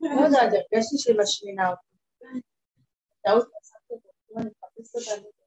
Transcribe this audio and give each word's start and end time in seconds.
לא 0.02 0.26
יודעת, 0.26 0.54
הרגשתי 0.54 0.98
שהיא 0.98 1.16
משמינה 1.22 1.70
אותי. 1.70 1.88
טעות, 3.22 3.50
שמתי 3.64 3.94
אותה, 3.94 4.10
אני 4.40 4.50
מחפשת 4.80 5.16
אותה. 5.16 5.39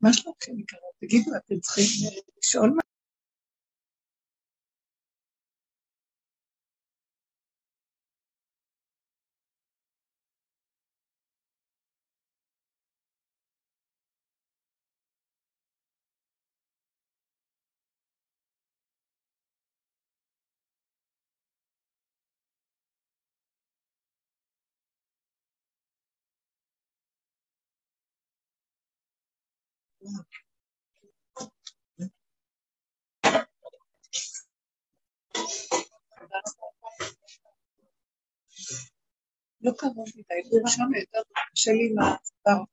מה 0.00 0.12
שלומכם 0.12 0.58
יקרות? 0.58 0.94
תגידו, 1.00 1.36
אתם 1.36 1.60
צריכים 1.60 2.10
לשאול 2.38 2.70
מה? 2.70 2.91
לא 30.02 30.08
קרוב 39.78 40.08
מדי, 40.16 40.70
שם 40.70 40.94
יותר 41.00 41.18
קשה 41.52 41.70
לי 41.72 41.90
עם 41.90 41.98
הצוואר. 41.98 42.64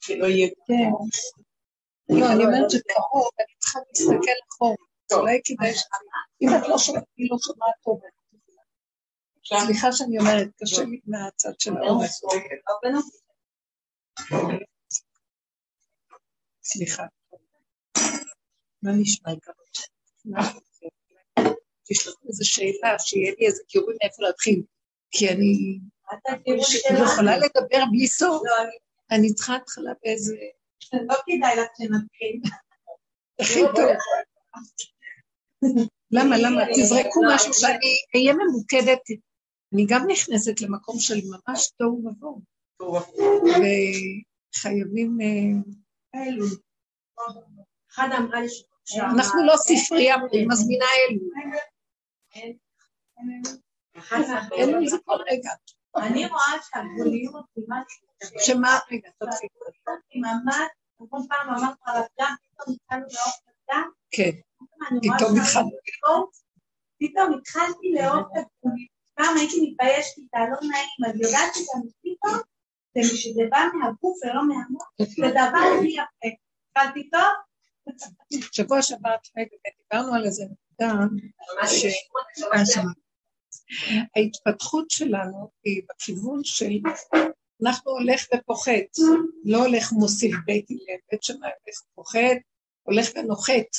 שלא 0.00 0.26
יהיה 0.26 0.48
לא, 2.08 2.32
אני 2.32 2.44
אומרת 2.44 2.70
שקרוב, 2.70 3.28
אני 3.38 3.54
צריכה 3.58 3.78
להסתכל 3.88 4.38
אחורה. 4.48 4.74
אולי 5.12 5.40
כדאי 5.44 5.74
ש... 5.74 5.82
אם 6.42 6.48
את 6.48 6.68
לא 6.68 6.78
שומעת, 6.78 7.04
אני 7.18 7.28
לא 7.30 7.36
שומעת 7.40 7.74
טוב. 7.84 8.00
סליחה 9.56 9.92
שאני 9.92 10.18
אומרת, 10.18 10.48
קשה 10.62 10.82
לי 10.82 11.00
מהצד 11.06 11.60
של 11.60 11.76
העומס. 11.76 12.22
סליחה. 16.64 17.02
מה 18.82 18.90
נשמע 19.00 19.32
יקרות? 19.32 19.78
יש 21.90 22.06
לך 22.06 22.14
איזו 22.28 22.44
שאלה, 22.44 22.98
שיהיה 22.98 23.32
לי 23.38 23.46
איזה 23.46 23.62
קירוי 23.68 23.94
מאיפה 24.02 24.22
להתחיל, 24.22 24.62
כי 25.10 25.28
אני 25.28 25.78
לא 26.98 27.04
יכולה 27.04 27.36
לדבר 27.36 27.84
בלי 27.90 28.06
סוף. 28.06 28.42
אני 29.10 29.34
צריכה 29.34 29.56
התחלה 29.56 29.92
באיזה... 30.02 30.36
לא 30.92 31.14
כדאי 31.26 31.56
לך 31.56 31.68
שנתחיל. 31.78 32.40
הכי 33.40 33.60
טוב. 33.76 33.90
למה, 36.10 36.36
למה? 36.38 36.62
תזרקו 36.74 37.20
משהו 37.34 37.54
שאני 37.54 37.94
אהיה 38.14 38.34
ממוקדת. 38.34 39.27
אני 39.74 39.86
גם 39.88 40.06
נכנסת 40.08 40.60
למקום 40.60 40.96
של 40.98 41.14
ממש 41.14 41.70
תוהו 41.78 42.02
ובוהו. 42.04 42.40
וחייבים... 44.54 45.18
אלו. 46.14 46.46
אחד 47.90 48.08
אמרה 48.18 48.40
לי 48.40 48.48
אנחנו 48.96 49.46
לא 49.46 49.54
ספרייה, 49.56 50.14
אני 50.14 50.46
מזמינה 50.46 50.84
אלו. 50.98 51.20
אלו 54.58 54.88
זה 54.88 54.96
כל 55.04 55.16
רגע. 55.30 55.50
אני 55.96 56.26
רואה 56.26 56.62
שהגבוליות 56.70 57.46
היא 57.56 57.64
משהו... 57.68 58.08
שמה? 58.38 58.78
רגע, 58.90 59.10
תתחיל. 59.18 59.48
ממש, 60.14 60.68
כל 60.96 61.18
פעם 61.28 61.54
אמרת 61.54 61.76
עליו 61.84 62.02
גם, 62.20 62.34
פתאום 62.42 62.74
התחלנו 62.74 63.02
לאור 63.02 63.34
דם. 63.70 63.90
כן, 64.10 64.30
פתאום 65.02 65.40
התחלנו. 65.40 65.70
פתאום 66.98 67.38
התחלתי 67.38 67.92
לאור 67.94 68.20
את 68.20 68.26
הגבוליות. 68.26 68.97
פעם 69.18 69.36
הייתי 69.36 69.56
מתביישת 69.60 70.18
איתה, 70.18 70.38
לא 70.38 70.68
נעים, 70.68 71.14
אז 71.14 71.20
יודעת 71.20 71.54
שגם 71.54 71.80
פתאום, 72.02 72.38
שזה 73.04 73.42
בא 73.50 73.58
מהגוף 73.74 74.18
ולא 74.24 74.48
מהמוח, 74.48 74.92
זה 74.98 75.30
דבר 75.30 75.78
הכי 75.78 75.88
יפה. 75.88 76.28
התחלתי 76.70 77.10
טוב? 77.10 77.32
שבוע 78.52 78.82
שבת, 78.82 79.28
דיברנו 79.82 80.14
על 80.14 80.24
איזה 80.24 80.44
נקודה, 80.44 80.92
ההתפתחות 84.16 84.90
שלנו 84.90 85.50
היא 85.64 85.82
בכיוון 85.88 86.44
של 86.44 86.72
אנחנו 87.64 87.90
הולך 87.92 88.26
ופוחת, 88.34 88.98
לא 89.44 89.58
הולך 89.66 89.92
מוסיף 89.92 90.34
בית 90.44 90.70
הלל, 90.70 90.98
בית 91.12 91.22
שמאי 91.22 91.50
הולך 91.64 91.82
ופוחת, 91.92 92.36
הולך 92.82 93.08
ונוחת. 93.16 93.76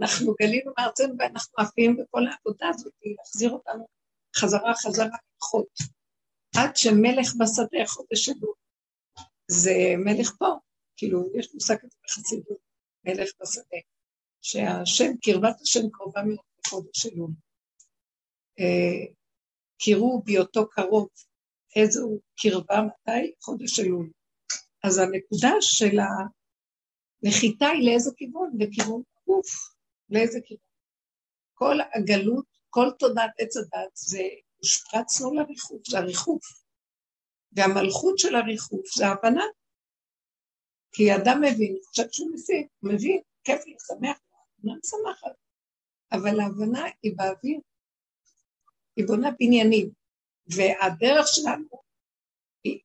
אנחנו 0.00 0.34
גלינו 0.42 0.72
מארצנו 0.78 1.14
ואנחנו 1.18 1.54
עפים 1.58 1.96
בכל 1.96 2.22
העבודה 2.26 2.68
הזאת, 2.68 2.92
להחזיר 3.18 3.50
אותנו 3.50 3.99
חזרה 4.36 4.72
חזרה 4.74 5.06
ללכות. 5.06 5.68
עד 6.56 6.76
שמלך 6.76 7.34
בשדה 7.40 7.86
חודש 7.86 8.28
אלול. 8.28 8.54
זה 9.50 9.74
מלך 9.98 10.32
פה, 10.38 10.46
כאילו, 10.96 11.30
יש 11.38 11.54
מושג 11.54 11.76
כזה 11.76 11.96
בחסידות, 12.04 12.58
מלך 13.04 13.30
בשדה. 13.40 13.78
שהשם, 14.42 15.16
קרבת 15.22 15.60
השם 15.60 15.90
קרובה 15.92 16.20
מאוד 16.22 16.44
לחודש 16.66 17.06
אלול. 17.06 17.30
אה, 18.60 19.12
קראו 19.82 20.22
בהיותו 20.24 20.68
קרוב, 20.68 21.08
איזו 21.76 22.20
קרבה, 22.40 22.80
מתי? 22.82 23.32
חודש 23.42 23.80
אלול. 23.80 24.10
אז 24.84 24.98
הנקודה 24.98 25.52
של 25.60 25.98
הנחיתה 25.98 27.66
היא 27.66 27.90
לאיזה 27.90 28.10
כיוון? 28.16 28.50
לכיוון 28.58 29.02
גוף, 29.26 29.46
לאיזה 30.10 30.38
כיוון? 30.44 30.64
כל 31.54 31.76
הגלות, 31.94 32.46
כל 32.70 32.90
תודעת 32.98 33.30
עץ 33.38 33.56
הדת 33.56 33.90
זה 33.94 34.22
הושפרצנו 34.56 35.34
לריחוף, 35.34 35.88
זה 35.88 35.98
הריחוף. 35.98 36.42
והמלכות 37.52 38.18
של 38.18 38.34
הריחוף 38.34 38.86
זה 38.96 39.06
ההבנה. 39.06 39.44
כי 40.92 41.16
אדם 41.16 41.40
מבין, 41.40 41.76
חושב 41.84 42.10
שהוא 42.10 42.30
מבין, 42.32 42.66
מבין, 42.82 43.20
כיף 43.44 43.66
לי, 43.66 43.74
שמח, 43.88 44.18
אני 44.64 44.72
משמחת. 44.78 45.36
אבל 46.12 46.40
ההבנה 46.40 46.84
היא 47.02 47.12
באוויר, 47.16 47.60
היא 48.96 49.06
בונה 49.06 49.30
בניינים, 49.38 49.90
והדרך 50.46 51.26
שלנו, 51.28 51.80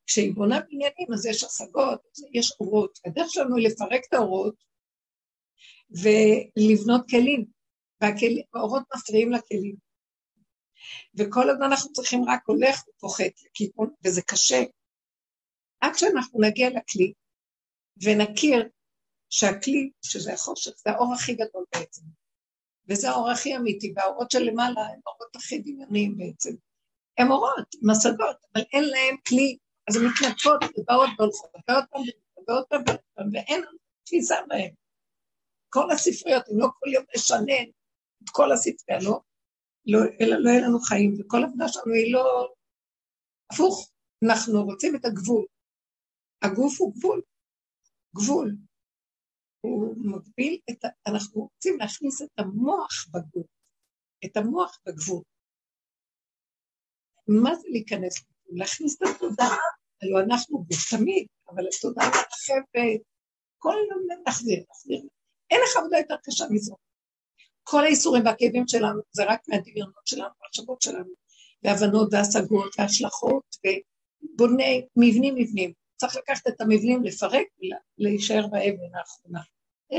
כשהיא 0.06 0.34
בונה 0.34 0.60
בניינים 0.62 1.14
אז 1.14 1.26
יש 1.26 1.44
השגות, 1.44 2.02
יש 2.34 2.52
אורות, 2.60 3.00
הדרך 3.06 3.28
שלנו 3.30 3.58
היא 3.58 3.68
לפרק 3.68 4.02
את 4.10 4.14
האורות 4.14 4.56
ולבנות 5.90 7.10
כלים, 7.10 7.46
והאורות 8.02 8.84
מפריעים 8.96 9.32
לכלים. 9.32 9.76
וכל 11.16 11.50
הזמן 11.50 11.66
אנחנו 11.66 11.94
צריכים 11.94 12.24
רק 12.30 12.40
הולך 12.46 12.84
ופוחת 12.88 13.32
וזה 14.06 14.22
קשה. 14.22 14.64
עד 15.82 15.92
שאנחנו 15.96 16.40
נגיע 16.42 16.70
לכלי 16.70 17.14
ונכיר 18.04 18.70
שהכלי, 19.30 19.90
שזה 20.02 20.34
החושך, 20.34 20.72
זה 20.78 20.92
האור 20.92 21.14
הכי 21.14 21.34
גדול 21.34 21.66
בעצם. 21.76 22.02
וזה 22.90 23.10
האור 23.10 23.30
הכי 23.30 23.56
אמיתי, 23.56 23.94
והאורות 23.96 24.32
של 24.32 24.40
למעלה 24.40 24.82
הם 24.82 25.00
האורות 25.08 25.36
הכי 25.36 25.60
דמיוניים 25.60 26.18
בעצם. 26.18 26.56
הם 27.18 27.32
אורות, 27.32 27.76
השגות, 27.92 28.38
אבל 28.56 28.64
אין 28.74 28.84
להם 28.84 29.16
כלי 29.28 29.58
אז 29.88 29.96
הן 29.96 30.04
מתנדפות 30.06 30.64
ובאות 30.78 31.10
והולכות, 31.18 31.50
ועוד 31.70 31.86
פעם 31.92 32.02
ועוד 32.48 32.66
פעם 32.70 32.82
ועוד 32.88 33.00
פעם, 33.16 33.30
ואין 33.34 33.64
תפיסה 34.04 34.36
בהן. 34.48 34.74
כל 35.70 35.92
הספריות, 35.92 36.44
אם 36.50 36.60
לא 36.60 36.68
כל 36.80 36.90
יום 36.94 37.06
לשנן 37.16 37.66
את 38.24 38.30
כל 38.32 38.52
הספרייה, 38.52 39.00
לא, 39.02 39.20
לא, 39.86 40.00
אלא 40.22 40.36
לא 40.40 40.50
יהיה 40.50 40.62
לנו 40.68 40.80
חיים, 40.80 41.14
וכל 41.20 41.44
עבודה 41.44 41.68
שלנו 41.68 41.94
היא 41.94 42.14
לא... 42.14 42.54
הפוך, 43.52 43.92
אנחנו 44.26 44.64
רוצים 44.64 44.96
את 44.96 45.06
הגבול. 45.06 45.46
הגוף 46.42 46.82
הוא 46.82 46.94
גבול, 46.96 47.22
גבול. 48.16 48.56
הוא 49.62 49.96
מגביל 49.98 50.60
את 50.70 50.86
ה... 50.86 50.88
אנחנו 51.08 51.42
רוצים 51.42 51.78
להכניס 51.80 52.22
את 52.22 52.40
המוח 52.40 53.08
בגבול, 53.12 53.44
את 54.26 54.38
המוח 54.38 54.80
בגבול. 54.86 55.24
מה 57.28 57.56
זה 57.56 57.68
להיכנס 57.70 58.20
לגבול? 58.20 58.60
להכניס 58.60 58.96
את 58.96 59.08
התודעה, 59.16 59.58
הלוא 60.02 60.20
אנחנו 60.28 60.64
גוף 60.64 60.96
תמיד, 60.96 61.28
אבל 61.50 61.64
התודעה 61.68 62.08
מרחבת, 62.10 63.02
כל 63.58 63.76
יום 63.90 64.22
נחזיר, 64.28 64.64
נחזיר. 64.70 65.02
אין 65.52 65.60
לך 65.64 65.78
עבודה 65.78 65.98
יותר 65.98 66.16
קשה 66.24 66.46
מזו. 66.50 66.76
כל 67.68 67.84
האיסורים 67.84 68.26
והכאבים 68.26 68.68
שלנו 68.68 69.02
זה 69.12 69.24
רק 69.24 69.40
מהדמיונות 69.48 70.08
שלנו, 70.08 70.30
המחשבות 70.44 70.82
שלנו, 70.82 71.14
והבנות 71.64 72.10
והשגות 72.12 72.76
והשלכות, 72.80 73.56
ובוני 73.66 74.88
מבנים 74.96 75.36
מבנים. 75.36 75.74
צריך 75.96 76.16
לקחת 76.16 76.48
את 76.48 76.62
המבנים, 76.62 77.04
לפרק 77.04 77.48
ולהישאר 78.00 78.48
באבן 78.48 78.96
האחרונה. 78.96 79.42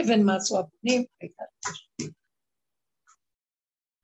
אבן 0.00 0.22
מה 0.22 0.36
עשו 0.36 0.58
הבונים, 0.58 1.04
הייתה 1.20 1.42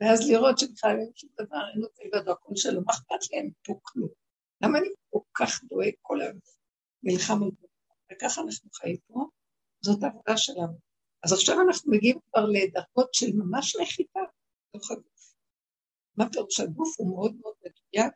ואז 0.00 0.30
לראות 0.30 0.58
שבכלל 0.58 0.96
אין 0.98 1.10
שום 1.14 1.30
דבר, 1.40 1.68
אין 1.72 1.80
לו 1.80 1.88
לבדו 2.04 2.32
הכל 2.32 2.52
שלו, 2.56 2.80
מה 2.86 2.92
אכפת 2.92 3.30
לי, 3.30 3.38
אין 3.38 3.50
פה 3.64 3.78
כלום. 3.82 4.08
למה 4.62 4.78
אני 4.78 4.88
כל 5.10 5.18
כך 5.34 5.64
דואג 5.64 5.92
כל 6.02 6.20
היום 6.20 6.38
זה? 6.44 6.52
וככה 8.12 8.40
אנחנו 8.40 8.70
חיים 8.72 8.96
פה, 9.06 9.26
זאת 9.84 10.02
העבודה 10.02 10.36
שלנו. 10.36 10.91
אז 11.24 11.32
עכשיו 11.32 11.56
אנחנו 11.66 11.92
מגיעים 11.92 12.18
כבר 12.30 12.44
לדרגות 12.44 13.14
של 13.14 13.26
ממש 13.34 13.76
נחיתה 13.76 14.20
בתוך 14.68 14.90
הגוף. 14.90 15.34
מה 16.16 16.24
פירוש 16.32 16.60
הגוף 16.60 16.94
הוא 16.98 17.10
מאוד 17.10 17.34
מאוד 17.40 17.54
מדויק, 17.60 18.12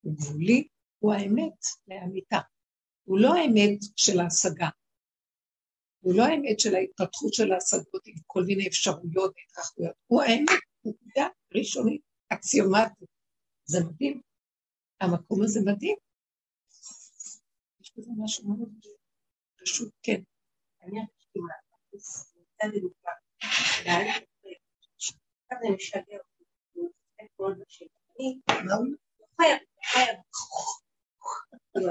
הוא 0.00 0.14
גבולי, 0.16 0.68
הוא 0.98 1.12
האמת 1.12 1.58
לאמיתה. 1.88 2.38
הוא 3.04 3.18
לא 3.18 3.34
האמת 3.34 3.78
של 3.96 4.20
ההשגה. 4.20 4.68
הוא 6.00 6.14
לא 6.16 6.22
האמת 6.22 6.60
של 6.60 6.74
ההתפתחות 6.74 7.34
של 7.34 7.52
ההשגות 7.52 8.06
עם 8.06 8.14
כל 8.26 8.42
מיני 8.46 8.68
אפשרויות 8.68 9.34
והתרחבויות. 9.36 9.94
הוא 10.06 10.22
האמת, 10.22 10.62
נקודה 10.84 11.26
ראשונית, 11.54 12.00
אקסיומטית. 12.28 13.08
זה 13.64 13.78
מדהים. 13.84 14.20
המקום 15.00 15.42
הזה 15.42 15.60
מדהים. 15.66 15.96
יש 17.80 17.92
בזה 17.96 18.10
משהו 18.24 18.48
מאוד 18.48 18.68
פשוט, 19.62 19.92
כן. 20.02 20.20
אני 20.82 21.00
קצת 22.56 22.68
דוגמה. 22.74 23.12
זה 25.62 25.68
משגע 25.74 26.16
אותי. 26.16 26.44
אני 27.18 27.28
לא 28.64 28.74
חייב, 29.40 29.58
חייב. 29.84 30.16
כאילו, 31.72 31.90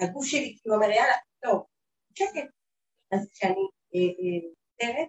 הגוף 0.00 0.26
שלי 0.26 0.56
כאילו 0.60 0.76
אומר 0.76 0.90
יאללה, 0.90 1.16
טוב, 1.42 1.66
שקט. 2.14 2.50
אז 3.12 3.28
כשאני 3.32 3.68
נותרת, 4.72 5.08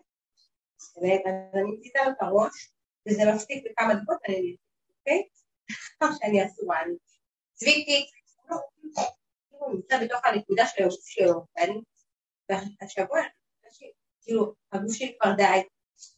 אז 0.77 1.03
אני 1.53 1.71
מציתה 1.77 1.99
לו 2.05 2.11
את 2.11 2.21
הראש, 2.21 2.71
וזה 3.07 3.21
מפסיק 3.35 3.63
בכמה 3.65 3.93
דקות, 3.93 4.17
אני 4.27 4.55
אוקיי? 4.89 5.23
כמו 5.99 6.07
שאני 6.19 6.45
אסורה, 6.45 6.81
אני 6.81 6.93
צביתי, 7.53 8.05
הוא 9.49 9.73
נמצא 9.73 10.03
בתוך 10.03 10.25
הנקודה 10.25 10.67
של 10.67 10.83
הגוף 10.83 11.07
שלו, 11.07 11.45
ואני, 11.55 11.81
כאילו, 14.27 14.53
הגוף 14.71 14.95
שלי 14.95 15.15
כבר 15.19 15.31
די, 15.37 15.43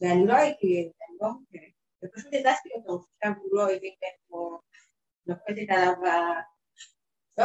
ואני 0.00 0.26
לא 0.26 0.34
הייתי, 0.34 0.90
אני 1.08 1.16
לא 1.20 1.28
מוכרת, 1.28 1.72
ופשוט 2.04 2.34
הזזתי 2.34 2.68
אותו, 2.74 3.04
עכשיו 3.14 3.32
הוא 3.42 3.50
לא 3.52 3.62
הבין 3.62 3.94
איך 4.02 4.14
הוא 4.26 4.58
נופלת 5.26 5.68
עליו, 5.70 5.92
לא, 7.38 7.44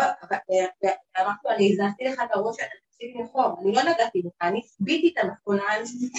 אמרתי 1.21 1.43
לו, 1.45 1.51
אני 1.55 1.71
הזזתי 1.71 2.03
לך 2.03 2.19
את 2.25 2.35
הראש, 2.35 2.55
אתה 2.59 2.75
תפסיק 2.87 3.15
לחור, 3.23 3.61
אני 3.61 3.71
לא 3.71 3.81
נגעתי 3.81 4.21
בך, 4.21 4.41
אני 4.41 4.61
הסביתי 4.65 5.13
את 5.13 5.23
המכונה 5.23 5.63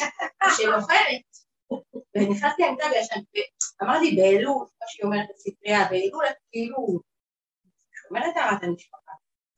שנוחרת, 0.56 1.26
ונכנסתי 2.16 2.62
למיטה 2.62 2.86
וישן, 2.86 3.20
ואמרתי 3.80 4.16
באלול, 4.16 4.66
כמו 4.66 4.88
שהיא 4.88 5.04
אומרת 5.04 5.26
בספרייה, 5.34 5.88
באלול 5.90 6.24
כאילו 6.50 7.00
שומרת 8.08 8.34
טהרת 8.34 8.62
המשפחה, 8.62 9.12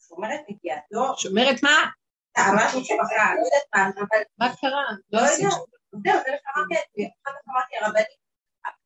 שומרת 0.08 0.40
נקייה, 0.49 0.76
לא... 0.90 1.14
שומרת 1.17 1.62
מה? 1.62 1.90
טהרת 2.38 2.75
משפחה, 2.81 3.25
לא 3.35 3.44
יודעת 3.44 3.67
מה, 3.75 3.88
אבל... 3.96 4.23
מה 4.38 4.56
קרה? 4.61 4.85
לא 5.12 5.19
יודעת. 5.19 5.38
זהו, 5.38 6.19
זה 6.25 6.31
מה 6.32 6.38
שאמרתי 6.43 6.75
לעצמי, 6.75 7.11
אחר 7.23 7.32
כך 7.37 7.49
אמרתי 7.49 7.76
הרבנית, 7.81 8.19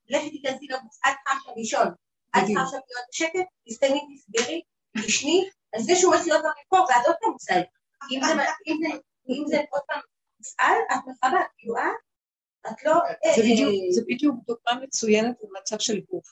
לכי 0.09 0.29
תיכנסי 0.29 0.67
לבוס, 0.69 0.99
את 1.07 1.13
צריכה 1.23 1.37
עכשיו 1.37 1.53
לישון, 1.57 1.87
את 2.37 2.41
צריכה 2.45 2.61
עכשיו 2.63 2.79
להיות 2.89 3.07
בשקט, 3.11 3.47
תסתמי, 3.67 4.01
תסגרי, 4.15 4.61
תשני, 5.05 5.49
אז 5.75 5.83
זה 5.83 5.93
שהוא 5.95 6.13
עוד 6.15 6.41
פעם 6.41 6.51
מפה, 6.65 6.77
ואת 6.77 7.05
עוד 7.07 7.15
פעם 7.21 7.33
זה. 7.39 7.61
אם 9.29 9.43
זה 9.47 9.57
עוד 9.71 9.81
פעם 9.87 9.99
מופעל, 10.39 10.77
את 10.91 11.01
מכבה, 11.07 11.39
כאילו 11.57 11.75
את, 11.77 12.71
את 12.71 12.83
לא... 12.85 12.93
זה 13.95 14.01
בדיוק 14.07 14.35
דוגמה 14.47 14.83
מצוינת 14.83 15.35
במצב 15.41 15.79
של 15.79 15.99
גוף. 16.09 16.27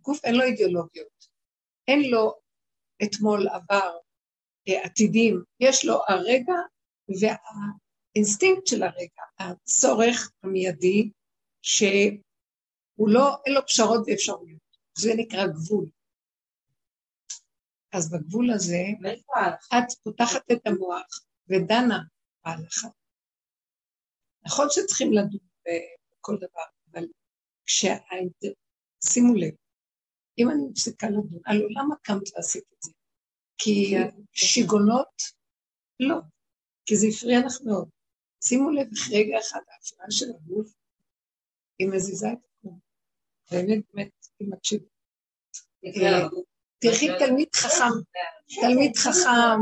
גוף 0.00 0.24
אין 0.24 0.34
לו 0.34 0.42
אידיאולוגיות, 0.44 1.26
אין 1.88 2.10
לו 2.10 2.34
אתמול 3.02 3.48
עבר, 3.48 3.96
עתידים, 4.76 5.42
יש 5.60 5.84
לו 5.84 6.00
הרגע 6.08 6.54
והאינסטינקט 7.08 8.66
של 8.66 8.82
הרגע, 8.82 9.22
הצורך 9.38 10.30
המיידי, 10.42 11.10
שהוא 11.62 13.08
לא, 13.08 13.36
אין 13.46 13.54
לו 13.54 13.60
פשרות 13.66 14.00
ואפשרויות, 14.06 14.60
זה 14.98 15.10
נקרא 15.16 15.46
גבול. 15.46 15.86
אז 17.92 18.12
בגבול 18.12 18.50
הזה, 18.50 18.82
את 19.68 19.92
פותחת 20.02 20.50
את 20.52 20.66
המוח 20.66 21.20
ודנה 21.48 21.98
בהלכה. 22.44 22.88
נכון 24.46 24.66
שצריכים 24.70 25.12
לדון 25.12 25.48
בכל 25.64 26.36
דבר, 26.36 26.64
אבל 26.90 27.04
כשהאינטר... 27.66 28.52
שימו 29.04 29.34
לב, 29.34 29.54
אם 30.38 30.50
אני 30.50 30.62
מפסיקה 30.70 31.06
לדון, 31.06 31.40
הלו 31.46 31.68
למה 31.68 31.94
קמת 32.02 32.36
לעשות 32.36 32.62
את 32.72 32.82
זה? 32.82 32.92
כי 33.58 33.94
שיגונות, 34.32 35.22
לא, 36.00 36.16
כי 36.86 36.96
זה 36.96 37.06
הפריע 37.06 37.38
לך 37.46 37.58
מאוד. 37.66 37.88
שימו 38.44 38.70
לב, 38.70 38.86
רגע 39.12 39.38
אחד, 39.38 39.60
ההפרעה 39.72 40.10
של 40.10 40.26
הגוף, 40.30 40.74
היא 41.78 41.88
מזיזה 41.88 42.28
את 42.32 42.38
הכול. 42.44 42.72
באמת, 43.50 43.84
באמת, 43.94 44.10
היא 44.40 44.48
מקשיבה. 44.50 44.86
תלכי 46.78 47.08
תלמיד 47.18 47.48
חכם, 47.54 47.94
תלמיד 48.60 48.96
חכם, 48.96 49.60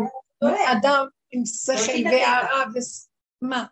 אדם 0.72 1.06
עם 1.30 1.42
שכל 1.46 2.08
והערה 2.10 2.64
ומה, 3.42 3.66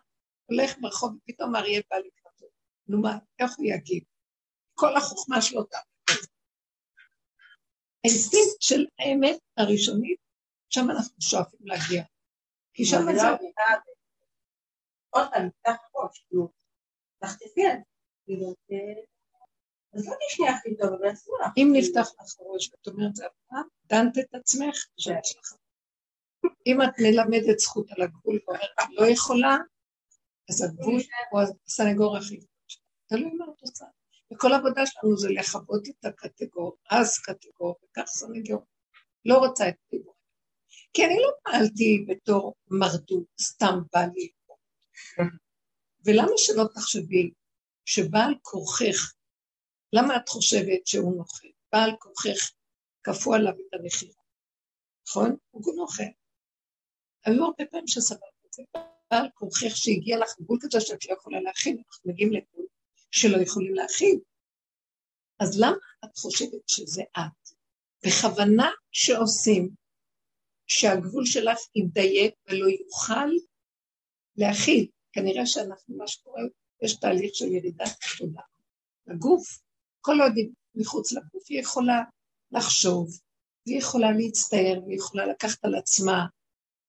הולך 0.45 0.75
ברחוב 0.81 1.17
ופתאום 1.17 1.55
אריה 1.55 1.81
בא 1.91 1.97
לקראתו. 1.97 2.45
נו 2.87 3.01
מה, 3.01 3.17
איך 3.39 3.51
הוא 3.57 3.65
יגיד? 3.65 4.03
כל 4.73 4.97
החוכמה 4.97 5.41
שלו 5.41 5.63
תעמוד. 5.63 5.94
האינסטינקט 8.05 8.61
של 8.61 8.85
האמת 8.99 9.39
הראשונית, 9.57 10.19
שם 10.69 10.89
אנחנו 10.89 11.21
שואפים 11.21 11.59
להגיע. 11.63 12.03
כי 12.73 12.85
שם 12.85 12.97
זה... 13.15 13.27
עוד 15.09 15.27
פעם, 15.31 15.49
תפתח 15.49 15.75
ראש, 15.95 16.25
כאילו, 16.27 16.49
תחטפי 17.19 17.65
על 17.65 17.77
זה. 18.27 18.75
אז 19.93 20.07
לא 20.07 20.15
תשני 20.27 20.49
הכי 20.49 20.77
טוב, 20.77 20.93
אבל 20.93 21.11
אסור 21.13 21.37
לך. 21.41 21.51
אם 21.57 21.67
נפתח 21.73 22.11
לך 22.19 22.35
ראש 22.39 22.71
ואת 22.71 22.87
אומרת, 22.87 23.15
זה 23.15 23.25
הפעם, 23.25 23.67
דנת 23.85 24.17
את 24.17 24.35
עצמך, 24.35 24.75
שיש 24.97 25.35
לך. 25.39 25.53
אם 26.65 26.81
את 26.81 26.89
מלמדת 26.99 27.59
זכות 27.59 27.91
על 27.91 28.01
הגבול 28.01 28.39
ואומרת, 28.47 28.69
לא 28.89 29.05
יכולה, 29.05 29.57
אז 30.49 30.63
הגבול 30.63 31.01
הוא 31.31 31.41
הסנגור 31.65 32.17
הכי 32.17 32.35
גדול. 32.35 32.49
תלוי 33.05 33.31
מה 33.33 33.45
את 33.45 33.61
עושה. 33.61 33.85
וכל 34.33 34.53
העבודה 34.53 34.85
שלנו 34.85 35.17
זה 35.17 35.29
לכבות 35.29 35.87
את 35.87 36.05
הקטגור, 36.05 36.77
אז 36.91 37.19
קטגור, 37.19 37.75
וכך 37.83 38.05
סנגור. 38.07 38.65
לא 39.25 39.37
רוצה 39.37 39.69
את 39.69 39.75
הדיבור. 39.87 40.15
כי 40.93 41.05
אני 41.05 41.15
לא 41.21 41.31
פעלתי 41.43 42.05
בתור 42.07 42.55
מרדות, 42.67 43.25
סתם 43.41 43.79
בא 43.93 44.05
לי. 44.15 44.31
ולמה 46.05 46.31
שלא 46.37 46.63
תחשבי 46.73 47.31
שבעל 47.85 48.33
כורכך 48.41 49.13
למה 49.93 50.17
את 50.17 50.29
חושבת 50.29 50.87
שהוא 50.87 51.17
נוכל? 51.17 51.47
בעל 51.71 51.91
כוחך 51.99 52.51
כפו 53.03 53.33
עליו 53.33 53.53
את 53.53 53.79
המחירה, 53.79 54.21
נכון? 55.07 55.35
הוא 55.51 55.75
נוכל. 55.75 56.03
היו 57.25 57.43
הרבה 57.43 57.65
פעמים 57.71 57.87
שסבבת 57.87 58.45
את 58.45 58.53
זה. 58.53 58.63
בעל 59.11 59.29
כוחך 59.33 59.75
שהגיע 59.75 60.17
לך 60.17 60.29
גבול 60.41 60.59
כזה 60.61 60.81
שאת 60.81 61.05
לא 61.05 61.13
יכולה 61.13 61.41
להכין, 61.41 61.77
אנחנו 61.87 62.11
מגיעים 62.11 62.33
לגבול 62.33 62.65
שלא 63.15 63.41
יכולים 63.41 63.75
להכין. 63.75 64.19
אז 65.39 65.59
למה 65.59 65.77
את 66.05 66.17
חושבת 66.17 66.69
שזה 66.69 67.03
את? 67.17 67.49
בכוונה 68.05 68.69
שעושים, 68.91 69.69
שהגבול 70.67 71.25
שלך 71.25 71.57
ידייק 71.75 72.33
ולא 72.47 72.65
יוכל 72.65 73.29
להכיל. 74.37 74.87
כנראה 75.13 75.45
שאנחנו, 75.45 75.97
מה 75.97 76.07
שקורה, 76.07 76.41
יש 76.83 76.95
תהליך 76.99 77.35
של 77.35 77.45
ירידת 77.45 77.87
תודעה. 78.17 78.43
הגוף, 79.07 79.59
כל 80.01 80.21
עוד 80.21 80.31
היא 80.35 80.49
מחוץ 80.75 81.11
לגוף, 81.11 81.43
היא 81.49 81.59
יכולה 81.59 82.03
לחשוב, 82.51 83.09
והיא 83.65 83.79
יכולה 83.79 84.11
להצטער, 84.11 84.83
והיא 84.85 84.97
יכולה 84.97 85.25
לקחת 85.25 85.65
על 85.65 85.75
עצמה, 85.75 86.25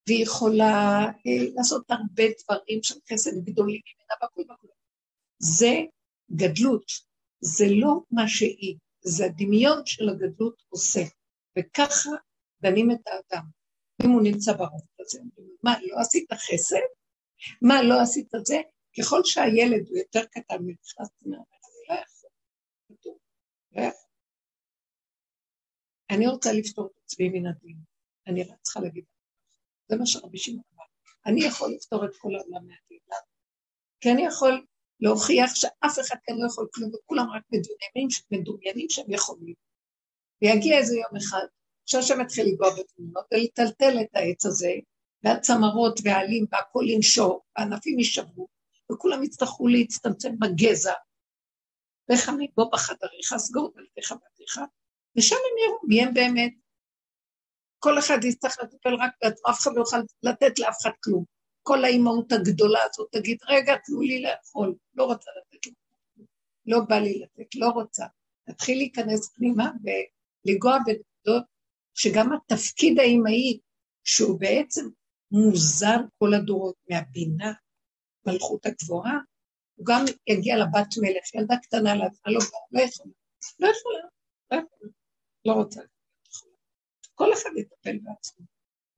והיא 0.06 0.22
יכולה 0.22 1.04
אה, 1.04 1.50
לעשות 1.54 1.90
הרבה 1.90 2.22
דברים 2.44 2.82
של 2.82 2.94
חסד 3.12 3.44
גדולים. 3.44 3.80
זה 5.38 5.74
גדלות, 6.30 6.84
זה 7.40 7.64
לא 7.80 8.00
מה 8.10 8.28
שהיא, 8.28 8.76
זה 9.04 9.24
הדמיון 9.24 9.82
של 9.86 10.08
הגדלות 10.08 10.62
עושה, 10.68 11.02
וככה 11.58 12.10
דנים 12.62 12.90
את 12.90 13.06
האדם. 13.06 13.46
אם 14.04 14.10
הוא 14.10 14.22
נמצא 14.22 14.52
ברוב 14.52 14.82
הזה, 15.00 15.20
מה, 15.62 15.74
לא 15.82 16.00
עשית 16.00 16.32
חסד? 16.32 16.86
מה, 17.62 17.82
לא 17.82 18.02
עשית 18.02 18.34
את 18.34 18.46
זה? 18.46 18.56
ככל 18.98 19.20
שהילד 19.24 19.88
הוא 19.88 19.98
יותר 19.98 20.24
קטן 20.24 20.56
מהמערכת, 20.56 21.24
לא 21.88 21.94
יכול. 21.94 22.30
לא 23.72 23.82
יכול. 23.82 24.06
אני 26.10 26.26
רוצה 26.26 26.52
לפתור 26.52 26.86
את 26.86 27.02
עצמי 27.04 27.28
מן 27.28 27.46
הדין. 27.46 27.76
אני 28.26 28.42
רק 28.42 28.60
צריכה 28.62 28.80
להגיד, 28.80 29.04
זה 29.88 29.96
מה 29.96 30.06
שרבי 30.06 30.38
שמעון 30.38 30.62
אמר. 30.74 30.84
אני 31.26 31.44
יכול 31.44 31.70
לפתור 31.76 32.04
את 32.04 32.10
כל 32.18 32.28
העולם 32.34 32.66
מהדין. 32.66 32.98
כי 34.00 34.10
אני 34.10 34.22
יכול 34.26 34.66
להוכיח 35.00 35.54
שאף 35.54 35.98
אחד 36.00 36.16
כאן 36.24 36.34
לא 36.38 36.46
יכול 36.46 36.68
כלום, 36.74 36.90
וכולם 36.94 37.26
רק 37.30 37.42
מדומיינים, 37.52 38.08
מדומיינים 38.30 38.86
שהם 38.90 39.10
יכולים. 39.10 39.54
ויגיע 40.42 40.78
איזה 40.78 40.94
יום 40.96 41.16
אחד, 41.16 41.46
שהשם 41.86 42.20
יתחיל 42.20 42.46
לגוע 42.52 42.70
בתמונות 42.70 43.26
ולטלטל 43.34 44.00
את 44.00 44.16
העץ 44.16 44.46
הזה, 44.46 44.72
והצמרות 45.24 46.00
והעלים 46.04 46.46
והכל 46.52 46.84
ינשור, 46.88 47.44
והענפים 47.56 47.98
יישברו, 47.98 48.48
וכולם 48.92 49.22
יצטרכו 49.22 49.68
להצטמצם 49.68 50.38
בגזע. 50.38 50.92
לך 52.08 52.30
מפה 52.38 52.68
בחדריך, 52.72 53.36
סגור 53.36 53.72
דלתיך 53.76 54.10
ועדיך, 54.10 54.60
ושם 55.16 55.36
הם 55.36 55.58
יראו 55.66 55.78
מי 55.88 56.02
הם 56.02 56.14
באמת. 56.14 56.52
כל 57.78 57.98
אחד 57.98 58.24
יצטרך 58.24 58.56
לטפל 58.62 58.94
רק 58.94 59.10
בעצמו, 59.22 59.50
אף 59.50 59.58
אחד 59.60 59.70
לא 59.74 59.80
יוכל 59.80 59.96
לתת 60.22 60.58
לאף 60.58 60.76
אחד 60.82 60.90
כלום. 61.04 61.35
כל 61.66 61.84
האימהות 61.84 62.32
הגדולה 62.32 62.78
הזאת 62.90 63.08
תגיד, 63.12 63.38
רגע, 63.48 63.74
תנו 63.84 64.00
לי 64.00 64.22
לאכול, 64.22 64.74
לא 64.94 65.04
רוצה 65.04 65.30
לתת 65.38 65.66
לי. 65.66 65.72
לא 66.66 66.80
בא 66.88 66.96
לי 66.96 67.18
לתת, 67.18 67.54
לא 67.54 67.68
רוצה. 67.68 68.06
תתחיל 68.50 68.78
להיכנס 68.78 69.28
פנימה 69.34 69.70
ולגוע 69.82 70.78
בדעות 70.86 71.44
שגם 71.94 72.32
התפקיד 72.32 72.98
האימהי, 72.98 73.60
שהוא 74.04 74.40
בעצם 74.40 74.88
מוזר 75.30 75.96
כל 76.18 76.34
הדורות 76.34 76.76
מהבינה, 76.90 77.52
מלכות 78.26 78.66
הגבוהה, 78.66 79.18
הוא 79.74 79.86
גם 79.86 80.04
יגיע 80.26 80.56
לבת 80.56 80.88
מלך, 81.02 81.34
ילדה 81.34 81.54
קטנה 81.62 81.94
לא, 81.94 82.04
לא 82.26 82.38
יכולה, 82.38 82.60
לא 82.72 82.80
יכולה, 83.68 84.02
לא 84.50 84.56
יכולה, 84.56 84.90
לא 85.44 85.52
רוצה. 85.52 85.80
כל 87.14 87.32
אחד 87.32 87.50
יטפל 87.56 87.98
בעצמו. 87.98 88.46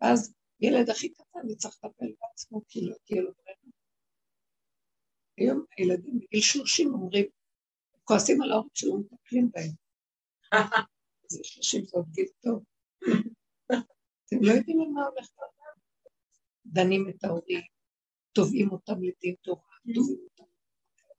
ואז 0.01 0.38
ילד 0.61 0.91
הכי 0.91 1.09
קטן 1.09 1.49
יצטרך 1.51 1.79
לטפל 1.85 2.13
בעצמו, 2.21 2.63
כי 2.69 2.87
לא 2.87 2.97
תהיה 3.05 3.23
לו 3.23 3.31
ברירה. 3.33 3.59
היום 5.37 5.65
הילדים 5.77 6.19
בגיל 6.19 6.41
שלושים 6.41 6.95
אומרים, 6.95 7.27
כועסים 8.05 8.43
על 8.43 8.53
ההורים 8.53 8.71
שלא 8.75 8.95
מטפלים 8.99 9.51
בהם. 9.55 9.71
זה 11.31 11.39
שלושים 11.43 11.85
זה 11.85 11.97
עוד 11.97 12.07
גיל 12.13 12.29
טוב. 12.41 12.65
אתם 14.27 14.37
לא 14.41 14.53
יודעים 14.53 14.81
על 14.81 14.89
מה 14.89 15.07
הולך 15.07 15.29
לעולם. 15.39 15.77
דנים 16.67 17.09
את 17.09 17.25
ההורים, 17.25 17.61
תובעים 18.33 18.73
אותם 18.73 19.03
לדין 19.03 19.35
תורה, 19.43 19.63
תובעים 19.95 20.19
אותם 20.25 20.45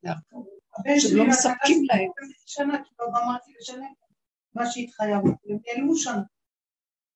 לערכאות, 0.04 0.48
שהם 1.00 1.18
לא 1.18 1.24
מספקים 1.30 1.84
להם. 1.86 2.12
שנה, 2.46 2.84
כי 2.84 2.94
לא 3.00 3.06
גמרתי 3.08 3.52
לשלם 3.60 3.94
מה 4.54 4.64
שהתחייבו, 4.72 5.28
הם 5.28 5.58
נעלמו 5.66 5.96
שנה. 5.96 6.24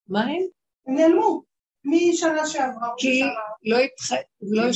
מה 0.06 0.20
הם? 0.20 0.42
הם 0.86 0.94
נעלמו, 0.94 1.42
משנה 1.84 2.46
שעברה. 2.46 2.88
כי 2.98 3.20
לא 3.62 3.78
התחייבו, 3.78 4.26
לא 4.40 4.72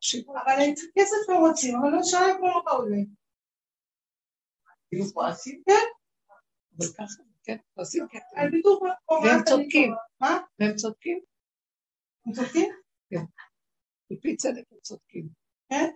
שיבו. 0.00 0.32
אבל 0.32 0.52
כסף 0.94 1.28
לא 1.28 1.38
רוצים, 1.48 1.76
אבל 1.76 1.90
לא 1.90 2.02
שנה 2.02 2.38
כבר 2.38 2.46
לא 2.46 2.62
באו 2.64 2.88
להם. 2.88 3.06
כאילו 4.88 5.04
כועסים? 5.14 5.62
כן. 5.66 5.86
אבל 6.78 6.86
ככה. 6.98 7.22
כן, 7.44 7.56
עושים 7.74 8.06
כסף. 8.10 8.36
והם 9.24 9.44
צודקים. 9.46 9.94
מה? 10.20 10.38
והם 10.58 10.76
צודקים. 10.76 11.20
הם 12.26 12.32
צודקים? 12.32 12.70
כן. 13.10 13.24
על 14.10 14.16
פי 14.22 14.36
צדק 14.36 14.64
הם 14.72 14.78
צודקים. 14.82 15.28
כן? 15.68 15.90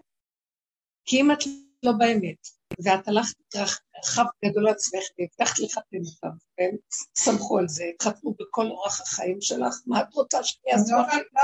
כי 1.05 1.21
אם 1.21 1.31
את 1.33 1.39
לא 1.83 1.93
באמת, 1.99 2.49
ואת 2.85 3.09
הלכת 3.09 3.57
רחב 3.99 4.25
גדול 4.45 4.69
עצמך 4.69 5.03
והבטחת 5.19 5.59
לחתן 5.59 5.97
אותם, 6.15 6.37
והם 6.59 6.77
סמכו 7.17 7.59
על 7.59 7.69
זה, 7.69 7.85
התחתנו 7.95 8.35
בכל 8.41 8.67
אורח 8.67 9.01
החיים 9.01 9.41
שלך, 9.41 9.75
מה 9.87 10.01
את 10.01 10.15
רוצה 10.15 10.45
שאני 10.45 10.73
אעזור 10.73 11.01
לך? 11.01 11.15
לא 11.35 11.43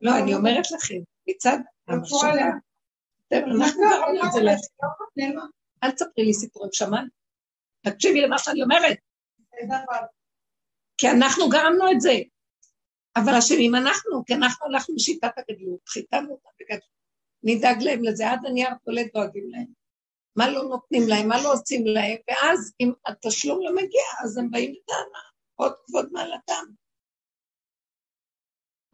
לא, 0.00 0.10
אני 0.22 0.34
אומרת 0.34 0.70
לכם, 0.70 0.98
מצד 1.28 1.58
המחשבה, 1.88 2.28
אנחנו 3.32 3.80
גרמנו 3.80 4.26
את 4.26 4.32
זה 4.32 4.40
לעצמנו. 4.40 5.42
אל 5.82 5.90
תספרי 5.90 6.24
לי 6.24 6.34
סיפורים, 6.34 6.70
שמענו. 6.72 7.08
תקשיבי 7.80 8.20
למה 8.20 8.38
שאני 8.38 8.62
אומרת. 8.62 8.96
כי 10.98 11.10
אנחנו 11.10 11.48
גרמנו 11.48 11.92
את 11.92 12.00
זה. 12.00 12.12
אבל 13.16 13.34
אשמים 13.38 13.74
אנחנו, 13.74 14.24
כי 14.26 14.34
אנחנו 14.34 14.66
הלכנו 14.66 14.94
בשיטת 14.94 15.30
הגדלות, 15.38 15.88
חיתנו 15.88 16.30
אותם 16.30 16.48
בגדלות. 16.60 16.97
נדאג 17.42 17.82
להם 17.82 18.04
לזה, 18.04 18.30
עד 18.30 18.46
הנייר 18.46 18.70
קולט 18.84 19.12
דואגים 19.14 19.50
להם. 19.50 19.72
מה 20.36 20.50
לא 20.50 20.62
נותנים 20.62 21.02
להם, 21.08 21.28
מה 21.28 21.42
לא 21.42 21.52
עושים 21.52 21.86
להם, 21.86 22.16
ואז 22.28 22.72
אם 22.80 22.92
התשלום 23.06 23.58
לא 23.62 23.74
מגיע, 23.74 24.02
אז 24.24 24.38
הם 24.38 24.50
באים 24.50 24.74
בטענה, 24.82 25.22
עוד 25.54 25.72
כבוד 25.86 26.12
מעלתם. 26.12 26.64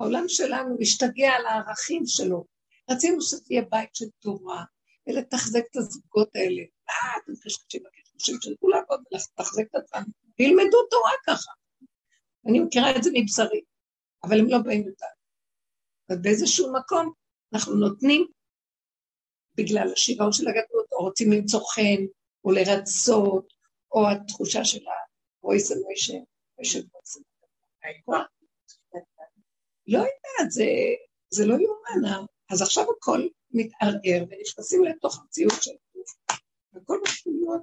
העולם 0.01 0.25
שלנו 0.29 0.77
משתגע 0.81 1.31
על 1.33 1.47
הערכים 1.47 2.03
שלו. 2.07 2.45
רצינו 2.91 3.23
שזה 3.23 3.45
יהיה 3.51 3.63
בית 3.71 3.95
של 3.95 4.07
תורה, 4.21 4.65
ולתחזק 5.07 5.63
את 5.71 5.77
הזוגות 5.77 6.37
האלה. 6.37 6.63
אה, 6.91 7.17
אתם 7.25 7.33
חושבים 7.43 7.83
חושבים 8.19 8.41
שילכו 8.41 8.69
לעבוד 8.69 9.01
ולתחזק 9.13 9.65
את 9.71 9.75
עצמם, 9.75 10.05
וילמדו 10.39 10.87
תורה 10.91 11.13
ככה. 11.27 11.53
אני 12.47 12.61
מכירה 12.61 12.97
את 12.97 13.03
זה 13.03 13.11
מבשרי, 13.15 13.61
אבל 14.25 14.41
הם 14.41 14.47
לא 14.49 14.59
באים 14.59 14.81
לדעת. 14.81 15.19
ובאיזשהו 16.13 16.73
מקום 16.73 17.13
אנחנו 17.55 17.75
נותנים 17.75 18.27
בגלל 19.55 19.93
השיגעון 19.93 20.33
של 20.33 20.49
הגדלות, 20.49 20.93
או 20.93 20.99
רוצים 20.99 21.33
למצוא 21.33 21.61
חן, 21.75 22.05
או 22.45 22.51
לרצות, 22.51 23.53
או 23.93 24.01
התחושה 24.11 24.65
של 24.65 24.87
ה-voice 24.87 25.73
and 25.73 25.81
mission, 25.81 26.25
לא 29.87 29.99
יודעת, 29.99 30.51
זה, 30.51 30.65
זה 31.31 31.47
לא 31.47 31.55
יאומן. 31.55 32.27
אז 32.51 32.63
עכשיו 32.63 32.85
הכל 32.97 33.21
מתערער 33.51 34.25
ונכנסים 34.31 34.85
לתוך 34.85 35.21
המציאות 35.21 35.53
של 35.61 35.71
הגוף, 35.71 36.41
וכל 36.75 36.99
מה 37.05 37.11
להיות 37.27 37.63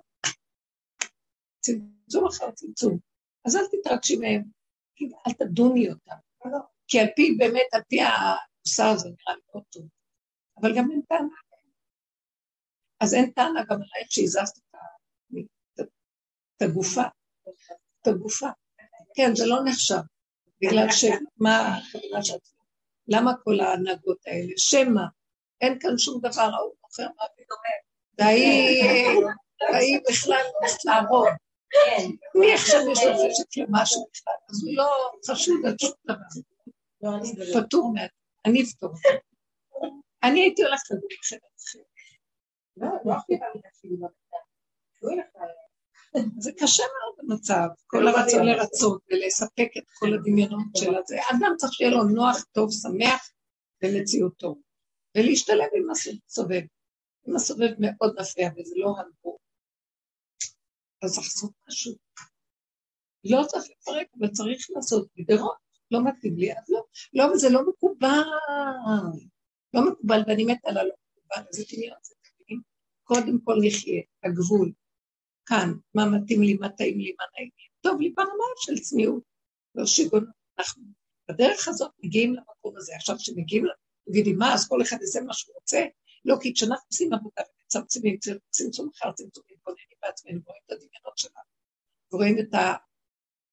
צמצום 1.60 2.28
אחר 2.28 2.52
צמצום. 2.52 2.98
אז 3.46 3.56
אל 3.56 3.62
תתרגשי 3.72 4.16
מהם, 4.16 4.44
אל 5.28 5.34
תדוני 5.34 5.90
אותם. 5.90 6.16
כי 6.88 7.00
על 7.00 7.08
פי, 7.16 7.36
באמת, 7.38 7.68
על 7.72 7.82
פי 7.90 8.00
המוסר 8.66 8.94
הזה 8.96 9.10
נראה 9.10 9.40
מאוד 9.50 9.64
טוב. 9.70 9.84
אבל 10.62 10.78
גם 10.78 10.92
אין 10.92 11.02
טענה. 11.08 11.36
אז 13.00 13.14
אין 13.14 13.32
טענה 13.32 13.64
גם 13.64 13.76
עלייך 13.76 14.12
שהזזת 14.12 14.58
את 15.76 16.62
הגופה. 16.62 17.04
את 18.02 18.08
הגופה. 18.08 18.50
כן, 19.16 19.36
זה 19.36 19.46
לא 19.46 19.58
נחשב. 19.66 20.02
בגלל 20.62 20.88
שמה 20.92 21.78
הכוונה 21.78 22.24
שאת... 22.24 22.42
למה 23.08 23.32
כל 23.44 23.60
ההנהגות 23.60 24.18
האלה? 24.28 24.54
שמא, 24.58 25.02
אין 25.62 25.80
כאן 25.80 25.98
שום 25.98 26.20
דבר, 26.22 26.42
ההוא 26.42 26.74
מוכר 26.84 27.08
מה 27.18 27.24
ודומה. 27.34 27.76
והיא 29.74 30.00
בכלל 30.10 30.42
הולכת 30.60 30.86
לעבוד. 30.86 31.28
מי 32.36 32.54
עכשיו 32.54 32.80
יש 32.92 33.00
לו 33.04 33.14
חשק 33.14 33.58
למשהו 33.58 34.08
בכלל? 34.12 34.34
אז 34.50 34.64
הוא 34.64 34.74
לא 34.76 35.12
חשוד 35.28 35.66
על 35.66 35.76
שום 35.82 35.92
דבר. 36.06 37.62
פטור 37.62 37.94
מעט. 37.94 38.12
אני 38.46 38.64
אפתור. 38.64 38.94
אני 40.24 40.40
הייתי 40.42 40.64
הולכת 40.64 40.92
לדבר 40.92 41.08
בחדר 41.22 41.48
אחר. 41.58 41.80
זה 46.40 46.52
קשה 46.58 46.84
מאוד 46.84 47.16
במצב, 47.18 47.68
כל 47.88 48.08
הרצון 48.08 48.46
לרצות 48.46 49.02
ולספק 49.10 49.70
את 49.78 49.84
כל 50.00 50.14
הדמיונות 50.14 50.68
של 50.78 50.96
הזה. 50.96 51.16
אדם 51.32 51.54
צריך 51.58 51.74
שיהיה 51.74 51.92
לו 51.92 52.04
נוח, 52.04 52.44
טוב, 52.52 52.70
שמח 52.72 53.32
במציאות 53.84 54.38
טוב, 54.38 54.62
ולהשתלב 55.18 55.70
עם 55.76 55.90
הסובב. 55.92 56.62
עם 57.28 57.36
הסובב 57.36 57.72
מאוד 57.80 58.16
מפריע, 58.20 58.50
וזה 58.58 58.76
לא 58.78 58.96
הלבור. 58.98 59.40
אז 61.04 61.18
לעשות 61.18 61.52
משהו. 61.68 61.94
לא 63.24 63.44
צריך 63.48 63.66
לפרק, 63.72 64.08
אבל 64.20 64.28
צריך 64.28 64.68
לעשות 64.76 65.08
גדרות. 65.18 65.71
לא 65.92 66.04
מתאים 66.04 66.38
לי, 66.38 66.52
אז 66.52 66.70
לא. 66.70 66.84
לא, 67.14 67.26
וזה 67.34 67.50
לא 67.50 67.70
מקובל. 67.70 68.22
לא 69.74 69.92
מקובל, 69.92 70.24
ואני 70.28 70.46
מתה 70.46 70.70
על 70.70 70.78
הלא 70.78 70.94
מקובל, 71.18 71.48
אז 71.50 71.56
זה 71.56 71.64
דמיון, 71.74 71.98
זה 72.02 72.16
דמיון. 72.46 72.62
קודם 73.04 73.40
כל 73.44 73.56
נחיה, 73.62 74.02
הגבול. 74.24 74.72
כאן, 75.46 75.74
מה 75.94 76.06
מתאים 76.06 76.42
לי, 76.42 76.54
מה 76.54 76.70
טעים 76.70 77.00
לי, 77.00 77.16
מה 77.20 77.26
נעים 77.36 77.50
לי. 77.58 77.64
טוב 77.82 78.02
לי 78.02 78.10
ברמה 78.10 78.46
של 78.58 78.80
צניעות, 78.80 79.24
לא 79.76 79.86
שיגעון. 79.86 80.26
אנחנו 80.60 80.84
בדרך 81.30 81.68
הזאת 81.68 81.92
מגיעים 82.04 82.34
למקום 82.34 82.78
הזה. 82.78 82.96
עכשיו, 82.96 83.16
כשמגיעים, 83.18 83.66
תגידי, 84.06 84.34
מה, 84.34 84.54
אז 84.54 84.68
כל 84.68 84.82
אחד 84.82 84.98
יעשה 85.02 85.22
מה 85.22 85.34
שהוא 85.34 85.56
רוצה? 85.56 85.86
לא, 86.26 86.36
כי 86.42 86.54
כשאנחנו 86.54 86.86
עושים 86.92 87.14
עבודה 87.14 87.42
ומצמצמים 87.42 88.18
צמצום 88.50 88.90
אחר 88.96 89.12
צמצום, 89.12 89.44
מתבוננים 89.52 89.86
בעצמנו, 90.02 90.40
רואים 90.46 90.62
את 90.66 90.72
הדמיונות 90.72 91.18
שלנו, 91.18 91.52
ורואים 92.12 92.40
את 92.40 92.54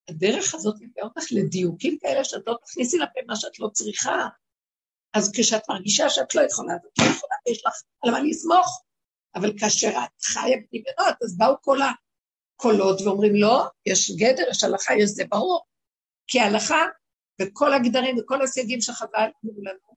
הדרך 0.09 0.55
הזאת 0.55 0.75
מביאה 0.81 1.07
אותך 1.07 1.23
לדיוקים 1.31 1.99
כאלה 2.01 2.25
שאת 2.25 2.43
לא 2.47 2.57
תכניסי 2.65 2.99
לפה 2.99 3.21
מה 3.27 3.37
שאת 3.37 3.59
לא 3.59 3.69
צריכה. 3.73 4.29
אז 5.15 5.33
כשאת 5.37 5.63
מרגישה 5.69 6.11
שאת 6.11 6.35
לא 6.35 6.41
יכולה, 6.41 6.77
את 6.77 6.99
לא 6.99 7.05
יכולה, 7.05 7.35
ויש 7.47 7.67
לך 7.67 7.73
על 8.05 8.11
מה 8.11 8.21
לסמוך. 8.21 8.83
אבל 9.35 9.53
כאשר 9.61 9.89
את 9.89 10.23
חיה 10.23 10.57
בדמיונות, 10.57 11.23
אז 11.25 11.37
באו 11.37 11.55
כל 11.61 11.79
הקולות 11.83 13.01
ואומרים, 13.01 13.35
לא, 13.35 13.65
יש 13.87 14.11
גדר, 14.11 14.51
יש 14.51 14.65
הלכה, 14.65 14.95
יש 14.95 15.11
זה 15.11 15.25
ברור. 15.25 15.61
כי 16.27 16.41
ההלכה 16.41 16.85
וכל 17.43 17.73
הגדרים 17.73 18.17
וכל 18.19 18.43
הסייגים 18.43 18.81
שחז"ל 18.81 19.31
אמרו 19.45 19.63
לנו, 19.63 19.97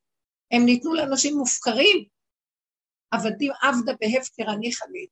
הם 0.51 0.65
ניתנו 0.65 0.93
לאנשים 0.93 1.37
מופקרים. 1.37 2.05
עבדים 3.11 3.51
עבדה 3.61 3.93
בהפקר 4.01 4.49
הניחא 4.49 4.85
לי. 4.91 5.07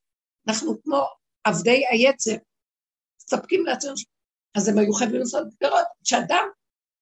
אנחנו 0.48 0.84
כמו 0.84 1.08
עבדי 1.44 1.84
היצר, 1.90 2.36
מסתפקים 3.22 3.66
לעצמנו 3.66 3.96
אז 4.56 4.68
הם 4.68 4.78
היו 4.78 4.94
חייבים 4.94 5.20
לעשות 5.20 5.48
גדרות. 5.56 5.86
כשאדם 6.04 6.48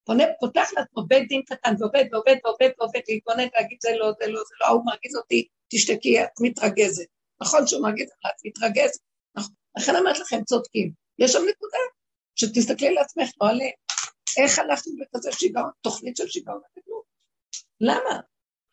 פונה, 0.05 0.23
פותח 0.39 0.69
לעצמו 0.77 1.03
בית 1.07 1.27
דין 1.27 1.41
קטן 1.45 1.73
ועובד 1.79 2.05
ועובד 2.11 2.35
ועובד 2.43 2.69
ועובד, 2.79 2.99
להתבונן 3.09 3.47
ולהגיד 3.53 3.77
זה 3.81 3.89
לא, 3.99 4.11
זה 4.19 4.27
לא, 4.27 4.39
זה 4.47 4.55
לא, 4.61 4.65
ההוא 4.65 4.85
מרגיז 4.85 5.15
אותי, 5.15 5.47
תשתקי, 5.69 6.23
את 6.23 6.29
מתרגזת. 6.41 7.07
נכון 7.41 7.67
שהוא 7.67 7.81
מרגיז 7.81 8.09
אותך, 8.09 8.25
את 8.25 8.45
מתרגזת. 8.45 8.99
נכון. 9.35 9.53
לכן 9.77 9.95
אמרת 9.95 10.19
לכם, 10.19 10.43
צודקים. 10.43 10.91
יש 11.19 11.31
שם 11.31 11.39
נקודה 11.49 11.77
שתסתכלי 12.35 12.93
לעצמך, 12.93 13.29
לא 13.41 13.49
עליהם. 13.49 13.71
איך 14.37 14.59
הלכנו 14.59 14.93
בכזה 14.99 15.31
שיגעון, 15.31 15.69
תוכנית 15.81 16.17
של 16.17 16.27
שיגעון 16.27 16.61
הגדלות? 16.77 17.03
למה? 17.81 18.19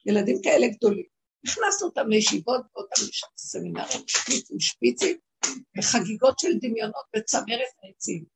ילדים 0.07 0.43
כאלה 0.43 0.66
גדולים. 0.69 1.04
הכנסנו 1.47 1.88
אותם 1.88 2.09
לישיבות 2.09 2.61
ואותם 2.75 3.02
לסמינרים 3.38 4.02
שפיצים, 4.07 4.61
שפיצים, 4.61 5.19
בחגיגות 5.76 6.38
של 6.38 6.59
דמיונות 6.61 7.04
בצמרת 7.16 7.73
העצים. 7.83 8.33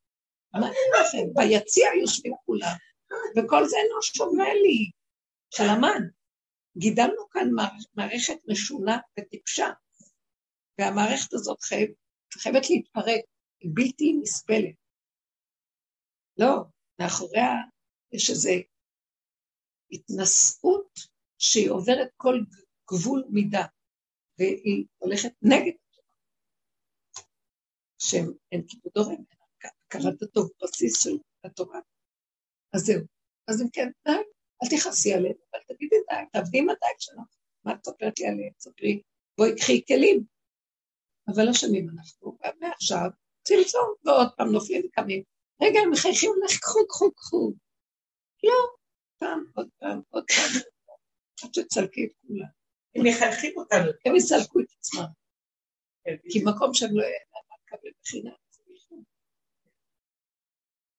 אמרתי 0.56 0.78
לכם, 1.00 1.34
ביציע 1.34 1.88
יושבים 2.00 2.32
כולם, 2.46 2.76
וכל 3.36 3.64
זה 3.68 3.76
אינו 3.76 4.02
שווה 4.02 4.54
לי, 4.54 4.90
של 5.54 5.64
המן. 5.64 6.02
גידלנו 6.78 7.28
כאן 7.30 7.48
מערכת 7.94 8.38
משונה 8.48 8.98
וטיפשה, 9.18 9.66
והמערכת 10.78 11.32
הזאת 11.32 11.62
חייב, 11.62 11.90
חייבת 12.32 12.70
להתפרק, 12.70 13.24
היא 13.60 13.70
בלתי 13.74 14.12
נסבלת. 14.22 14.74
לא, 16.38 16.64
מאחוריה 17.00 17.50
יש 18.12 18.30
איזו 18.30 18.50
התנשאות 19.92 20.98
שהיא 21.38 21.70
עוברת 21.70 22.08
כל 22.16 22.34
גבול 22.90 23.24
מידה, 23.30 23.64
והיא 24.38 24.86
הולכת 24.98 25.32
נגד 25.42 25.76
שאין 27.98 28.62
כיבודו 28.68 29.00
ואין 29.08 29.24
הכרת 29.88 30.22
הטוב, 30.22 30.50
בסיס 30.62 31.02
של 31.02 31.18
התורה. 31.44 31.80
אז 32.72 32.80
זהו. 32.80 33.00
אז 33.48 33.62
אם 33.62 33.68
כן, 33.72 33.88
די, 34.08 34.12
אל 34.62 34.78
תכעסי 34.78 35.14
עליהם, 35.14 35.34
אבל 35.52 35.62
תגידי 35.68 35.96
די, 36.10 36.16
תעבדי 36.32 36.58
עם 36.58 36.68
הדייג 36.68 36.96
שלך. 36.98 37.36
מה 37.64 37.72
את 37.72 37.78
מספרת 37.78 38.18
לי 38.18 38.26
עליהם? 38.26 38.52
ספרי, 38.58 39.02
בואי 39.38 39.56
קחי 39.56 39.82
כלים. 39.88 40.24
אבל 41.28 41.44
לא 41.46 41.52
שומעים 41.52 41.88
אנחנו, 41.90 42.38
מעכשיו, 42.60 43.10
צמצום, 43.42 43.94
ועוד 44.04 44.28
פעם 44.36 44.52
נופלים 44.52 44.82
וקמים. 44.86 45.22
רגע, 45.62 45.80
הם 45.80 45.90
מחייכים 45.90 46.30
לך, 46.44 46.58
קחו, 46.60 46.86
קחו, 46.88 47.12
קחו. 47.12 47.52
לא, 48.44 48.54
פעם, 49.18 49.44
עוד 49.54 49.68
פעם, 49.78 50.00
עוד 50.08 50.24
פעם. 50.28 50.62
עד 51.44 51.54
שתסלקי 51.54 52.04
את 52.06 52.10
כולם. 52.26 52.48
הם 52.94 53.02
מחייכים 53.06 53.52
אותנו. 53.56 53.90
הם 54.04 54.16
יסלקו 54.16 54.60
את 54.60 54.66
עצמם. 54.78 55.06
כן. 56.04 56.16
כי 56.30 56.38
מקום 56.44 56.74
שהם 56.74 56.90
לא 56.96 57.02
לקבל 57.64 57.90
בחינם. 58.02 58.47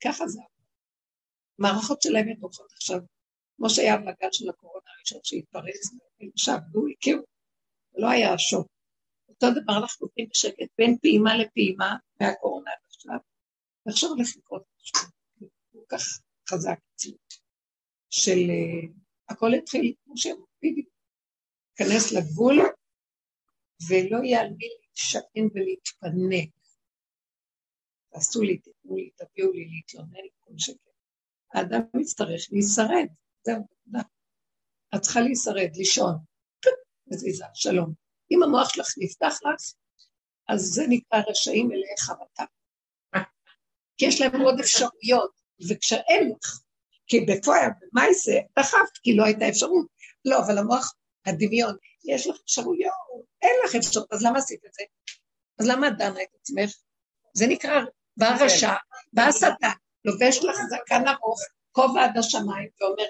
ככה 0.03 0.27
זה. 0.27 0.41
המערכות 1.59 2.01
שלהם 2.01 2.27
הן 2.27 2.37
הולכות 2.39 2.71
עכשיו, 2.71 2.99
כמו 3.57 3.69
שהיה 3.69 3.97
בגל 3.97 4.29
של 4.31 4.49
הקורונה 4.49 4.85
הראשון 4.97 5.19
שהתפרץ, 5.23 5.89
שעבדו, 6.35 6.81
הכירו, 6.97 7.23
לא 7.97 8.09
היה 8.09 8.37
שוק. 8.37 8.67
אותו 9.29 9.47
דבר 9.51 9.73
אנחנו 9.81 10.07
עובדים 10.07 10.27
בשקט, 10.29 10.69
בין 10.77 10.97
פעימה 11.01 11.37
לפעימה 11.37 11.95
מהקורונה 12.21 12.71
עד 12.71 12.77
עכשיו, 12.87 13.17
ועכשיו 13.85 14.09
הולך 14.09 14.27
לקרות 14.37 14.63
משהו, 14.81 15.09
כל 15.71 15.83
כך 15.89 16.01
חזק 16.49 16.79
של 18.09 18.37
uh, 18.37 18.91
הכל 19.29 19.53
התחיל, 19.53 19.93
כמו 20.03 20.17
שהם 20.17 20.37
בדיוק, 20.63 20.89
להיכנס 21.79 22.11
לגבול, 22.11 22.57
ולא 23.89 24.23
יהיה 24.23 24.41
על 24.41 24.49
מי 24.57 24.65
להישען 24.79 25.49
ולהתפנק. 25.53 26.58
תעשו 28.13 28.41
לי, 28.41 28.57
תתנו 28.57 28.95
לי, 28.95 29.09
תביאו 29.15 29.51
לי 29.51 29.65
להתלונן, 29.65 30.27
כל 30.39 30.51
שכן. 30.57 30.89
האדם 31.53 31.81
יצטרך 32.01 32.41
להישרד, 32.51 33.07
זהו, 33.45 33.67
תודה. 33.85 34.03
את 34.95 35.01
צריכה 35.01 35.21
להישרד, 35.21 35.69
לישון. 35.75 36.15
מזיזה, 37.07 37.45
שלום. 37.53 37.93
אם 38.31 38.43
המוח 38.43 38.69
שלך 38.73 38.87
נפתח 38.97 39.33
לך, 39.33 39.73
אז 40.47 40.61
זה 40.61 40.83
נקרא 40.89 41.19
רשעים 41.29 41.67
מלאי 41.67 41.97
חרטה. 41.99 42.43
כי 43.97 44.05
יש 44.05 44.21
להם 44.21 44.41
עוד 44.41 44.59
אפשרויות, 44.59 45.31
וכשאין 45.69 46.29
לך, 46.29 46.59
כי 47.07 47.17
בפועל, 47.19 47.69
במאי 47.81 48.13
זה, 48.13 48.39
דחפת, 48.59 48.97
כי 49.03 49.15
לא 49.15 49.25
הייתה 49.25 49.49
אפשרות. 49.49 49.87
לא, 50.25 50.39
אבל 50.39 50.57
המוח, 50.57 50.93
הדמיון, 51.25 51.75
יש 52.05 52.27
לך 52.27 52.35
אפשרויות, 52.45 52.93
אין 53.41 53.55
לך 53.65 53.75
אפשרות, 53.75 54.13
אז 54.13 54.23
למה 54.23 54.37
עשית 54.37 54.65
את 54.65 54.73
זה? 54.73 54.83
אז 55.59 55.67
למה 55.67 55.87
את 55.87 55.93
דנה 55.97 56.23
את 56.23 56.35
עצמך? 56.41 56.71
זה 57.33 57.47
נקרא 57.47 57.81
בא 58.19 58.37
רשע, 58.39 58.73
בא 59.13 59.21
השטן, 59.21 59.77
לובש 60.05 60.37
לך 60.43 60.55
זקן 60.69 61.07
ארוך, 61.07 61.39
כובע 61.71 62.03
עד 62.03 62.17
השמיים, 62.17 62.69
ואומר, 62.81 63.03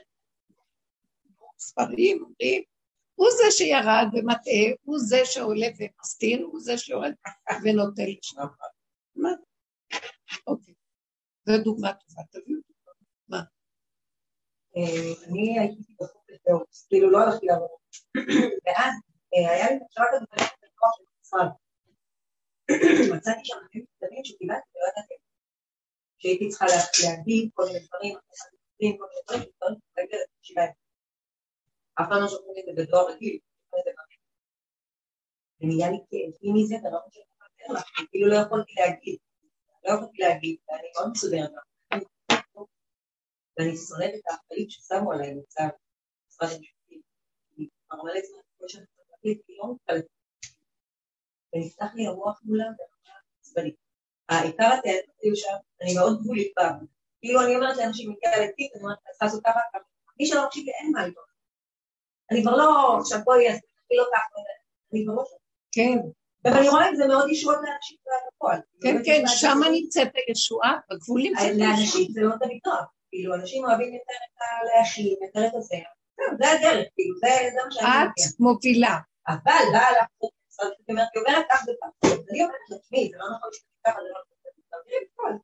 ספרים 1.60 2.24
אומרים, 2.24 2.64
הוא 3.16 3.28
זה 3.38 3.52
שירד 3.52 4.08
ומטעה, 4.14 4.76
הוא 4.84 4.98
זה 5.00 5.26
שעולה 5.26 5.68
ומסתיר, 5.80 6.46
הוא 6.52 6.60
זה 6.60 6.78
שיורד 6.78 7.14
ונוטה 7.64 8.02
לשם. 8.04 8.42
מה? 9.16 9.30
אוקיי. 10.48 10.74
זו 11.46 11.64
דוגמה 11.64 11.94
טובה, 11.94 12.22
תביאו 12.32 12.60
דוגמה. 12.68 12.94
מה? 13.28 13.42
אה, 14.78 15.28
אני 15.28 15.60
הייתי 15.60 15.94
בחוץ 16.02 16.30
לתיאוריה, 16.30 16.66
כאילו 16.90 17.12
לא 17.12 17.18
הלכתי 17.18 17.46
לעבוד. 17.46 17.70
ואז 18.66 18.94
אה, 19.34 19.52
היה 19.52 19.70
לי 19.70 19.80
מחשבה 19.86 20.06
כזאת, 20.12 20.50
של 20.98 21.04
המשרד. 21.18 21.50
מצאתי 23.16 23.40
שם 23.44 23.56
דברים 23.56 23.86
קטנים 23.98 24.24
שקיבלתי 24.24 24.70
ולא 24.76 24.86
ידעתי. 24.92 25.14
שהייתי 26.18 26.50
צריכה 26.50 26.66
להגיד 27.04 27.50
כל 27.54 27.64
מיני 27.66 27.80
דברים, 27.80 28.16
כל 28.98 29.06
מיני 29.10 29.22
דברים, 29.26 29.44
דברים 29.58 30.10
שבהם. 30.42 30.72
אף 32.02 32.06
פעם 32.10 32.22
לא 32.22 32.28
שולחים 32.28 32.54
את 32.60 32.66
זה 32.66 32.84
בדואר 32.84 33.12
רגיל, 33.12 33.40
ונהיה 35.62 35.90
לי 35.90 35.98
כאבי 36.10 36.52
מזה 36.54 36.76
ברמות 36.84 37.14
שאני 37.14 37.26
לא 37.70 37.76
לך, 37.76 37.84
כאילו 38.12 38.28
לא 38.28 38.36
יכולתי 38.36 38.74
להגיד, 38.80 39.18
לא 39.84 39.94
יכולתי 39.94 40.18
להגיד, 40.22 40.58
ואני 40.68 40.88
מאוד 40.96 41.12
מסודרת. 41.12 41.52
ואני 43.58 43.78
שונאת 43.78 44.12
את 44.16 44.22
האחריות 44.32 44.72
ששמו 44.72 45.12
עליי 45.12 45.36
בצו, 45.36 45.64
משרד 46.28 46.50
המשפטים. 46.50 47.02
כבר 47.88 48.04
מלא 48.04 48.22
זמן, 48.28 48.42
כמו 48.58 48.70
שאני 48.70 48.86
להגיד, 49.10 49.42
כי 49.46 49.58
לא 49.58 49.74
מתפלאת. 49.74 50.19
ונפתח 51.54 51.88
לי 51.96 52.08
המוח 52.08 52.42
מולם 52.44 52.72
עצבני. 53.42 53.72
העיקר 54.30 54.66
הטענות 54.66 55.20
היו 55.22 55.36
שם, 55.36 55.56
אני 55.82 55.96
מאוד 55.96 56.20
גבולית 56.22 56.52
פעם. 56.56 56.86
כאילו 57.22 57.42
אני 57.42 57.56
אומרת 57.56 57.78
לאנשים, 57.78 58.10
מגיע 58.10 58.32
לתיק, 58.44 58.72
אני 58.76 58.84
אומרת, 58.84 58.98
צריכה 59.10 59.26
לעשות 59.26 59.44
ככה, 59.46 59.60
מי 60.20 60.26
שלא 60.26 60.46
מקשיב 60.46 60.66
לי, 60.66 60.72
אין 60.72 60.92
מה 60.92 61.06
איתו. 61.06 61.22
אני 62.32 62.42
כבר 62.42 62.56
לא, 62.58 62.98
עכשיו 63.00 63.20
בואי, 63.24 63.50
אז 63.50 63.58
תתחיל 63.58 64.00
אותך, 64.00 64.20
אני 64.94 65.04
כבר 65.06 65.14
לא 65.14 65.24
שם. 65.30 65.36
כן. 65.72 65.98
ואני 66.44 66.70
רואה 66.70 66.90
את 66.90 66.98
זה 66.98 67.08
מאוד 67.08 67.30
ישועות 67.30 67.58
לאנשים 67.64 67.98
בפועל. 68.36 68.60
כן, 68.82 68.96
כן, 69.06 69.24
שם 69.28 69.58
נמצאת 69.72 70.08
הישועה, 70.16 70.78
בגבולים 70.92 71.34
של 71.40 71.54
לאנשים 71.58 72.12
זה 72.12 72.22
לא 72.22 72.36
תמיד 72.40 72.60
טוב. 72.64 72.80
כאילו, 73.10 73.36
אנשים 73.36 73.66
אוהבים 73.66 73.94
יותר 73.94 74.14
את 74.26 74.42
הלהכין, 74.42 75.16
יותר 75.22 75.48
את 75.48 75.54
הזה. 75.56 75.78
זה 76.40 76.52
הדרך, 76.52 76.88
כאילו, 76.96 77.16
זה 77.20 77.28
מה 77.66 77.72
שאני 77.72 77.88
את 78.06 78.40
מובילה. 78.40 78.98
אבל 79.28 79.64
באה 79.74 79.92
לך 79.92 80.30
זאת 80.60 80.90
אומרת, 80.90 81.08
היא 81.14 81.24
אומרת 81.24 81.46
כך 81.50 81.62
וכך, 81.64 82.12
אני 82.30 82.44
אומרת 82.44 82.66
לעצמי, 82.70 83.10
זה 83.12 83.18
לא 83.18 83.26
נכון 83.38 83.50
שככה, 83.54 84.00
זה 84.04 84.10
לא 84.10 85.00
נכון, 85.14 85.40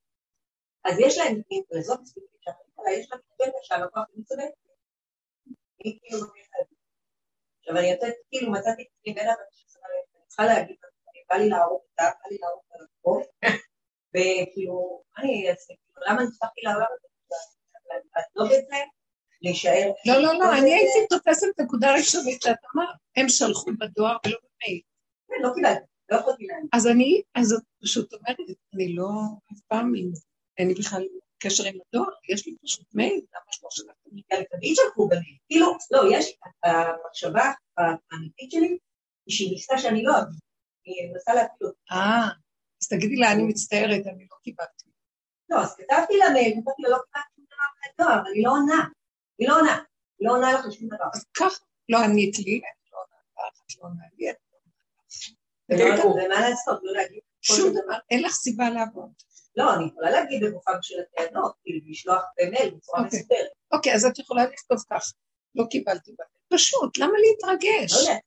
אז 0.83 0.99
יש 0.99 1.17
להם, 1.17 1.41
לזאת 1.71 1.99
ספציפית 2.05 2.77
עליי, 2.77 2.99
יש 2.99 3.11
לה 3.11 3.17
קטע 3.17 3.57
שהלקוח 3.61 4.03
אני 4.15 4.23
צודק. 4.23 4.51
אני 5.81 5.99
כאילו 6.01 6.25
עכשיו 7.59 7.77
אני 7.77 7.91
יוצאת, 7.91 8.13
כאילו 8.29 8.51
מצאתי 8.51 8.81
את 8.81 8.87
עצמי 8.99 9.13
בין 9.13 9.27
אני 9.27 10.27
צריכה 10.27 10.45
להגיד, 10.45 10.75
בא 11.29 11.35
לי 11.35 11.49
להרוג 11.49 11.81
אותה, 11.89 12.03
בא 12.03 12.29
לי 12.31 12.37
להרוג 12.41 12.61
את 12.67 12.81
הלקוח, 12.81 13.25
וכאילו, 14.09 15.03
אני 15.17 15.27
כאילו, 15.27 16.05
למה 16.07 16.23
נפתחתי 16.23 16.61
לעולם 16.63 16.87
הזה? 16.91 17.07
לעזוב 18.15 18.51
את 18.53 18.67
זה, 18.67 18.75
להישאר... 19.41 19.91
לא, 20.07 20.21
לא, 20.21 20.33
לא, 20.39 20.57
אני 20.59 20.73
הייתי 20.73 21.07
תופסת 21.09 21.47
נקודה 21.59 21.93
ראשונית 21.93 22.41
שאת 22.41 22.57
אמרת, 22.75 22.95
הם 23.15 23.29
שלחו 23.29 23.71
בדואר 23.79 24.17
ולא 24.25 24.37
במייל. 24.37 24.81
כן, 25.27 25.35
לא 25.41 25.51
לא 26.11 26.17
יכולתי 26.17 26.47
להם. 26.47 26.67
אז 26.73 26.87
אני, 26.87 27.21
אז 27.35 27.53
את 27.53 27.63
פשוט 27.83 28.13
אומרת, 28.13 28.37
אני 28.73 28.95
לא, 28.95 29.09
אף 29.53 29.59
פעם, 29.67 29.93
אין 30.57 30.67
לי 30.67 30.73
בכלל 30.73 31.03
קשר 31.39 31.63
עם 31.67 31.77
הדואר, 31.87 32.09
יש 32.29 32.47
לי 32.47 32.55
פשוט 32.63 32.85
מייל, 32.93 33.13
למה 33.13 33.51
שלא 33.51 33.69
שלחתם 33.71 34.09
לי? 34.11 34.21
תמיד 34.51 34.75
שלחו 34.75 35.07
במייל. 35.07 35.37
כאילו, 35.47 35.67
לא, 35.91 36.01
יש, 36.11 36.37
המחשבה 36.63 37.51
האמיתית 37.77 38.51
שלי, 38.51 38.77
היא 39.25 39.35
שהיא 39.35 39.51
ניסתה 39.51 39.77
שאני 39.77 40.03
לא 40.03 40.11
אבין. 40.17 40.39
היא 40.85 41.11
מנסה 41.11 41.33
להפיל 41.33 41.67
אותי. 41.67 41.79
אה, 41.91 42.29
אז 42.81 42.87
תגידי 42.87 43.15
לה, 43.15 43.31
אני 43.31 43.43
מצטערת, 43.43 44.07
אני 44.07 44.27
לא 44.31 44.37
קיבלתי. 44.43 44.89
לא, 45.49 45.61
אז 45.61 45.75
כתבתי 45.75 46.17
לה 46.17 46.29
מייל, 46.33 46.53
אמרתי 46.53 46.81
לה, 46.81 46.89
לא 46.89 46.97
קיבלתי 46.97 47.29
שום 47.35 47.45
דבר 47.45 47.67
מהדואר, 47.81 48.21
אבל 48.21 48.31
היא 48.33 48.43
לא 48.45 48.51
עונה. 48.51 48.89
היא 49.39 49.47
לא 49.49 49.59
עונה. 49.59 49.83
היא 50.19 50.27
לא 50.27 50.33
עונה 50.33 50.53
לך 50.53 50.73
שום 50.73 50.87
דבר. 50.87 51.05
אז 51.13 51.25
ככה, 51.37 51.65
לא 51.89 51.97
ענית 51.97 52.39
לי, 52.39 52.53
אני 52.53 52.85
לא 52.91 52.97
עונה 52.97 53.15
לך, 53.49 53.61
את 53.65 53.75
לא 53.77 53.87
עונה 53.87 54.03
לי, 54.17 54.31
ומה 55.71 56.49
לעשות, 56.49 56.79
לא 56.83 56.93
להגיד 56.93 57.19
שום 57.41 57.69
דבר, 57.69 57.97
אין 58.09 58.23
לך 58.23 58.31
סיבה 58.31 58.69
לעבוד. 58.69 59.11
לא, 59.57 59.73
אני 59.73 59.85
יכולה 59.85 60.11
להגיד 60.11 60.43
בגופם 60.43 60.77
של 60.81 60.95
הטענות, 60.99 61.53
כאילו 61.63 61.79
לשלוח 61.89 62.23
במייל 62.37 62.75
בצורה 62.75 63.03
אוקיי. 63.03 63.19
מסודרת. 63.19 63.49
אוקיי, 63.71 63.93
אז 63.93 64.05
את 64.05 64.19
יכולה 64.19 64.45
לכתוב 64.45 64.77
כך, 64.89 65.13
לא 65.55 65.63
קיבלתי 65.69 66.11
במייל. 66.11 66.35
פשוט, 66.53 66.97
למה 66.97 67.13
להתרגש? 67.17 67.93
לא 67.93 67.99
יודעת, 67.99 68.21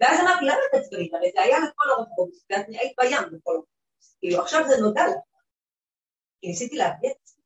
ואז 0.00 0.20
אמרתי, 0.20 0.44
למה 0.44 0.60
את 0.70 0.80
עצבנית? 0.80 1.14
הרי 1.14 1.30
זה 1.34 1.40
היה 1.40 1.58
לכל 1.58 1.90
אורתודוקס, 1.90 2.44
ואת 2.50 2.66
היית 2.68 2.92
בים 3.00 3.22
לכל 3.22 3.50
אורתודוקס. 3.50 4.16
כאילו, 4.20 4.42
עכשיו 4.42 4.62
זה 4.68 4.76
נודע 4.82 5.02
לך. 5.06 5.16
כי 6.40 6.48
ניסיתי 6.48 6.76
להביא 6.76 7.10
את 7.10 7.16
זה. 7.24 7.40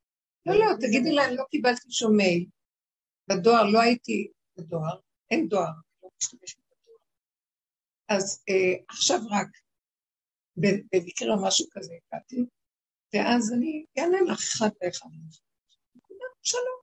לא, 0.46 0.54
לא, 0.54 0.66
תגידי 0.80 1.12
להם, 1.12 1.34
לא 1.34 1.44
קיבלתי 1.50 1.90
שום 1.90 2.16
מייל. 2.16 2.46
בדואר, 3.28 3.64
לא 3.72 3.80
הייתי 3.80 4.30
בדואר, 4.56 4.96
אין 5.30 5.48
דואר, 5.48 5.70
לא 6.02 6.08
בדואר. 6.08 6.63
אז 8.08 8.44
אה, 8.48 8.84
עכשיו 8.88 9.18
רק, 9.30 9.48
במקרה 10.56 11.36
משהו 11.42 11.66
כזה 11.70 11.92
הגעתי, 11.92 12.36
ואז 13.14 13.52
אני 13.52 13.84
אענה 13.98 14.32
לך 14.32 14.40
אחד. 14.42 14.68
נקודה, 15.94 16.24
שלום. 16.42 16.80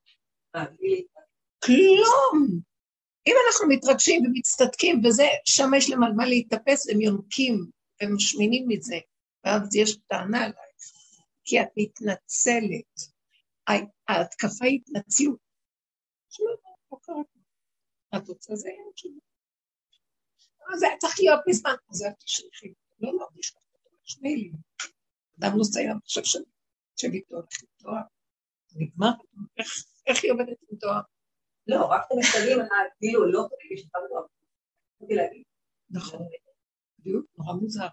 כלום. 1.65 2.59
אם 3.27 3.35
אנחנו 3.47 3.67
מתרגשים 3.69 4.25
ומצטדקים 4.25 5.01
וזה, 5.05 5.27
שם 5.45 5.69
יש 5.77 5.89
להם 5.89 6.03
על 6.03 6.13
מה 6.13 6.25
להתאפס, 6.25 6.89
הם 6.89 7.01
יונקים 7.01 7.65
ומשמינים 8.03 8.65
מזה, 8.67 8.99
ואז 9.45 9.75
יש 9.75 9.97
טענה 9.97 10.37
עלייך, 10.37 10.83
כי 11.43 11.61
את 11.61 11.67
מתנצלת. 11.77 13.11
ההתקפה 14.07 14.65
היא 14.65 14.79
התנצלות. 14.81 15.39
לא. 16.39 16.55
את 18.17 18.27
רוצה 18.27 18.55
זה 18.55 18.69
זה 20.79 20.87
היה 20.87 20.97
צריך 20.97 21.15
להיות 21.19 21.39
מזמן, 21.47 21.73
אז 21.89 22.03
אל 22.03 22.11
תשלחי. 22.13 22.73
לא, 22.99 23.13
לא, 23.19 23.27
לשני 24.05 24.35
לי. 24.35 24.51
אדם 25.39 25.57
נוסע 25.57 25.79
היום 25.79 25.99
עכשיו 26.03 26.25
שאני 26.25 26.43
יושב 26.93 27.13
איתו, 27.13 27.35
הולך 27.35 27.47
עם 27.61 27.67
תואר. 27.77 28.01
נגמר, 28.75 29.11
איך- 30.07 30.23
היא 30.23 30.31
עובדת 30.31 30.57
עם 30.71 30.77
תואר? 30.77 31.01
לא, 31.67 31.85
רק 31.85 32.01
את 32.07 32.11
המכתבים, 32.11 32.59
כאילו, 32.99 33.31
לא 33.31 33.41
כותבים 33.49 33.71
יש 33.73 33.81
לך. 33.85 33.91
נכון, 35.89 36.19
בדיוק, 36.99 37.25
נורא 37.37 37.53
מוזר. 37.53 37.87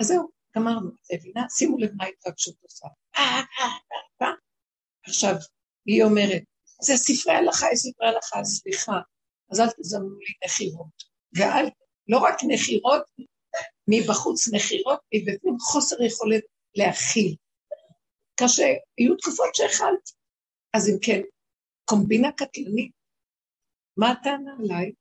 אז 0.00 0.06
זהו, 0.06 0.28
גמרנו, 0.56 0.90
את 0.90 1.18
מבינה? 1.18 1.40
שימו 1.50 1.78
לב 1.78 1.90
מה 1.96 2.04
ההתרגשות 2.04 2.54
עושה. 2.62 2.86
אה, 3.16 3.22
אה, 3.22 3.66
אה. 4.22 4.32
עכשיו, 5.06 5.34
היא 5.86 6.04
אומרת, 6.04 6.42
זה 6.82 6.92
ספרי 6.96 7.32
הלכה, 7.34 7.66
ספרי 7.74 8.08
הלכה, 8.08 8.44
סליחה, 8.44 8.92
אז 9.50 9.60
אל 9.60 9.66
תזמנו 9.80 10.18
לי 10.18 10.32
נחירות. 10.44 11.13
ואל, 11.36 11.66
לא 12.08 12.18
רק 12.18 12.36
נחירות, 12.48 13.02
מבחוץ 13.88 14.48
נחירות, 14.54 15.00
מבפנים 15.14 15.58
חוסר 15.58 16.02
יכולת 16.02 16.44
להכיל. 16.74 17.36
קשה, 18.40 18.68
היו 18.98 19.16
תקופות 19.16 19.54
שהכלת. 19.54 20.10
אז 20.74 20.88
אם 20.88 20.98
כן, 21.02 21.20
קומבינה 21.84 22.32
קטלנית. 22.32 22.92
מה 23.96 24.10
הטענה 24.10 24.52
עליי? 24.58 24.92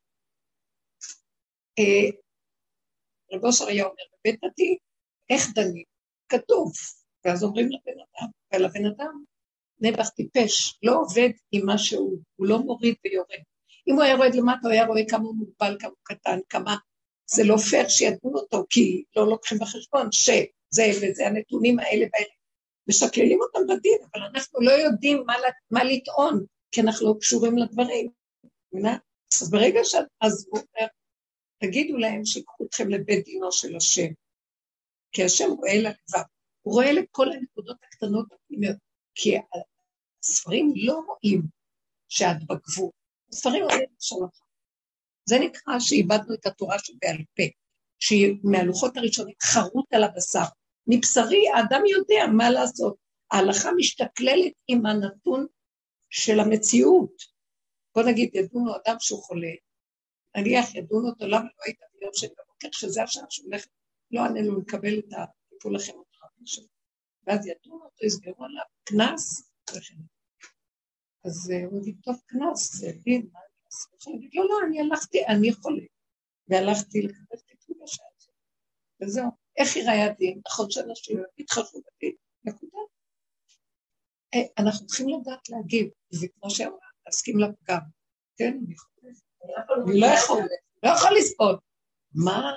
אה, 1.80 2.10
רב 3.32 3.46
אושר 3.46 3.68
היה 3.68 3.84
אומר 3.84 4.04
בבית 4.20 4.40
דתי, 4.46 4.78
איך 5.30 5.44
דנים? 5.56 5.84
כתוב. 6.30 6.72
ואז 7.26 7.44
אומרים 7.44 7.66
לבן 7.66 8.00
אדם, 8.00 8.30
ולבן 8.54 8.86
אדם 8.86 9.24
נעבך 9.80 10.10
טיפש, 10.10 10.80
לא 10.84 10.92
עובד 10.96 11.30
עם 11.52 11.66
מה 11.66 11.78
שהוא, 11.78 12.20
הוא 12.36 12.48
לא 12.48 12.60
מוריד 12.60 12.96
ויורד. 13.06 13.44
אם 13.88 13.94
הוא 13.94 14.04
היה 14.04 14.14
יורד 14.14 14.36
למטה, 14.36 14.60
הוא 14.64 14.72
היה 14.72 14.86
רואה 14.86 15.02
כמה 15.10 15.24
הוא 15.24 15.36
מוגבל, 15.36 15.78
כמה 15.80 15.90
הוא 15.90 15.98
קטן, 16.04 16.40
כמה... 16.50 16.76
זה 17.26 17.44
לא 17.44 17.58
פייר 17.58 17.90
שידון 17.90 18.34
אותו, 18.36 18.66
כי 18.70 19.04
לא 19.16 19.28
לוקחים 19.28 19.58
בחשבון 19.58 20.12
שזה 20.12 20.92
וזה 21.02 21.28
הנתונים 21.28 21.80
האלה 21.80 22.06
והאלה. 22.14 22.34
משקללים 22.88 23.40
אותם 23.42 23.74
בדין, 23.74 23.98
אבל 24.12 24.24
אנחנו 24.24 24.62
לא 24.62 24.72
יודעים 24.72 25.24
מה, 25.26 25.34
מה 25.72 25.84
לטעון, 25.84 26.46
כי 26.72 26.82
אנחנו 26.82 27.08
לא 27.08 27.16
קשורים 27.20 27.58
לדברים. 27.58 28.10
מבינה? 28.74 28.98
אז 29.42 29.52
ברגע 29.52 29.80
שאת... 29.84 30.06
אז 30.22 30.48
הוא 30.50 30.60
אומר, 30.60 30.88
תגידו 31.62 31.98
להם 31.98 32.26
שיקחו 32.26 32.66
אתכם 32.66 32.90
לבית 32.90 33.26
דינו 33.26 33.52
של 33.52 33.76
השם. 33.76 34.08
כי 35.12 35.24
השם 35.24 35.50
רואה 35.58 35.74
ללבב, 35.76 36.26
הוא 36.62 36.74
רואה 36.74 36.92
לכל 36.92 37.32
הנקודות 37.32 37.78
הקטנות 37.84 38.26
כי 39.16 39.38
הספרים 40.24 40.74
לא 40.76 40.94
רואים 40.94 41.42
שאת 42.10 42.38
בגבול, 42.44 42.92
הספרים 43.34 43.64
רואים 43.64 43.90
שלך. 44.00 44.40
זה 45.30 45.36
נקרא 45.40 45.80
שאיבדנו 45.80 46.34
את 46.34 46.46
התורה 46.46 46.80
שבעל 46.80 47.18
פה, 47.36 47.44
שהיא 48.00 48.36
מהלוחות 48.44 48.98
הראשונים 48.98 49.36
חרוט 49.44 49.94
על 49.94 50.04
הבשר. 50.04 50.44
מבשרי 50.88 51.50
האדם 51.50 51.82
יודע 51.86 52.34
מה 52.38 52.50
לעשות, 52.50 52.96
ההלכה 53.32 53.70
משתכללת 53.78 54.54
עם 54.68 54.86
הנתון 54.86 55.46
של 56.10 56.40
המציאות. 56.40 57.34
בוא 57.96 58.04
נגיד, 58.04 58.36
ידונו 58.36 58.76
אדם 58.76 58.96
שהוא 59.00 59.24
חולה, 59.24 59.52
נניח 60.38 60.76
ידונו 60.76 61.10
אותו, 61.10 61.28
למה 61.28 61.44
לא 61.44 61.64
היית 61.66 61.80
ביום 62.00 62.12
של 62.14 62.28
בבוקר, 62.28 62.68
שזה 62.72 63.04
השעה 63.04 63.24
שהוא 63.30 63.46
הולך, 63.46 63.66
לא 64.12 64.22
עננו 64.22 64.60
לקבל 64.60 65.00
את 65.00 65.14
הטיפול 65.14 65.76
הכימותרפי 65.76 66.46
שלו. 66.46 66.66
ואז 67.28 67.48
ידונו 67.48 67.84
אותו, 67.84 68.06
יסגרו 68.06 68.46
עליו, 68.46 68.64
קנס, 68.84 69.52
וכן. 69.70 70.13
אז 71.26 71.52
אה, 71.52 71.66
הוא 71.66 71.82
יגיד, 71.82 71.96
טוב, 72.04 72.16
קנס, 72.26 72.76
זה 72.76 72.92
דין, 73.04 73.30
מה 73.34 73.40
אני 73.40 73.66
אעשה? 73.66 74.10
הוא 74.10 74.18
יגיד, 74.18 74.30
לא, 74.34 74.46
לא, 74.50 74.58
אני 74.68 74.82
הלכתי, 74.82 75.26
אני 75.26 75.54
חולה. 75.54 75.84
והלכתי 76.48 77.02
לקבל 77.02 77.38
טיפול 77.48 77.76
בשעה 77.84 78.06
הזאת. 78.18 78.34
וזהו. 79.02 79.30
איך 79.58 79.76
ייראה 79.76 80.06
הדין? 80.06 80.42
נכון 80.48 80.72
שאנשים 80.72 81.24
יתחשבו 81.38 81.80
בדין, 81.80 82.16
נקודה. 82.44 82.78
אה, 84.34 84.40
אנחנו 84.58 84.88
צריכים 84.88 85.10
לדעת 85.10 85.50
להגיב, 85.50 85.90
זה 86.10 86.28
כמו 86.28 86.50
שאמרה, 86.50 86.88
להסכים 87.06 87.40
לפגם. 87.40 87.80
כן, 88.38 88.60
אני 88.68 88.76
חולה. 88.78 89.12
אני 89.86 90.00
לא 90.00 90.06
יכול, 90.06 90.42
לא 90.84 90.90
יכול 90.90 91.18
לסבול. 91.18 91.58
מה 92.14 92.52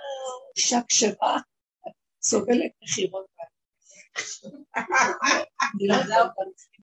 אישה 0.57 0.79
כשרה 0.89 1.39
סובלת 2.23 2.73
מחירות 2.83 3.27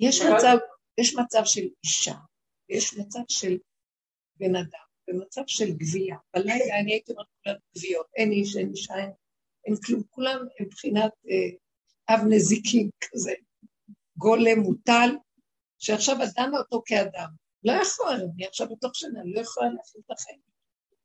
יש 0.00 0.22
מצב, 0.22 0.56
יש 1.00 1.14
מצב 1.14 1.40
של 1.44 1.68
אישה, 1.84 2.14
ויש 2.68 2.98
מצב 2.98 3.20
של 3.28 3.58
בן 4.36 4.56
אדם, 4.56 4.86
ומצב 5.08 5.42
של 5.46 5.70
גבייה. 5.70 6.16
בלילה 6.34 6.80
אני 6.80 6.92
הייתי 6.92 7.12
אומרת 7.12 7.26
כולם 7.44 7.56
גוויות, 7.74 8.06
אין 8.16 8.32
איש, 8.32 8.56
אין 8.56 8.70
אישה, 8.70 8.94
אין, 8.94 9.12
אין 9.64 9.74
כלום, 9.86 10.02
כולם 10.10 10.38
הם 10.58 10.66
מבחינת 10.66 11.12
אה, 11.30 12.14
אב 12.14 12.20
נזיקים 12.28 12.90
כזה, 13.00 13.32
גולם 14.16 14.58
מוטל, 14.58 15.10
שעכשיו 15.78 16.16
דנה 16.36 16.58
אותו 16.58 16.82
כאדם. 16.86 17.28
לא 17.64 17.72
יכול, 17.72 18.16
אני 18.34 18.46
עכשיו 18.46 18.68
בתוך 18.68 18.94
שנה, 18.94 19.20
לא 19.24 19.40
יכולה 19.40 19.66
להחליט 19.66 20.04
את 20.06 20.10
החיים. 20.10 20.40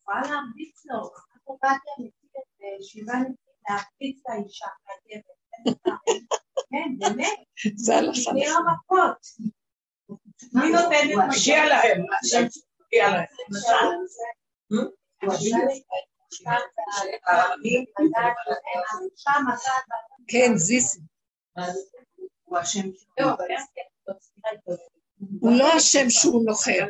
יכולה 0.02 0.22
להמליץ 0.22 0.86
לו, 0.86 1.10
אנחנו 1.34 1.58
באתם 1.62 2.04
מציג 2.04 2.30
את 2.38 2.84
שבעה 2.84 3.20
נציגים 3.20 3.56
להקפיץ 3.70 4.20
את 4.22 4.30
האישה 4.30 4.66
מהגבר. 4.86 5.36
כן, 6.70 6.98
באמת. 7.00 7.40
זה 7.76 7.96
הלכה 7.96 8.32
תני 8.32 8.46
לה 8.46 8.52
נכונה. 8.52 8.74
מכות. 8.74 9.28
מי 10.54 10.70
נותן 10.70 11.30
מגיע 11.30 11.66
להם, 11.66 12.06
מגיע 12.88 13.10
להם. 13.10 13.26
כן, 20.28 20.52
זיסי. 20.56 21.00
הוא 22.44 22.58
לא, 23.20 23.36
הוא 25.40 25.52
לא 25.52 25.78
אשם 25.78 26.10
שהוא 26.10 26.46
נוחר, 26.46 26.86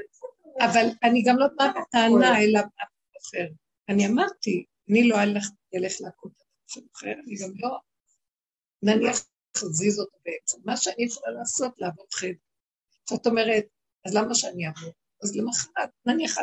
אבל 0.59 0.85
אני 1.03 1.23
גם 1.23 1.37
לא 1.37 1.47
באה 1.57 1.67
בטענה 1.67 2.37
אל 2.37 2.55
הנוחר. 2.55 3.53
אני 3.89 4.07
אמרתי, 4.07 4.65
אני 4.89 5.07
לא 5.07 5.15
אלך 5.23 6.01
להכות 6.01 6.31
את 6.31 6.69
שנוחר, 6.69 7.11
אני 7.11 7.35
גם 7.43 7.51
לא, 7.55 7.77
נניח 8.83 9.25
תזיז 9.57 9.99
אותו 9.99 10.17
בעצם. 10.25 10.57
מה 10.65 10.77
שאני 10.77 11.05
יכולה 11.05 11.31
לעשות, 11.31 11.73
לעבור 11.77 12.07
חדר. 12.13 12.45
זאת 13.09 13.27
אומרת, 13.27 13.65
אז 14.05 14.15
למה 14.15 14.35
שאני 14.35 14.67
אעבור? 14.67 14.93
אז 15.23 15.35
למחרת, 15.35 15.89
נניח 16.05 16.37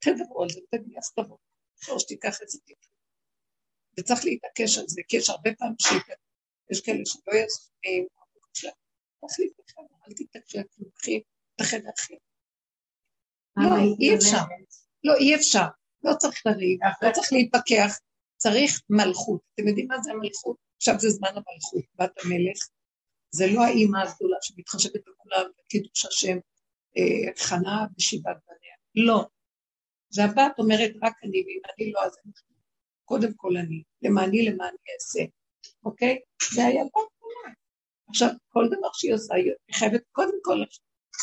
תדברו 0.00 0.42
על 0.42 0.48
זה, 0.48 0.60
אז 0.98 1.12
תבוא. 1.12 1.36
או 1.88 2.00
שתיקח 2.00 2.42
את 2.42 2.48
זה 2.48 2.58
טיפול. 2.66 2.92
וצריך 3.98 4.24
להתעקש 4.24 4.78
על 4.78 4.84
זה, 4.88 5.00
כי 5.08 5.16
יש 5.16 5.30
הרבה 5.30 5.50
פעמים 5.58 5.76
שיש 5.80 6.80
כאלה 6.80 7.02
שלא 7.04 7.32
יסכים, 7.44 8.06
תחליט 9.26 9.52
בכלל, 9.58 9.84
אל 10.08 10.12
תתעקשי, 10.16 10.58
תלכי 10.62 11.22
את 11.54 11.60
החדר 11.60 11.90
אחר. 11.98 12.14
לא, 13.56 13.76
אי 14.00 14.14
אפשר. 14.16 14.44
לא, 15.04 15.14
אי 15.14 15.34
אפשר. 15.34 15.66
לא 16.04 16.12
צריך 16.18 16.46
לריב, 16.46 16.78
לא 17.02 17.12
צריך 17.12 17.32
להתפכח, 17.32 17.98
צריך 18.36 18.82
מלכות. 18.90 19.40
אתם 19.54 19.68
יודעים 19.68 19.86
מה 19.88 20.02
זה 20.02 20.10
המלכות? 20.10 20.56
עכשיו 20.78 20.94
זה 20.98 21.10
זמן 21.10 21.28
המלכות, 21.28 21.84
בת 21.94 22.24
המלך. 22.24 22.58
זה 23.30 23.46
לא 23.54 23.60
האימא 23.64 23.98
הגדולה 23.98 24.36
שמתחשבת 24.40 25.00
בכולם, 25.08 25.50
קידוש 25.68 26.04
השם, 26.04 26.36
אה, 26.96 27.32
חנה 27.36 27.86
ושיבת 27.98 28.36
בניה. 28.46 29.06
לא. 29.06 29.24
זה 30.10 30.24
הבת 30.24 30.58
אומרת, 30.58 30.90
רק 31.02 31.14
אני, 31.24 31.42
ואם 31.46 31.60
אני 31.78 31.92
לא, 31.92 32.04
אז 32.04 32.12
אני 32.24 32.32
קודם 33.04 33.32
כל 33.36 33.56
אני, 33.56 33.82
למעני 34.02 34.44
למעני 34.44 34.76
אעשה, 34.94 35.24
אוקיי? 35.84 36.18
זה 36.54 36.64
הילדה 36.64 36.88
קטנה. 36.88 37.52
עכשיו, 38.08 38.28
כל 38.48 38.66
דבר 38.66 38.88
שהיא 38.92 39.14
עושה, 39.14 39.34
היא 39.34 39.52
חייבת 39.72 40.02
קודם 40.12 40.38
כל, 40.42 40.58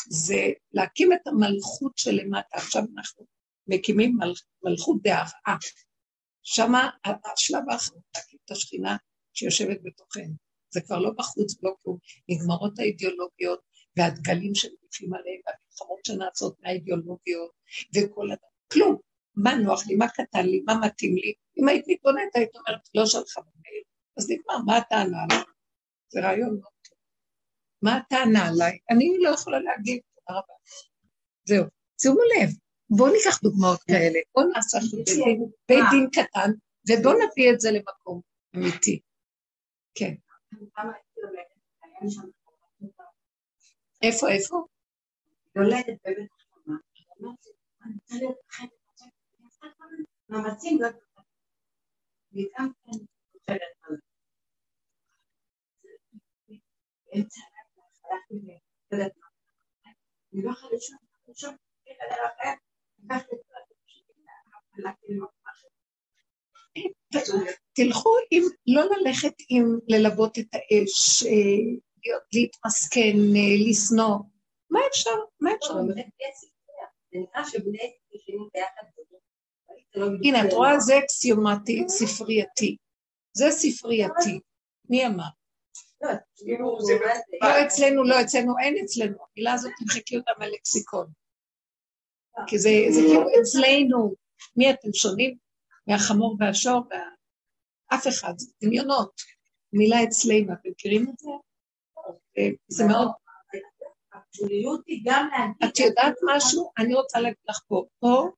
זה 0.09 0.51
להקים 0.73 1.13
את 1.13 1.27
המלכות 1.27 1.97
שלמטה. 1.97 2.47
עכשיו 2.57 2.83
אנחנו 2.97 3.25
מקימים 3.67 4.17
מל, 4.17 4.33
מלכות 4.63 5.01
דהרעה. 5.01 5.57
שמה 6.43 6.89
השלב 7.05 7.69
האחרון, 7.69 8.01
להקים 8.15 8.39
את 8.45 8.51
השכינה 8.51 8.97
שיושבת 9.35 9.77
בתוכנו. 9.83 10.33
זה 10.73 10.81
כבר 10.81 10.99
לא 10.99 11.11
בחוץ, 11.17 11.63
לא 11.63 11.75
כלום. 11.83 11.97
נגמרות 12.29 12.79
האידיאולוגיות 12.79 13.59
והדגלים 13.97 14.55
שמניפים 14.55 15.13
עליהם, 15.13 15.41
והמלחמות 15.45 16.05
שנעשות 16.05 16.55
מהאידיאולוגיות, 16.61 17.51
וכל 17.95 18.31
הדבר. 18.31 18.47
כלום. 18.71 18.95
מה 19.35 19.55
נוח 19.55 19.87
לי, 19.87 19.95
מה 19.95 20.09
קטן 20.09 20.45
לי, 20.45 20.63
מה 20.67 20.73
מתאים 20.85 21.15
לי. 21.15 21.33
אם 21.57 21.67
היית 21.67 21.85
מתבוננת, 21.87 22.35
היית 22.35 22.55
אומרת, 22.55 22.89
לא 22.95 23.05
שלך 23.05 23.37
במייל. 23.37 23.83
אז 24.17 24.31
נגמר, 24.31 24.57
מה 24.65 24.77
הטענה 24.77 25.17
עליי? 25.23 25.43
זה 26.09 26.19
רעיון 26.21 26.49
מאוד 26.49 26.73
טוב. 26.89 26.97
מה 27.81 27.95
הטענה 27.97 28.47
עליי? 28.47 28.77
אני 28.89 29.17
לא 29.19 29.29
יכולה 29.29 29.59
להגיד, 29.59 29.99
תודה 30.15 30.39
רבה. 30.39 30.53
זהו. 31.45 31.65
שימו 32.01 32.15
לב, 32.15 32.49
בואו 32.89 33.13
ניקח 33.13 33.41
דוגמאות 33.43 33.83
כאלה, 33.83 34.19
בואו 34.35 34.47
נעשה 34.47 34.77
בית 35.67 35.83
דין 35.91 36.09
קטן, 36.11 36.51
ובואו 36.89 37.13
נביא 37.13 37.51
את 37.51 37.59
זה 37.59 37.71
למקום 37.71 38.21
אמיתי. 38.55 38.99
כן. 39.95 40.15
איפה, 44.01 44.29
איפה? 44.29 44.65
יולדת 45.55 45.99
בבית 46.05 46.31
חמה. 46.31 46.75
מאמצים 50.29 50.81
לא 50.81 50.87
וגם 52.31 52.71
כן 52.83 53.05
חושבת 53.39 53.47
על 53.47 53.57
הלילה 53.57 53.99
הלכתי 58.91 59.19
אני 60.33 60.43
לא 60.43 60.51
יכולה 60.51 60.71
לישון, 60.71 60.97
לישון, 61.27 61.55
לקחתי 63.03 63.35
את 63.35 63.41
הלכתי 64.77 65.05
למקום. 65.09 65.44
תלכו 67.73 68.09
עם, 68.31 68.43
לא 68.67 68.83
ללכת 68.97 69.33
עם 69.49 69.79
ללבות 69.87 70.39
את 70.39 70.47
האש, 70.53 71.23
להתמסכן, 72.33 73.17
לשנוא. 73.69 74.17
מה 74.69 74.79
אפשר? 74.91 75.15
מה 75.39 75.51
אפשר? 75.53 75.73
זה 75.73 77.19
נקרא 77.19 77.43
שבני 77.43 77.93
ישנים 78.13 78.49
ביחד. 78.53 78.83
הנה, 80.23 80.47
את 80.47 80.53
רואה? 80.53 80.79
זה 80.79 80.99
אקסיומטי, 80.99 81.83
ספרייתי. 81.87 82.77
זה 83.33 83.45
ספרייתי. 83.51 84.39
מי 84.89 85.05
אמר? 85.07 85.23
לא 87.41 87.65
אצלנו, 87.65 88.03
לא 88.03 88.21
אצלנו, 88.21 88.53
אין 88.63 88.75
אצלנו. 88.83 89.17
המילה 89.33 89.53
הזאת, 89.53 89.71
תמחקי 89.79 90.17
אותה 90.17 90.31
מהלקסיקון. 90.39 91.07
כי 92.47 92.59
זה 92.59 92.69
כאילו 93.07 93.21
אצלנו. 93.41 94.15
מי 94.55 94.71
אתם 94.71 94.93
שונים? 94.93 95.37
מהחמור 95.87 96.37
והשור, 96.39 96.81
אף 97.93 98.07
אחד, 98.07 98.33
דמיונות. 98.61 99.21
מילה 99.73 100.03
אצלנו, 100.03 100.53
אתם 100.53 100.69
מכירים 100.69 101.09
את 101.09 101.17
זה? 101.19 101.29
זה 102.67 102.85
מאוד... 102.85 103.11
את 105.65 105.79
יודעת 105.79 106.13
משהו? 106.35 106.71
אני 106.77 106.93
רוצה 106.93 107.19
להגיד 107.19 107.37
לך 107.49 107.59
פה, 107.67 107.85
פה 107.99 108.29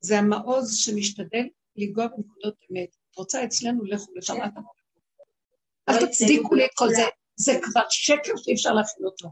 זה 0.00 0.18
המעוז 0.18 0.76
שמשתדל 0.76 1.46
לנגוע 1.76 2.06
בנקודות 2.06 2.54
אמת. 2.70 2.88
את 3.10 3.16
רוצה 3.16 3.44
אצלנו, 3.44 3.84
לכו 3.84 4.12
לשם, 4.14 4.34
אל 5.88 6.06
תצדיקו 6.06 6.54
לי 6.54 6.64
את 6.64 6.70
כל 6.74 6.88
זה, 6.88 7.02
זה 7.36 7.52
כבר 7.62 7.82
שקר 7.90 8.32
שאי 8.36 8.54
אפשר 8.54 8.72
להכין 8.72 9.04
אותו. 9.04 9.28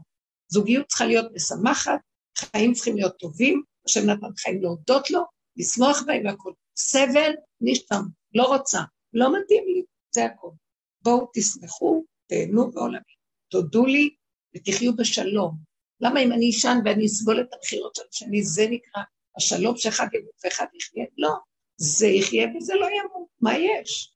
זוגיות 0.47 0.87
צריכה 0.87 1.05
להיות 1.05 1.31
משמחת, 1.35 1.99
חיים 2.37 2.73
צריכים 2.73 2.95
להיות 2.95 3.17
טובים, 3.19 3.63
השם 3.85 4.09
נתן 4.09 4.35
חיים 4.37 4.61
להודות 4.61 5.11
לו, 5.11 5.21
לשמוח 5.57 6.03
בהם 6.05 6.25
והכול. 6.25 6.53
סבל, 6.77 7.31
נשתם, 7.61 8.01
לא 8.35 8.43
רוצה, 8.43 8.79
לא 9.13 9.37
מתאים 9.37 9.63
לי, 9.67 9.83
זה 10.15 10.25
הכול. 10.25 10.51
בואו 11.01 11.29
תשמחו, 11.33 12.03
תהנו 12.27 12.71
בעולמי, 12.71 13.13
תודו 13.51 13.85
לי 13.85 14.15
ותחיו 14.55 14.95
בשלום. 14.95 15.57
למה 16.01 16.19
אם 16.19 16.31
אני 16.31 16.49
אשן 16.49 16.77
ואני 16.85 17.05
אסבול 17.05 17.41
את 17.41 17.53
הבחירות 17.53 17.95
של 17.95 18.03
השני, 18.09 18.43
זה 18.43 18.67
נקרא 18.69 19.03
השלום 19.37 19.77
שאחד 19.77 20.07
ימות 20.13 20.33
ואחד 20.43 20.65
יחיה? 20.73 21.05
לא, 21.17 21.31
זה 21.77 22.07
יחיה 22.07 22.47
וזה 22.57 22.73
לא 22.73 22.85
ימות, 22.85 23.27
מה 23.41 23.57
יש? 23.57 24.13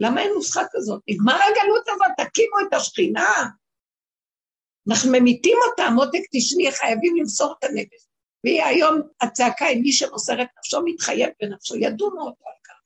למה 0.00 0.22
אין 0.22 0.30
נוסחה 0.34 0.62
כזאת? 0.72 1.02
נגמר 1.08 1.34
הגלות 1.34 1.88
הזאת, 1.88 2.26
תקימו 2.28 2.56
את 2.68 2.74
השכינה. 2.74 3.28
אנחנו 4.88 5.10
ממיתים 5.12 5.58
אותה, 5.70 5.90
מותק 5.90 6.22
תשני, 6.32 6.72
חייבים 6.72 7.16
למסור 7.16 7.54
את 7.58 7.64
הנפש. 7.64 8.06
והיא 8.44 8.64
היום 8.64 9.00
הצעקה 9.20 9.64
היא 9.64 9.82
מי 9.82 9.92
שמוסר 9.92 10.42
את 10.42 10.48
נפשו 10.58 10.82
מתחייב 10.84 11.30
בנפשו, 11.40 11.76
ידונו 11.76 12.20
אותו 12.20 12.44
על 12.46 12.54
כך. 12.64 12.80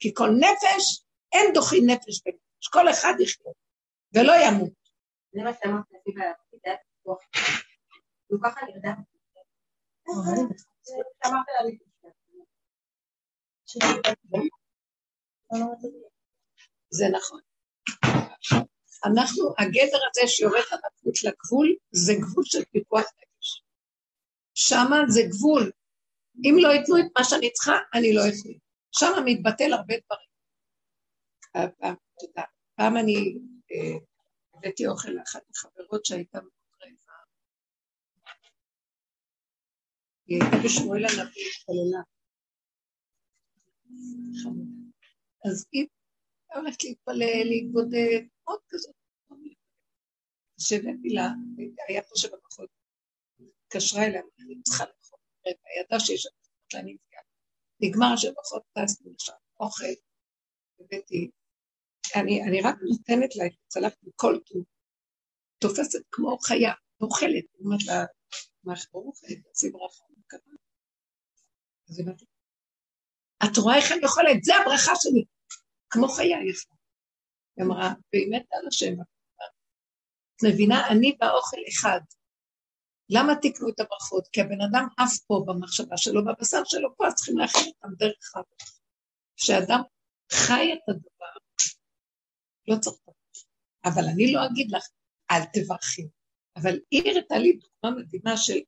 כי 0.00 0.14
כל 0.14 0.30
נפש, 0.40 1.04
אין 1.32 1.52
דוחי 1.54 1.80
נפש 1.80 2.22
בנפש, 2.24 2.68
כל 2.72 2.90
אחד 2.90 3.14
יחיה, 3.20 3.52
ולא 4.14 4.32
ימות. 4.46 4.72
זה 5.32 5.42
מה 5.42 5.50
שאמרת, 5.62 5.84
זה 6.64 6.70
הוא 8.26 8.38
ככה 8.44 8.60
נרדם. 8.66 9.02
זה 16.90 17.04
נכון. 17.12 17.40
אנחנו, 19.04 19.54
הגדר 19.58 19.98
הזה 20.10 20.28
שיורד 20.28 20.62
על 20.70 20.78
לגבול, 21.24 21.76
זה 21.92 22.12
גבול 22.20 22.44
של 22.44 22.64
פיקוח 22.64 23.00
נפש. 23.00 23.27
שמה 24.60 24.96
זה 25.08 25.20
גבול. 25.30 25.70
אם 26.44 26.54
לא 26.62 26.68
ייתנו 26.68 26.98
את 26.98 27.10
מה 27.18 27.24
שאני 27.24 27.52
צריכה, 27.52 27.72
אני 27.94 28.14
לא 28.14 28.20
יכול. 28.20 28.54
שמה 28.92 29.20
מתבטל 29.24 29.72
הרבה 29.72 29.94
דברים. 30.04 30.28
תודה. 32.20 32.42
פעם 32.76 32.96
אני 32.96 33.38
אה, 33.72 33.98
הבאתי 34.54 34.86
אוכל 34.86 35.10
לאחת 35.10 35.42
החברות 35.50 36.04
שהייתה 36.04 36.38
היא 40.26 40.42
הייתה 40.42 40.56
בשמואל 40.64 41.04
הנביא, 41.04 41.44
התפללה. 41.50 42.02
אז 45.44 45.66
היא 45.72 45.86
הולכת 46.54 46.84
להתפלל, 46.84 47.44
להתבודד, 47.44 48.20
עוד 48.44 48.60
כזאת. 48.68 48.94
שהבאתי 50.60 51.08
לה, 51.08 51.28
היה 51.88 52.02
פה 52.02 52.16
שבמחוז, 52.16 52.68
התקשרה 53.68 54.04
אליה, 54.06 54.20
אני 54.20 54.62
צריכה 54.62 54.84
לאכול, 54.84 55.18
ידעה 55.80 56.00
שיש 56.00 56.22
שם 56.22 56.28
שאני 56.72 56.94
נפגעת. 56.94 57.24
נגמר 57.80 58.06
השבחות, 58.14 58.62
טסנו 58.72 59.12
לשם, 59.14 59.32
אוכל, 59.60 59.84
הבאתי, 60.80 61.30
אני, 62.16 62.42
אני 62.42 62.60
רק 62.62 62.74
נותנת 62.82 63.36
לה 63.36 63.46
את 63.46 63.52
הצלחת 63.66 63.96
מכל 64.02 64.38
טוב, 64.46 64.64
תופסת 65.58 65.98
כמו 66.10 66.38
חיה, 66.38 66.72
אוכלת, 67.00 67.44
אומרת 67.60 67.84
לה, 67.86 68.04
מה 68.64 68.74
ברוך, 68.92 69.20
תעשי 69.20 69.70
ברכה. 69.70 70.04
את 73.44 73.58
רואה 73.58 73.76
איך 73.76 73.92
אני 73.92 74.04
יכולה? 74.04 74.30
זה 74.42 74.52
הברכה 74.56 74.92
שלי. 74.96 75.24
כמו 75.90 76.08
חיה 76.08 76.38
יפה. 76.50 76.74
היא 77.56 77.64
אמרה, 77.64 77.88
והיא 78.12 78.28
מתה 78.30 78.56
על 78.56 78.66
השם. 78.68 78.94
את 80.36 80.42
מבינה, 80.48 80.88
אני 80.88 81.16
והאוכל 81.20 81.56
אחד. 81.68 82.00
למה 83.10 83.32
תקנו 83.42 83.68
את 83.68 83.80
הברכות? 83.80 84.28
כי 84.32 84.40
הבן 84.40 84.60
אדם 84.60 84.86
עף 84.98 85.18
פה 85.26 85.44
במחשבה 85.46 85.96
שלו, 85.96 86.24
בבשר 86.24 86.62
שלו 86.64 86.96
פה, 86.96 87.06
אז 87.06 87.14
צריכים 87.14 87.38
להכין 87.38 87.66
אותם 87.66 87.94
דרך 87.98 88.36
אבא. 88.36 88.64
כשאדם 89.36 89.80
חי 90.32 90.72
את 90.72 90.88
הדבר, 90.88 91.32
לא 92.68 92.76
צריך 92.80 92.96
אבל 93.84 94.04
אני 94.14 94.32
לא 94.32 94.40
אגיד 94.46 94.70
לך, 94.70 94.88
אל 95.30 95.44
תברכי. 95.52 96.08
אבל 96.56 96.78
היא 96.90 97.02
הראתה 97.10 97.38
לי 97.38 97.52
דוגמה 97.52 98.00
מדהימה 98.00 98.36
של 98.36 98.58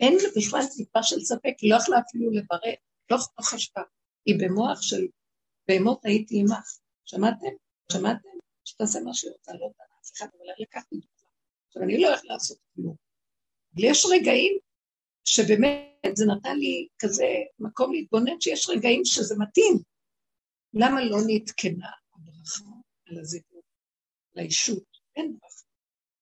אין 0.00 0.12
לה 0.12 0.28
בכלל 0.36 0.62
טיפה 0.76 1.02
של 1.02 1.20
ספק, 1.20 1.54
היא 1.60 1.70
לא 1.70 1.76
יכלה 1.76 1.96
אפילו 1.98 2.30
לברר, 2.30 2.74
לא 3.10 3.16
חשבה. 3.40 3.82
היא 4.26 4.34
במוח 4.40 4.82
של 4.82 5.06
בהמות 5.68 6.04
הייתי 6.04 6.40
עמך. 6.40 6.78
שמעתם? 7.04 7.54
שמעתם? 7.92 8.28
שתעשה 8.64 9.00
מה 9.00 9.14
שהיא 9.14 9.32
רוצה, 9.32 9.52
לא 9.52 9.64
יודעת 9.64 9.88
אף 10.00 10.10
אחד, 10.16 10.26
אבל 10.38 10.50
אני 10.56 10.64
לקחתי 10.68 10.94
דוגמה. 10.94 11.28
עכשיו, 11.66 11.82
אני 11.82 12.00
לא 12.00 12.08
יכולה 12.08 12.34
לעשות 12.34 12.58
כלום. 12.74 12.96
אבל 13.74 13.84
יש 13.84 14.06
רגעים 14.10 14.58
שבאמת 15.24 16.16
זה 16.16 16.24
נתן 16.26 16.56
לי 16.56 16.88
כזה 16.98 17.26
מקום 17.58 17.92
להתבונן 17.92 18.40
שיש 18.40 18.68
רגעים 18.68 19.04
שזה 19.04 19.34
מתאים. 19.38 19.74
למה 20.74 21.04
לא 21.04 21.16
נתקנה 21.26 21.90
הברכה 22.14 22.64
על 23.06 23.18
הזיווג, 23.18 23.62
לאישות? 24.34 24.84
אין 25.16 25.32
ברכה. 25.32 25.62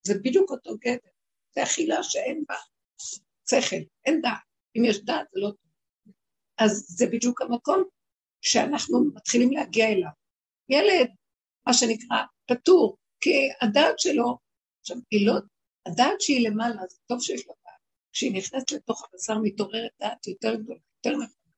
זה 0.03 0.13
בדיוק 0.23 0.51
אותו 0.51 0.77
גדר. 0.77 1.11
זה 1.55 1.63
אכילה 1.63 2.03
שאין 2.03 2.43
בה 2.47 2.55
שכל, 3.49 3.75
אין 4.05 4.21
דעת. 4.21 4.41
אם 4.77 4.85
יש 4.85 5.05
דעת 5.05 5.27
זה 5.33 5.39
לא 5.39 5.49
טוב. 5.49 6.13
אז 6.57 6.85
זה 6.87 7.05
בדיוק 7.11 7.41
המקום 7.41 7.83
שאנחנו 8.41 9.05
מתחילים 9.13 9.51
להגיע 9.51 9.85
אליו. 9.87 10.09
ילד, 10.69 11.09
מה 11.67 11.73
שנקרא, 11.73 12.17
פטור, 12.47 12.97
כי 13.21 13.29
הדעת 13.61 13.99
שלו, 13.99 14.37
עכשיו, 14.79 14.97
היא 15.11 15.27
לא, 15.27 15.33
הדעת 15.85 16.21
שהיא 16.21 16.49
למעלה, 16.49 16.81
זה 16.89 16.97
טוב 17.07 17.21
שיש 17.21 17.47
לה 17.47 17.53
דעת. 17.65 17.79
כשהיא 18.11 18.31
נכנסת 18.37 18.71
לתוך 18.71 19.03
הבשר 19.03 19.37
מתעוררת 19.43 19.91
דעת 19.99 20.27
יותר 20.27 20.55
גדולה, 20.55 20.79
יותר 20.97 21.17
נכונה. 21.17 21.51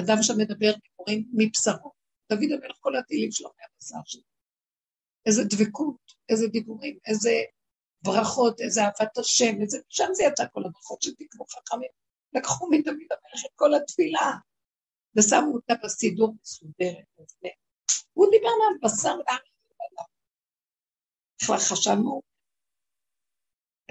אדם 0.00 0.22
שמדבר 0.22 0.72
דיבורים 0.82 1.28
מבשרו. 1.32 1.92
דוד 2.32 2.52
המלך 2.52 2.76
כל 2.80 2.96
התהילים 2.96 3.32
שלו 3.32 3.50
מהבשר 3.58 4.02
שלו. 4.04 4.22
איזה 5.26 5.42
דבקות, 5.44 6.12
איזה 6.28 6.46
דיבורים, 6.46 6.98
איזה 7.06 7.30
ברכות, 8.02 8.60
איזה 8.60 8.80
אהבת 8.82 9.18
השם, 9.18 9.62
איזה... 9.62 9.78
שם 9.88 10.08
זה 10.12 10.24
יצא 10.24 10.44
כל 10.52 10.64
הברכות 10.64 11.02
שתקנו 11.02 11.44
חכמים. 11.46 11.90
לקחו 12.32 12.70
מדוד 12.70 12.94
המלך 12.94 13.44
את 13.46 13.50
כל 13.54 13.74
התפילה, 13.74 14.32
ושמו 15.16 15.54
אותה 15.54 15.74
בסידור 15.84 16.34
מסודרת. 16.42 17.04
הוא 18.12 18.26
דיבר 18.30 18.48
מהבשר 18.82 19.14
בכלל 21.42 21.56
חשבנו, 21.56 22.22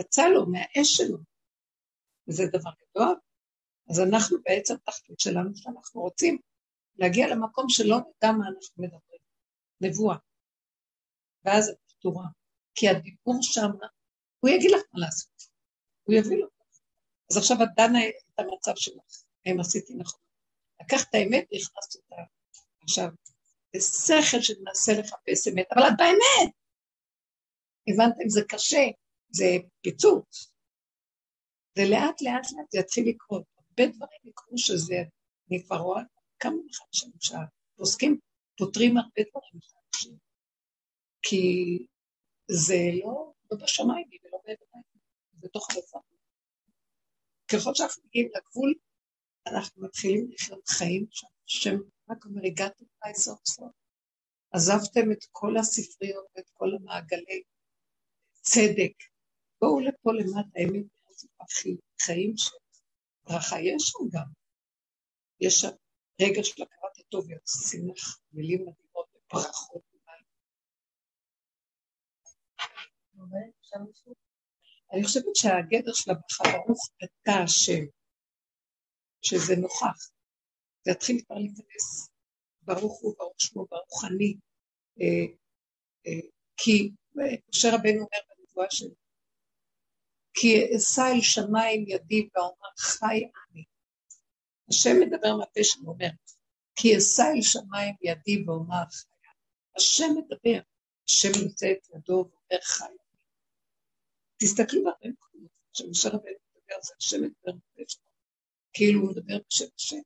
יצא 0.01 0.27
לו 0.27 0.45
מהאש 0.45 0.97
שלו, 0.97 1.17
וזה 2.27 2.43
דבר 2.45 2.71
גדול. 2.81 3.15
אז 3.89 3.99
אנחנו 3.99 4.37
בעצם 4.43 4.75
תחתית 4.85 5.19
שלנו, 5.19 5.49
שאנחנו 5.55 6.01
רוצים 6.01 6.37
להגיע 6.95 7.27
למקום 7.27 7.65
שלא 7.69 7.97
נדע 7.97 8.31
מה 8.31 8.45
אנחנו 8.47 8.83
מדברים. 8.83 9.21
נבואה. 9.81 10.17
ואז 11.45 11.69
את 11.69 11.77
פתורה. 11.87 12.25
כי 12.75 12.89
הדיבור 12.89 13.37
שם, 13.41 13.69
הוא 14.39 14.49
יגיד 14.49 14.71
לך 14.71 14.81
מה 14.93 14.99
לעשות. 14.99 15.41
הוא 16.03 16.15
יביא 16.15 16.37
לו. 16.37 16.47
אז 17.31 17.37
עכשיו 17.37 17.57
את 17.63 17.69
דנה 17.77 17.99
את 18.09 18.39
המצב 18.39 18.71
שלך, 18.75 19.23
האם 19.45 19.59
עשיתי 19.59 19.93
נכון. 19.93 20.19
לקחת 20.81 21.09
את 21.09 21.15
האמת 21.15 21.45
והכנסת 21.51 21.95
אותה. 21.95 22.21
עכשיו, 22.81 23.07
זה 23.75 24.21
שכל 24.21 24.41
שמנסה 24.41 24.91
לחפש 24.99 25.47
אמת, 25.47 25.67
אבל 25.71 25.81
את 25.87 25.93
באמת. 25.97 26.53
הבנתם? 27.87 28.29
זה 28.29 28.41
קשה, 28.49 28.85
זה 29.31 29.45
פיצוץ. 29.81 30.53
זה 31.77 31.83
לאט 31.89 32.21
לאט 32.21 32.51
לאט 32.51 32.71
זה 32.71 32.79
יתחיל 32.79 33.09
לקרות. 33.09 33.43
הרבה 33.57 33.91
דברים 33.95 34.19
יקרו 34.23 34.57
שזה, 34.57 34.95
אני 35.49 35.63
כבר 35.63 35.77
רואה 35.77 36.01
כמה 36.39 36.55
מחדשים 36.65 37.11
שהפוסקים 37.19 38.19
פותרים 38.57 38.97
הרבה 38.97 39.21
דברים 39.29 39.61
חדשים. 39.61 40.17
כי 41.21 41.43
זה 42.47 42.75
לא, 43.03 43.33
לא 43.51 43.57
בשמיים 43.63 44.07
ולא 44.23 44.37
בידיים, 44.45 44.83
זה 45.31 45.37
בתוך 45.41 45.67
הדבר. 45.69 45.99
ככל 47.51 47.75
שאנחנו 47.75 48.03
מגיעים 48.05 48.29
לגבול, 48.35 48.73
אנחנו 49.47 49.83
מתחילים 49.83 50.31
לחיות 50.31 50.67
חיים 50.67 51.05
שהשם 51.11 51.75
רק 52.09 52.25
אומר, 52.25 52.41
הגעתם 52.45 52.85
אליי 53.03 53.15
סוף 53.15 53.39
סוף. 53.45 53.71
עזבתם 54.51 55.11
את 55.11 55.25
כל 55.31 55.57
הספריות 55.57 56.25
ואת 56.35 56.49
כל 56.53 56.69
המעגלי 56.75 57.43
צדק. 58.41 59.10
בואו 59.61 59.79
לפה 59.79 60.11
למטה, 60.13 60.49
האמת, 60.55 60.85
חיים 62.01 62.33
של 62.37 62.55
ברכה 63.23 63.55
יש 63.59 63.83
שם 63.83 64.03
גם. 64.11 64.27
יש 65.41 65.53
שם 65.53 65.75
רגע 66.21 66.43
של 66.43 66.63
הכרת 66.63 66.97
הטוב, 66.99 67.31
יוצאים 67.31 67.89
לך 67.89 68.19
מילים 68.31 68.61
מדהימות 68.61 69.07
וברכות. 69.15 69.91
אני 74.93 75.03
חושבת 75.03 75.35
שהגדר 75.35 75.93
של 75.93 76.11
הברכה 76.11 76.43
ברוך 76.43 76.89
אתה 77.03 77.31
השם, 77.43 77.85
שזה 79.21 79.55
נוכח. 79.61 80.11
זה 80.85 80.91
יתחיל 80.91 81.21
כבר 81.25 81.35
להיכנס, 81.35 82.09
ברוך 82.61 83.01
הוא, 83.01 83.15
ברוך 83.17 83.35
שמו, 83.37 83.65
ברוך 83.65 84.05
אני. 84.05 84.35
אה, 85.01 85.33
אה, 86.07 86.27
כי 86.57 86.91
משה 87.15 87.67
רבנו 87.75 87.99
אומר 87.99 88.21
בנבואה 88.29 88.67
שלו, 88.71 89.00
כי 90.33 90.75
אשא 90.75 91.01
אל 91.15 91.21
שמיים 91.21 91.85
ידי 91.87 92.29
ואומר 92.35 92.71
חי 92.77 93.17
אני. 93.17 93.63
השם 94.69 94.95
מדבר 94.99 95.37
מהפה 95.37 95.59
שלו, 95.63 95.87
אומר, 95.87 96.09
כי 96.75 96.97
אשא 96.97 97.23
אל 97.35 97.41
שמיים 97.41 97.95
ידי 98.01 98.43
ואומר 98.45 98.83
חי 98.91 99.07
אני. 99.23 99.35
השם 99.75 100.09
מדבר, 100.17 100.59
השם 101.09 101.47
יוצא 101.47 101.71
את 101.71 101.87
ידו 101.95 102.13
ואומר 102.31 102.61
חי 102.63 102.85
אני. 102.85 103.19
תסתכלו 104.37 104.83
בהרבה 104.83 105.09
מקומות, 105.09 105.51
כשמשה 105.73 106.09
רבנו 106.09 106.21
מדבר, 106.21 106.81
זה 106.81 106.93
השם 106.97 107.17
מדבר 107.23 107.53
מהפה 107.53 107.83
שלו, 107.87 108.03
כאילו 108.73 109.01
הוא 109.01 109.09
מדבר 109.09 109.37
בשם 109.47 109.65
השם. 109.77 110.01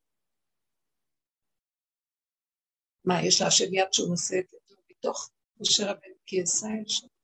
מה, 3.06 3.26
יש 3.26 3.42
להשם 3.42 3.74
יד 3.74 3.94
שהוא 3.94 4.10
נושא 4.10 4.36
את 4.40 4.54
ידו 4.54 4.82
מתוך 4.90 5.30
משה 5.60 5.84
רבנו 5.92 6.16
כי 6.26 6.44
אשא 6.44 6.68
אל 6.68 6.88
שם. 6.88 7.15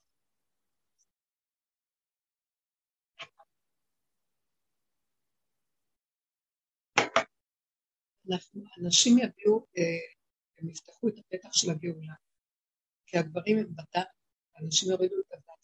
אנחנו, 8.31 8.61
אנשים 8.81 9.17
יביאו, 9.17 9.65
אה, 9.77 9.83
הם 10.57 10.69
יפתחו 10.69 11.07
את 11.07 11.13
הפתח 11.17 11.49
של 11.53 11.71
הגאולה. 11.71 12.13
כי 13.05 13.17
הגברים 13.17 13.57
הם 13.57 13.75
בדת, 13.75 14.07
אנשים 14.61 14.91
יורידו 14.91 15.15
את 15.19 15.31
הדת 15.31 15.61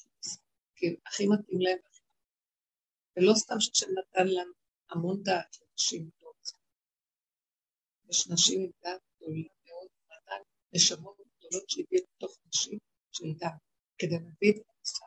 כי 0.75 0.85
הכי 1.05 1.23
מתאים 1.27 1.61
להם. 1.61 1.77
ולא 3.15 3.33
סתם 3.35 3.59
שהשם 3.59 3.87
נתן 3.99 4.27
לנו 4.27 4.53
המון 4.89 5.23
דעת 5.23 5.57
לנשים 5.61 6.09
גדולות. 6.09 6.51
יש 8.09 8.27
נשים 8.27 8.61
עם 8.61 8.71
דעת 8.83 9.01
גדולה 9.15 9.49
מאוד, 9.65 9.89
נתן 10.11 10.41
נשמות 10.73 11.17
גדולות 11.17 11.69
שהביאו 11.69 12.03
לתוך 12.15 12.37
נשים 12.47 12.79
של 13.11 13.25
דעת, 13.37 13.61
כדי 13.97 14.15
להביא 14.23 14.51
את 14.51 14.55
המסע. 14.55 15.05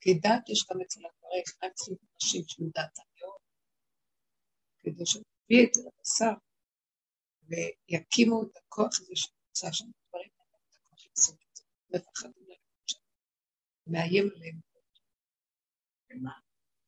כי 0.00 0.14
דעת 0.14 0.48
יש 0.48 0.66
גם 0.70 0.80
אצל 0.80 1.00
הגברים, 1.06 1.44
רק 1.62 1.72
צריכים 1.74 1.96
נשים 2.16 2.42
של 2.46 2.62
דעת 2.74 2.98
מאוד, 2.98 3.09
כדי 4.94 5.06
ש... 5.06 5.16
יביא 5.50 5.66
את 5.68 5.74
זה 5.74 5.82
לבשר, 5.86 6.34
ויקימו 7.48 8.42
את 8.42 8.56
הכוח 8.56 9.00
הזה 9.00 9.12
שנמצא 9.14 9.68
שם, 9.72 9.84
דברים 10.08 10.30
האלה, 10.38 10.58
את 10.68 10.74
הכוח 10.76 11.06
לעשות 11.06 11.34
את 11.34 11.56
זה, 11.56 11.64
מפחדים 11.90 12.48
ללכת 12.48 12.88
שם, 12.88 12.98
מאיים 13.86 14.24
עליהם. 14.34 14.60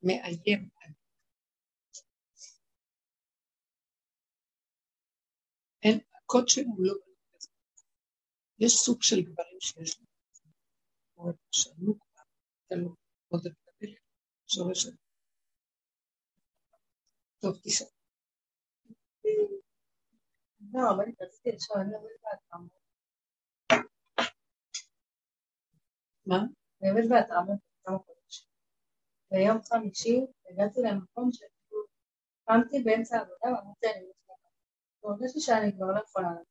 מאיים 0.02 0.68
עליהם. 0.76 0.94
אין, 5.82 6.00
הקוד 6.14 6.48
שלנו 6.48 6.74
לא 6.78 6.94
בנושא 6.94 7.50
יש 8.58 8.72
סוג 8.72 9.02
של 9.02 9.20
גברים 9.22 9.60
שיש 9.60 9.98
להם, 9.98 10.06
כמו 11.14 11.32
שאלו 11.50 11.98
כבר, 12.00 12.22
תלו, 12.68 12.94
עוד 13.28 13.46
את 13.46 13.52
המלך, 13.68 13.98
שורש 14.46 14.86
טוב, 17.42 17.56
תשאל. 17.64 17.86
לא, 20.74 20.80
אבל 20.94 21.04
רציתי 21.20 21.52
לשאול, 21.52 21.80
אני 21.80 21.94
עובדת 21.94 22.20
בהתאמות. 22.22 22.70
מה? 26.26 26.38
עובדת 26.80 27.08
בהתאמות 27.10 27.58
כמה 27.84 27.98
חודשים. 27.98 28.48
ביום 29.30 29.62
חמישי 29.62 30.20
הגעתי 30.48 30.80
למקום 30.80 31.32
שכאילו 31.32 31.82
קמתי 32.44 32.82
באמצע 32.84 33.16
העבודה 33.16 33.46
ואמרתי 33.46 33.86
אני 33.86 34.04
מתמודדת. 34.10 34.52
והרגשתי 35.02 35.40
שאני 35.40 35.72
כבר 35.76 35.86
לא 35.86 36.00
יכולה 36.00 36.28
ללכת. 36.30 36.46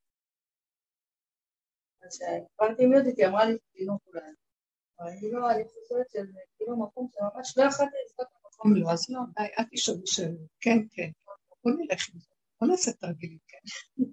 אז 2.02 2.18
כשהבנתי 2.18 2.86
מי 2.86 2.98
אותי, 2.98 3.22
היא 3.22 3.28
אמרה 3.28 3.46
לי, 3.46 3.58
תינוק 3.72 4.02
אולי. 4.08 4.32
אבל 5.00 5.08
אני 5.10 5.32
לא, 5.32 5.52
אני 5.52 5.64
חושבת 5.64 6.10
שזה 6.10 6.40
כאילו 6.56 6.84
מקום 6.84 7.08
שממש 7.12 7.58
לא 7.58 7.64
יכולתי 7.64 7.96
לזכות 8.06 8.28
במקום. 8.64 8.84
לא, 8.84 8.92
אז 8.92 9.10
לא, 9.10 9.20
די, 9.36 9.48
אל 9.60 9.64
תשאלו 9.72 10.08
שאלות. 10.08 10.50
כן, 10.62 10.78
כן, 10.92 11.10
בוא 11.64 11.72
נלך 11.72 12.10
עם 12.14 12.20
זה. 12.20 12.28
בוא 12.62 12.68
נעשה 12.68 12.92
תרגילים, 12.92 13.38
כן. 13.48 14.04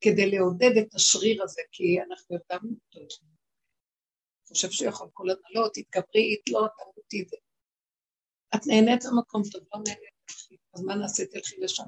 כדי 0.00 0.30
לעודד 0.30 0.76
את 0.80 0.94
השריר 0.94 1.42
הזה, 1.42 1.62
כי 1.72 2.00
אנחנו 2.00 2.36
יודעים 2.36 2.76
אותו. 2.86 2.98
אני 3.00 4.48
חושב 4.48 4.70
שהוא 4.70 4.88
יכול 4.88 5.08
כל 5.12 5.30
הזמן, 5.30 5.48
לא, 5.54 5.68
תתגברי, 5.74 6.36
לא, 6.50 6.66
תמותי. 6.78 7.24
את 8.54 8.66
נהנית 8.66 9.04
במקום 9.04 9.42
טוב, 9.52 9.62
לא 9.74 9.80
נהנית, 9.86 10.14
אז 10.74 10.82
מה 10.82 10.94
נעשה, 10.94 11.26
תלכי 11.26 11.60
לשם. 11.60 11.84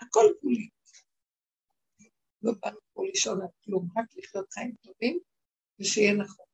הכל 0.00 0.24
גבולי. 0.38 0.68
לא 2.42 2.52
באנו 2.62 2.78
פה 2.92 3.02
לישון 3.04 3.42
על 3.42 3.48
כלום, 3.64 3.88
רק 3.96 4.04
לחיות 4.16 4.52
חיים 4.52 4.74
טובים, 4.82 5.18
ושיהיה 5.80 6.12
נכון. 6.12 6.45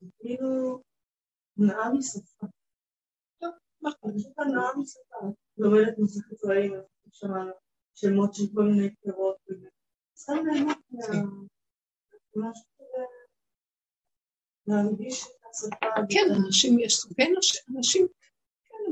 זה 0.00 0.10
כאילו 0.18 0.82
נאה 1.56 1.92
משפה. 1.98 2.46
טוב, 3.40 3.54
נכון. 3.82 4.18
פשוט 4.18 4.38
הנאה 4.38 4.76
משפה. 4.78 5.16
לומדת 5.58 5.98
מסכת 5.98 6.36
צבעים, 6.36 6.72
שמענו 7.12 7.52
שמות 7.94 8.34
של 8.34 8.42
כל 8.54 8.62
מיני 8.62 8.94
פירות. 8.94 9.36
סתם 10.16 10.34
ליהנות 10.46 10.78
את 10.78 10.94
השפה. 15.50 15.86
כן, 16.10 16.26
אנשים, 16.44 16.78
יש 16.78 16.94
סוגי 16.94 17.22
אנשים, 17.76 18.06
כן, 18.06 18.27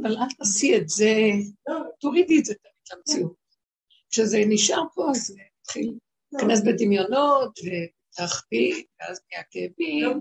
אבל 0.02 0.16
אל 0.16 0.28
תעשי 0.38 0.76
את 0.76 0.88
זה, 0.88 1.12
תורידי 2.00 2.38
את 2.40 2.44
זה 2.44 2.54
תמיד 2.54 2.98
למציאות. 2.98 3.36
כשזה 4.10 4.38
נשאר 4.48 4.82
פה, 4.94 5.10
אז 5.10 5.36
מתחיל 5.60 5.98
להיכנס 6.32 6.60
בדמיונות, 6.66 7.58
ותחביא, 7.58 8.84
ואז 9.00 9.20
נהיה 9.30 9.44
כאבים. 9.50 10.20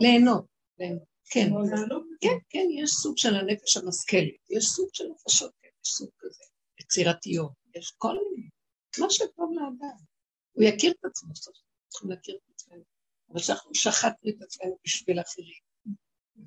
ליהנות, 0.00 0.44
ליהנות, 0.78 1.06
כן. 1.30 1.48
כן, 2.20 2.38
כן, 2.48 2.66
יש 2.70 2.90
סוג 2.90 3.18
של 3.18 3.34
הנפש 3.34 3.76
המשכלת, 3.76 4.50
יש 4.50 4.64
סוג 4.64 4.88
של 4.92 5.04
נפשות, 5.04 5.52
כן, 5.62 5.68
יש 5.84 5.90
סוג 5.90 6.10
כזה, 6.18 6.44
יצירתיות, 6.80 7.52
יש 7.74 7.94
כל 7.98 8.16
מיני. 8.30 8.48
מה 8.98 9.10
שטוב 9.10 9.50
לאדם. 9.52 9.96
הוא 10.52 10.64
יכיר 10.64 10.92
את 11.00 11.04
עצמו, 11.04 11.32
צריכים 11.88 12.10
להכיר 12.10 12.36
את 12.36 12.50
עצמנו. 12.54 12.82
אבל 13.32 13.40
שאנחנו 13.40 13.74
שחטנו 13.74 14.30
את 14.30 14.42
עצמנו 14.42 14.76
בשביל 14.84 15.20
אחרים. 15.20 15.65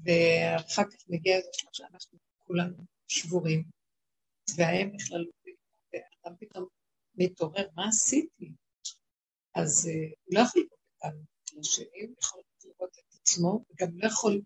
ואחר 0.04 0.84
כך 0.92 1.10
מגיע 1.10 1.38
איזה 1.38 1.50
שלב 1.54 1.70
שאנחנו 1.74 2.20
כולנו 2.38 2.78
שבורים, 3.08 3.64
וההם 4.58 4.92
בכלל, 4.96 5.26
ואדם 5.94 6.36
פתאום 6.40 6.66
מתעורר, 7.16 7.68
מה 7.76 7.88
עשיתי? 7.88 8.52
אז 9.56 9.90
uh, 9.92 10.16
הוא 10.26 10.34
לא 10.36 10.40
יכול 10.40 10.62
לראות 10.62 10.80
את 11.44 11.60
השני, 11.60 12.06
הוא 12.08 12.16
יכול 12.22 12.42
לראות 12.66 12.92
את 13.00 13.16
עצמו, 13.16 13.64
וגם 13.70 13.98
לא 13.98 14.08
יכול 14.08 14.42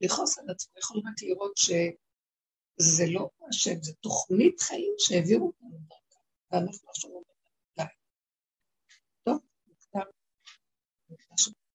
לכעוס 0.00 0.38
על 0.38 0.50
עצמו, 0.50 0.72
יכול 0.78 1.02
רק 1.06 1.22
לראות 1.22 1.56
שזה 1.56 3.04
לא 3.12 3.30
השם, 3.48 3.82
זה 3.82 3.92
תוכנית 3.94 4.60
חיים 4.60 4.94
שהעבירו 4.98 5.46
אותנו 5.46 5.78
דרכה, 5.88 6.20
ואנחנו 6.50 6.90
עכשיו 6.90 7.10
אומרים, 7.10 7.34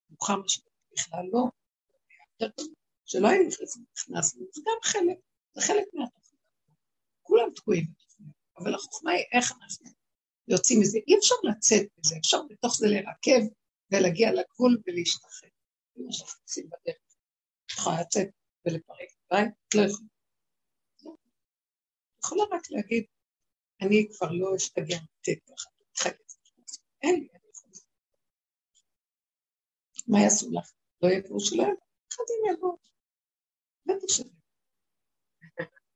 מאוחר 0.10 0.42
בכלל 0.92 1.26
לא, 1.34 1.44
שלא 3.12 3.28
היינו 3.28 3.48
נכנסים, 3.48 3.84
נכנסנו, 3.98 4.46
זה 4.54 4.62
גם 4.66 4.78
חלק, 4.84 5.18
זה 5.54 5.62
חלק 5.62 5.86
מהתוכנית. 5.94 6.42
כולם 7.22 7.54
תקועים 7.56 7.86
בתוכנית, 7.92 8.36
אבל 8.58 8.76
החוכמה 8.76 9.12
היא 9.12 9.26
איך 9.32 9.52
אנחנו 9.52 9.90
יוצאים 10.48 10.80
מזה. 10.82 10.98
אי 11.08 11.18
אפשר 11.18 11.36
לצאת 11.44 11.88
מזה, 11.98 12.16
אפשר 12.18 12.38
בתוך 12.50 12.78
זה 12.78 12.88
לרכב 12.88 13.42
ולהגיע 13.92 14.32
לגבול 14.32 14.82
ולהשתחרר. 14.88 15.50
זה 15.96 16.04
מה 16.06 16.12
שאנחנו 16.12 16.40
עושים 16.44 16.70
בדרך. 16.70 16.98
יכולה 17.72 18.02
לצאת 18.02 18.28
ולפרק 18.66 19.10
את 19.12 19.32
הבית, 19.32 19.54
לא 19.76 19.82
יכולה. 19.82 20.10
יכולה 22.24 22.44
רק 22.52 22.72
להגיד, 22.72 23.04
אני 23.82 24.08
כבר 24.18 24.32
לא 24.32 24.56
אשתגע 24.56 24.96
לתת 24.96 25.40
ככה, 25.48 26.10
אין 27.02 27.16
לי, 27.16 27.28
מה 30.08 30.20
יעשו 30.22 30.52
לך? 30.52 30.72
לא 31.02 31.10
יבואו 31.10 31.40
שלא 31.40 31.64
יבואו, 31.64 31.90
אחדים 32.12 32.54
יבואו. 32.54 32.78
בטח 33.90 34.08
שזה. 34.08 34.30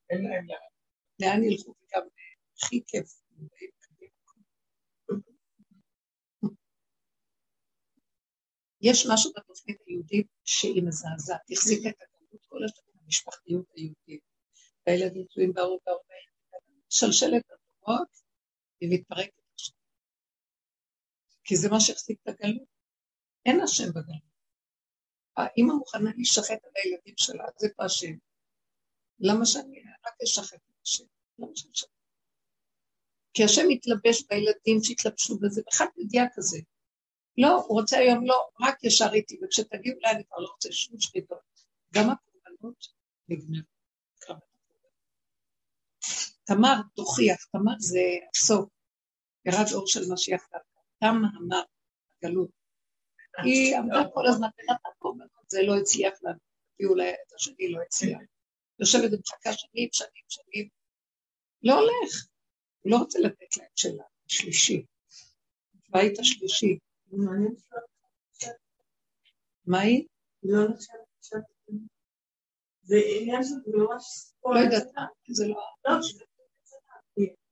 אין 0.09 0.23
להם 0.23 0.47
לאן 1.19 1.43
ילכו, 1.43 1.75
וגם 1.81 2.07
הכי 2.57 2.83
כיף. 2.87 3.23
יש 8.81 9.07
משהו 9.11 9.31
בתוכנית 9.35 9.77
היהודית 9.87 10.27
שהיא 10.43 10.83
מזעזעת, 10.83 11.41
החזיקה 11.51 11.89
את 11.89 12.01
הגלות 12.01 12.45
כל 12.47 12.63
השנים, 12.65 12.95
המשפחתיות 13.03 13.65
היהודית. 13.75 14.23
והילדים 14.87 15.25
תלויים 15.29 15.53
בערובה 15.53 15.91
הרבה, 15.91 16.15
שלשלת 16.89 17.45
הדורות, 17.51 18.07
היא 18.81 18.89
מתפרקת 18.93 19.39
עכשיו. 19.53 19.75
כי 21.43 21.55
זה 21.55 21.69
מה 21.69 21.79
שהחזיק 21.79 22.19
את 22.23 22.27
הגלות. 22.27 22.67
אין 23.45 23.61
השם 23.61 23.89
בגלות. 23.89 24.32
האמא 25.37 25.73
מוכנה 25.73 26.11
להישחט 26.15 26.63
על 26.63 26.71
הילדים 26.75 27.13
שלה, 27.17 27.43
זה 27.57 27.67
פה 27.75 27.85
השם. 27.85 28.13
למה 29.19 29.45
שאני 29.45 29.83
רק 30.07 30.13
אשחט 30.23 30.53
את 30.53 30.81
השם? 30.83 31.03
למה 31.39 31.51
שאני 31.55 31.71
אשחט? 31.71 31.89
כי 33.33 33.43
השם 33.43 33.61
מתלבש 33.67 34.23
בילדים 34.29 34.83
שהתלבשו 34.83 35.37
בזה, 35.39 35.61
אחד 35.69 35.85
ידיעה 35.97 36.25
כזה. 36.33 36.57
לא, 37.37 37.55
הוא 37.67 37.79
רוצה 37.79 37.97
היום 37.97 38.25
לא, 38.25 38.47
רק 38.61 38.83
ישר 38.83 39.09
איתי, 39.13 39.39
וכשתגיעו 39.43 39.97
אליי 39.99 40.15
אני 40.15 40.23
כבר 40.25 40.39
לא 40.39 40.49
רוצה 40.49 40.71
שום 40.71 40.99
שחיתות. 40.99 41.37
גם 41.93 42.09
הקורבנות 42.09 42.87
נגמרו. 43.27 43.73
תמר 46.45 46.75
תוכיח, 46.95 47.45
תמר 47.45 47.73
זה 47.79 47.99
הסוף, 48.35 48.69
ירד 49.45 49.73
אור 49.73 49.87
של 49.87 49.99
משיח 50.13 50.47
תמה 50.99 51.27
אמר, 51.41 51.61
הגלות. 52.17 52.62
היא 53.43 53.77
עמדה 53.77 54.03
כל 54.13 54.27
הזמן 54.27 54.47
ונתנה 54.57 54.91
קורבנות, 54.99 55.49
זה 55.49 55.61
לא 55.61 55.75
הצליח 55.77 56.13
לנו, 56.23 56.39
הביאו 56.75 56.95
לה 56.95 57.09
את 57.09 57.33
השני, 57.35 57.71
לא 57.71 57.81
הצליח. 57.81 58.19
יושבת 58.79 59.11
ומחכה 59.13 59.53
שנים, 59.53 59.89
שנים, 59.91 60.23
שנים, 60.27 60.69
לא 61.63 61.73
הולך. 61.73 62.27
הוא 62.81 62.91
לא 62.91 62.97
רוצה 62.97 63.19
לתת 63.19 63.57
להם 63.57 63.69
שלה, 63.75 64.03
שלישי. 64.27 64.85
בית 65.89 66.19
השלישי. 66.19 66.77
מה 69.65 69.79
היא? 69.79 70.07
לא 70.43 70.69
נחשבת 70.69 71.13
זה 72.83 72.95
עניין 73.19 73.43
של 73.43 73.55
ממש 73.67 74.33
לא 74.45 74.59
יודעת, 74.59 74.87
זה 75.27 75.47
לא... 75.47 75.55
לא, 75.85 75.91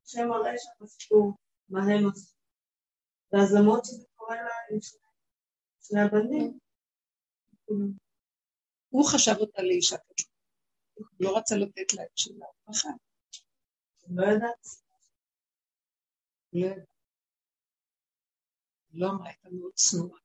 שם 0.06 0.28
מראה 0.28 0.52
שם 0.58 0.84
הסיפור, 0.84 1.34
מה 1.70 1.84
הם 1.84 2.10
עשו. 2.10 2.36
ואז 3.34 3.56
למרות 3.56 3.86
שזה 3.86 4.06
קורה 4.16 4.36
להם, 4.36 4.80
שני 5.92 6.02
הבנים. 6.02 6.60
הוא 8.89 9.06
חשב 9.14 9.36
אותה 9.39 9.62
לאישה 9.62 9.96
כזאת. 9.98 10.32
הוא 10.94 11.06
לא 11.20 11.38
רצה 11.38 11.56
לתת 11.56 11.94
לה 11.94 12.04
את 12.04 12.18
שלה, 12.18 12.46
פחד. 12.66 12.89
לא 14.08 14.26
יודעת. 14.26 14.66
לא 16.54 16.66
יודעת. 16.66 16.88
לא 18.94 19.10
אמרה, 19.10 19.30
הייתה 19.30 19.50
מאוד 19.50 19.74
צנועה. 19.74 20.20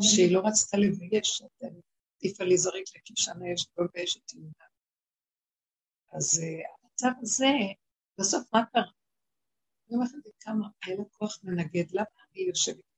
שהיא 0.00 0.34
לא 0.34 0.40
רצתה 0.46 0.76
לבייש, 0.76 1.42
עדיפה 2.18 2.44
להיזרק 2.44 2.84
לכבשן 2.96 3.42
האש 3.42 3.66
ולא 3.76 3.86
לבייש 3.86 4.16
את 4.16 4.32
יהודה. 4.32 4.64
אז 6.12 6.40
אה, 6.42 6.70
המצב 6.82 7.20
הזה, 7.22 7.46
בסוף 8.18 8.54
מה 8.54 8.66
קרה? 8.72 8.82
אני 8.82 9.96
אומרת 9.96 10.12
לי 10.24 10.32
כמה, 10.40 10.68
היה 10.84 10.96
לה 10.96 11.04
כוח 11.12 11.38
מנגד, 11.44 11.90
למה 11.92 12.20
אני 12.30 12.42
יושבת 12.42 12.89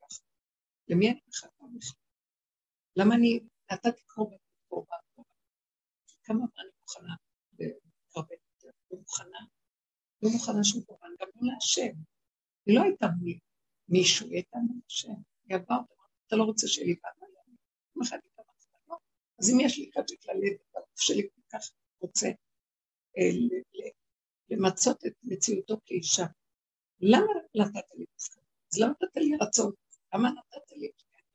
למי 0.92 1.10
אני 1.10 1.20
מחכה 1.28 1.64
בכלל? 1.76 2.00
למה 2.96 3.14
אני, 3.14 3.40
נתתי 3.72 4.02
קורבן 4.06 4.36
קורבן 4.68 4.96
קורבן. 5.14 5.30
כמה 6.24 6.38
זמן 6.38 6.62
אני 6.62 6.70
מוכנה 6.80 7.14
לקרבן 7.52 8.34
לא 8.90 8.98
מוכנה, 8.98 9.38
לא 10.22 10.30
מוכנה 10.30 10.64
שום 10.64 10.82
קורבן, 10.82 11.08
גם 11.20 11.28
לא 11.34 11.52
להשם. 11.52 11.92
היא 12.66 12.76
לא 12.76 12.82
הייתה 12.82 13.06
מישהו, 13.88 14.26
היא 14.26 14.34
הייתה 14.34 14.58
מול 14.58 14.80
השם. 14.86 15.12
היא 15.44 15.56
עברה 15.56 15.76
אותה, 15.76 15.94
אתה 16.26 16.36
לא 16.36 16.44
רוצה 16.44 16.68
שיהיה 16.68 16.86
לי 16.86 16.94
בעיה? 17.02 17.32
יום 17.96 18.02
אחד 18.04 18.18
היא 18.22 18.44
לא. 18.88 18.96
אז 19.38 19.50
אם 19.50 19.60
יש 19.60 19.78
לי 19.78 19.90
כזה 19.94 20.16
כללי, 20.22 20.50
והגוף 20.74 21.00
שלי 21.00 21.28
כל 21.34 21.40
כך 21.52 21.70
רוצה 22.00 22.28
אה, 23.18 23.30
למצות 24.50 25.06
את 25.06 25.12
מציאותו 25.22 25.76
כאישה, 25.84 26.26
למה 27.00 27.32
נתת 27.54 27.88
לי 27.94 28.04
מסקנה? 28.16 28.42
אז 28.72 28.78
למה 28.78 28.90
נתת 28.90 29.16
לי 29.16 29.36
רצון? 29.40 29.72
למה 30.14 30.28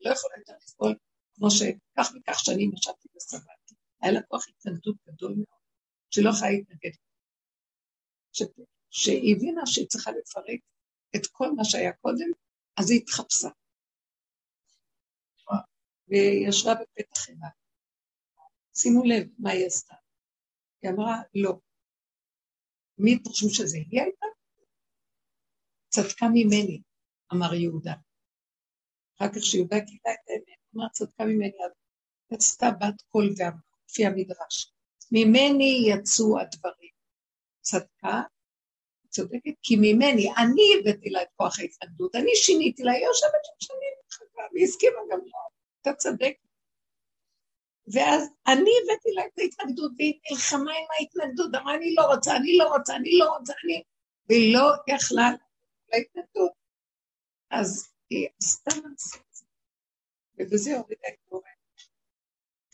לא 0.07 0.13
יכולה 0.13 0.33
יותר 0.37 0.53
לסבול 0.63 0.95
כמו 1.35 1.51
שכך 1.51 2.11
וכך 2.15 2.39
שנים 2.39 2.71
ישבתי 2.73 3.07
וסבלתי. 3.15 3.75
היה 4.01 4.11
לה 4.11 4.21
כוח 4.21 4.45
התנגדות 4.47 4.95
גדול 5.07 5.31
מאוד, 5.31 5.61
שהיא 6.09 6.25
לא 6.25 6.29
יכולה 6.29 6.51
להתנגד. 6.51 6.91
שהיא 8.89 9.35
הבינה 9.35 9.61
שהיא 9.65 9.87
צריכה 9.87 10.11
לפרק 10.11 10.59
את 11.15 11.27
כל 11.31 11.51
מה 11.55 11.65
שהיה 11.65 11.93
קודם, 11.93 12.31
אז 12.77 12.91
היא 12.91 13.01
התחפשה. 13.01 13.49
והיא 16.07 16.49
ישבה 16.49 16.73
בפתח 16.75 17.29
עיניו. 17.29 17.49
שימו 18.73 19.03
לב 19.03 19.27
מה 19.39 19.51
היא 19.51 19.65
עשתה. 19.65 19.95
היא 20.81 20.91
אמרה, 20.91 21.21
לא. 21.35 21.59
מי 22.97 23.15
אתם 23.15 23.29
חושבים 23.29 23.49
שזה? 23.53 23.77
היא 23.77 24.01
הייתה? 24.01 24.25
צדקה 25.89 26.25
ממני, 26.33 26.81
אמר 27.33 27.53
יהודה. 27.53 27.93
אחר 29.17 29.29
כך 29.33 29.43
שיהודה 29.43 29.79
גילה 29.79 30.13
את 30.13 30.29
האמת, 30.29 30.59
אמר 30.75 30.89
צדקה 30.91 31.25
ממני, 31.25 31.51
יצתה 32.31 32.71
בת 32.71 33.01
קול 33.09 33.33
ואמרה, 33.37 33.59
לפי 33.89 34.05
המדרש. 34.05 34.73
ממני 35.11 35.85
יצאו 35.89 36.39
הדברים. 36.39 36.97
צדקה, 37.61 38.21
צודקת, 39.09 39.55
כי 39.63 39.75
ממני, 39.75 40.33
אני 40.37 40.61
הבאתי 40.79 41.09
לה 41.09 41.21
את 41.21 41.27
כוח 41.35 41.59
ההתנגדות, 41.59 42.15
אני 42.15 42.35
שיניתי 42.35 42.83
לה, 42.83 42.91
היא 42.91 43.05
יושבת 43.05 43.43
שם 43.43 43.67
שנים, 43.67 43.93
והיא 44.53 44.65
הסכימה 44.65 44.99
גם 45.11 45.19
לא, 45.19 45.39
אתה 45.81 45.93
צודק. 45.93 46.33
ואז 47.93 48.21
אני 48.47 48.71
הבאתי 48.83 49.09
לה 49.15 49.21
את 49.25 49.39
ההתנגדות, 49.39 49.91
והיא 49.97 50.19
נלחמה 50.31 50.71
עם 50.71 50.87
ההתנגדות, 50.99 51.55
אמרה, 51.55 51.75
אני 51.75 51.95
לא 51.95 52.01
רוצה, 52.13 52.35
אני 52.35 52.57
לא 52.57 52.75
רוצה, 52.75 52.95
אני 52.95 53.17
לא 53.17 53.29
רוצה, 53.37 53.53
אני... 53.63 53.83
והיא 54.29 54.53
לא 54.53 54.95
יכלה 54.95 55.29
להתנגדות. 55.93 56.51
אז 57.51 57.96
היא 58.09 58.27
עשתה 58.41 58.71
מעשה 58.75 59.17
את 59.17 59.35
זה, 59.35 59.45
ובזה 60.37 60.77
הורידה 60.77 61.07
את 61.07 61.19
האור 61.27 61.41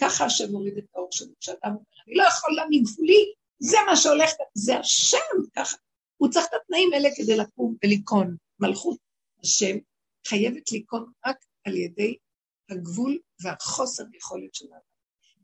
ככה 0.02 0.26
השם 0.26 0.52
מוריד 0.52 0.78
את 0.78 0.86
האור 0.96 1.08
שלו, 1.12 1.34
כשאדם 1.40 1.58
אומר, 1.64 1.84
אני 2.08 2.16
לא 2.16 2.24
יכול 2.24 2.56
להאמין 2.56 2.84
גבולי, 2.84 3.34
זה 3.60 3.78
מה 3.88 3.96
שהולך, 3.96 4.32
זה 4.54 4.78
השם, 4.78 5.18
ככה. 5.56 5.78
הוא 6.18 6.30
צריך 6.30 6.46
את 6.46 6.54
התנאים 6.54 6.94
האלה 6.94 7.10
כדי 7.16 7.38
לקום 7.38 7.76
וליכון. 7.84 8.38
מלכות 8.60 8.98
השם 9.44 9.78
חייבת 10.28 10.72
ליכון 10.72 11.12
רק 11.26 11.38
על 11.64 11.78
ידי 11.78 12.18
הגבול 12.70 13.20
והחוסר 13.44 14.04
יכולת 14.14 14.56
של 14.56 14.66
האדם. 14.66 14.84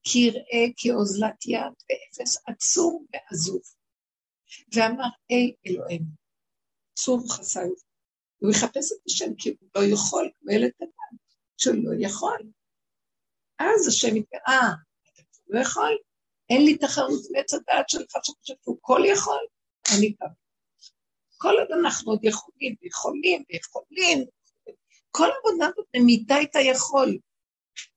כי 0.04 0.20
יראה 0.20 0.66
כאוזלת 0.78 1.46
יד 1.46 1.74
ואפס 1.90 2.38
עצום 2.48 3.06
ועזוב. 3.14 3.62
ואמר, 4.74 5.10
אי 5.30 5.54
אלוהים, 5.68 6.02
צור 6.94 7.34
חסר. 7.34 7.60
הוא 8.40 8.52
יחפש 8.52 8.92
את 8.92 8.98
השם 9.06 9.36
כי 9.38 9.50
הוא 9.50 9.70
לא 9.76 9.82
יכול, 9.94 10.30
כמו 10.40 10.52
ילד 10.52 10.72
קטן, 10.76 11.16
שהוא 11.58 11.76
לא 11.84 12.06
יכול. 12.06 12.38
אז 13.60 13.88
השם 13.88 14.16
יתגאה, 14.16 14.42
אה, 14.48 14.72
אתה 15.04 15.42
לא 15.48 15.60
יכול? 15.60 15.98
אין 16.50 16.66
לי 16.66 16.78
תחרות 16.78 17.22
מעץ 17.32 17.54
הדעת 17.54 17.90
שלך 17.90 18.12
שחושב 18.24 18.54
שהוא 18.64 18.78
כל 18.82 19.02
יכול? 19.06 19.46
אני 19.98 20.14
גם. 20.22 20.30
כל 21.38 21.54
עוד 21.60 21.80
אנחנו 21.80 22.12
עוד 22.12 22.20
יכולים, 22.24 22.76
ויכולים, 22.82 23.44
ויכולים, 23.50 24.26
כל 25.12 25.28
העבודה 25.32 25.66
הזאת 25.66 25.86
ממיתה 25.96 26.42
את 26.42 26.56
היכול. 26.56 27.18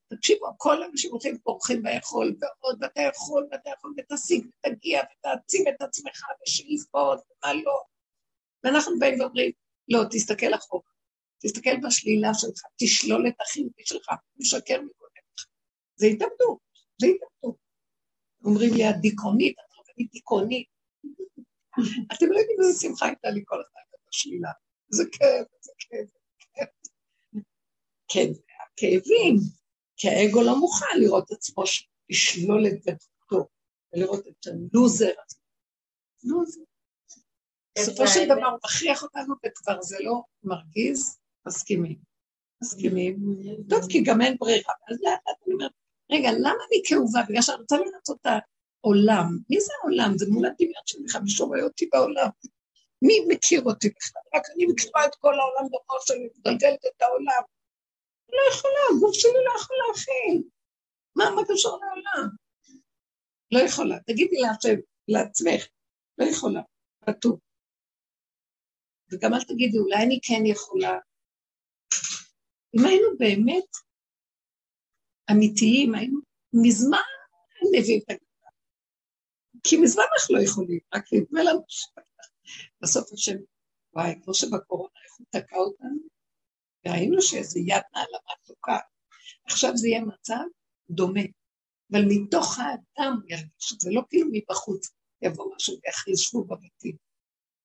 תקשיבו, 0.07 0.45
כל 0.57 0.83
האנשים 0.83 1.11
הולכים 1.11 1.37
פורחים 1.37 1.83
ביכול, 1.83 2.35
ועוד, 2.41 2.77
ואתה 2.81 3.01
יכול, 3.01 3.47
ואתה 3.51 3.69
יכול, 3.69 3.93
ותשיג, 3.97 4.47
ותגיע, 4.47 5.01
ותעצים 5.11 5.65
את 5.67 5.81
עצמך, 5.81 6.23
ושאיפות, 6.43 7.19
ומה 7.19 7.53
לא. 7.53 7.83
ואנחנו 8.63 8.99
באים 8.99 9.19
ואומרים, 9.19 9.51
לא, 9.87 9.99
תסתכל 10.11 10.55
אחורה, 10.55 10.89
תסתכל 11.43 11.77
בשלילה 11.87 12.33
שלך, 12.33 12.61
תשלול 12.81 13.27
את 13.27 13.33
החיובי 13.41 13.85
שלך, 13.85 14.09
תשקר 14.39 14.81
מקודמך. 14.81 15.45
זה 15.95 16.05
התאבדות, 16.05 16.59
זה 17.01 17.07
התאבדות. 17.07 17.57
אומרים 18.43 18.73
לי, 18.73 18.85
הדיכאונית, 18.85 19.55
את 19.59 19.79
רבנית 19.79 20.11
דיכאונית. 20.11 20.67
אתם 22.13 22.25
לא 22.25 22.37
יודעים 22.39 22.57
איזה 22.61 22.79
שמחה 22.79 23.05
הייתה 23.05 23.29
לי 23.29 23.41
כל 23.45 23.55
הזמן 23.55 23.81
בשלילה. 24.09 24.49
זה 24.89 25.03
כאב, 25.11 25.45
זה 25.61 25.71
כאב, 25.79 26.05
זה 26.05 26.45
כאב. 26.53 26.67
כן, 28.07 28.29
הכאבים, 28.63 29.35
כי 29.97 30.09
האגו 30.09 30.41
לא 30.43 30.59
מוכן 30.59 30.99
לראות 30.99 31.31
עצמו 31.31 31.63
לשלול 32.09 32.67
את 32.67 32.73
גדולתו, 32.73 33.49
ולראות 33.93 34.27
את 34.27 34.47
הלוזר 34.47 35.13
הזה. 35.25 35.39
לוזר. 36.23 36.61
בסופו 37.77 38.07
של 38.07 38.25
דבר 38.25 38.45
הוא 38.45 38.59
מכריח 38.63 39.03
אותנו, 39.03 39.35
וכבר 39.45 39.81
זה 39.81 39.97
לא 39.99 40.21
מרגיז, 40.43 41.19
מסכימים. 41.47 41.97
מסכימים. 42.63 43.17
טוב, 43.69 43.81
כי 43.89 44.03
גם 44.03 44.21
אין 44.21 44.37
ברירה. 44.39 44.73
אז 44.89 44.97
לאט 45.01 45.19
לאט 45.27 45.37
אני 45.45 45.53
אומרת, 45.53 45.71
רגע, 46.11 46.31
למה 46.31 46.63
אני 46.69 46.81
כאובה? 46.85 47.21
בגלל 47.29 47.41
שאני 47.41 47.57
רוצה 47.57 47.77
לרצות 47.77 48.17
את 48.21 48.27
העולם. 48.83 49.37
מי 49.49 49.61
זה 49.61 49.73
העולם? 49.81 50.17
זה 50.17 50.25
מול 50.29 50.45
הדמיון 50.45 50.83
שלי, 50.85 51.01
מי 51.23 51.29
שרואה 51.29 51.63
אותי 51.63 51.89
בעולם. 51.93 52.29
מי 53.01 53.13
מכיר 53.27 53.61
אותי 53.65 53.89
בכלל? 53.89 54.21
רק 54.35 54.43
אני 54.55 54.65
מכירה 54.65 55.05
את 55.05 55.15
כל 55.15 55.33
העולם 55.39 55.69
בראש 55.71 56.07
שלי, 56.07 56.29
מגלגלת 56.37 56.85
את 56.85 57.01
העולם. 57.01 57.41
לא 58.29 58.41
יכולה, 58.53 58.97
הגוף 58.97 59.13
שלי 59.15 59.31
לא 59.45 59.51
יכול 59.59 59.77
להכין. 59.87 60.43
מה, 61.15 61.25
מה 61.35 61.41
קשור 61.47 61.79
לעולם? 61.81 62.29
לא 63.51 63.59
יכולה. 63.59 63.99
תגידי 63.99 64.41
להשם, 64.41 64.79
לעצמך, 65.07 65.67
לא 66.17 66.25
יכולה. 66.25 66.61
כתוב. 67.05 67.39
וגם 69.13 69.33
אל 69.33 69.43
תגידי, 69.43 69.77
אולי 69.77 70.03
אני 70.05 70.19
כן 70.23 70.45
יכולה. 70.45 70.97
אם 72.75 72.85
היינו 72.85 73.07
באמת 73.19 73.69
אמיתיים, 75.31 75.95
היינו 75.95 76.19
מזמן 76.53 76.97
מביאים 77.71 77.99
את 78.05 78.09
הגדולה. 78.09 78.51
כי 79.63 79.77
מזמן 79.77 80.03
אנחנו 80.15 80.35
לא 80.35 80.41
יכולים, 80.41 80.79
רק 80.93 81.03
נדמה 81.13 81.43
לנו 81.43 81.59
בסוף 82.81 83.13
השם, 83.13 83.37
וואי, 83.93 84.13
כמו 84.23 84.33
שבקורונה, 84.33 84.93
איך 85.05 85.13
הוא 85.17 85.27
תקע 85.29 85.57
אותנו, 85.57 85.97
ראינו 86.87 87.21
שאיזה 87.21 87.59
יד 87.59 87.83
נעלמה 87.93 88.33
תוקע. 88.45 88.77
עכשיו 89.45 89.77
זה 89.77 89.87
יהיה 89.87 90.01
מצב 90.01 90.43
דומה, 90.89 91.21
אבל 91.91 92.01
מתוך 92.09 92.59
האדם 92.59 93.19
ירגיש, 93.27 93.73
זה 93.79 93.89
לא 93.91 94.01
כאילו 94.09 94.29
מבחוץ 94.31 94.89
יבוא 95.21 95.55
משהו 95.55 95.75
ויכריז 95.83 96.19
שבו 96.19 96.43
בבתים. 96.43 96.95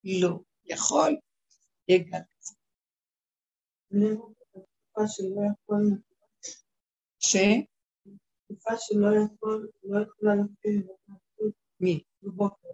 לא, 0.05 0.39
יכול, 0.65 1.17
כזה. 1.89 2.55
ש? 7.19 7.37
תקופה 8.45 8.71
שלא 8.79 9.09
יכול, 9.25 9.71
לא 9.85 10.03
יכולה 10.03 10.33
מי? 11.81 12.03
בבוקר. 12.23 12.69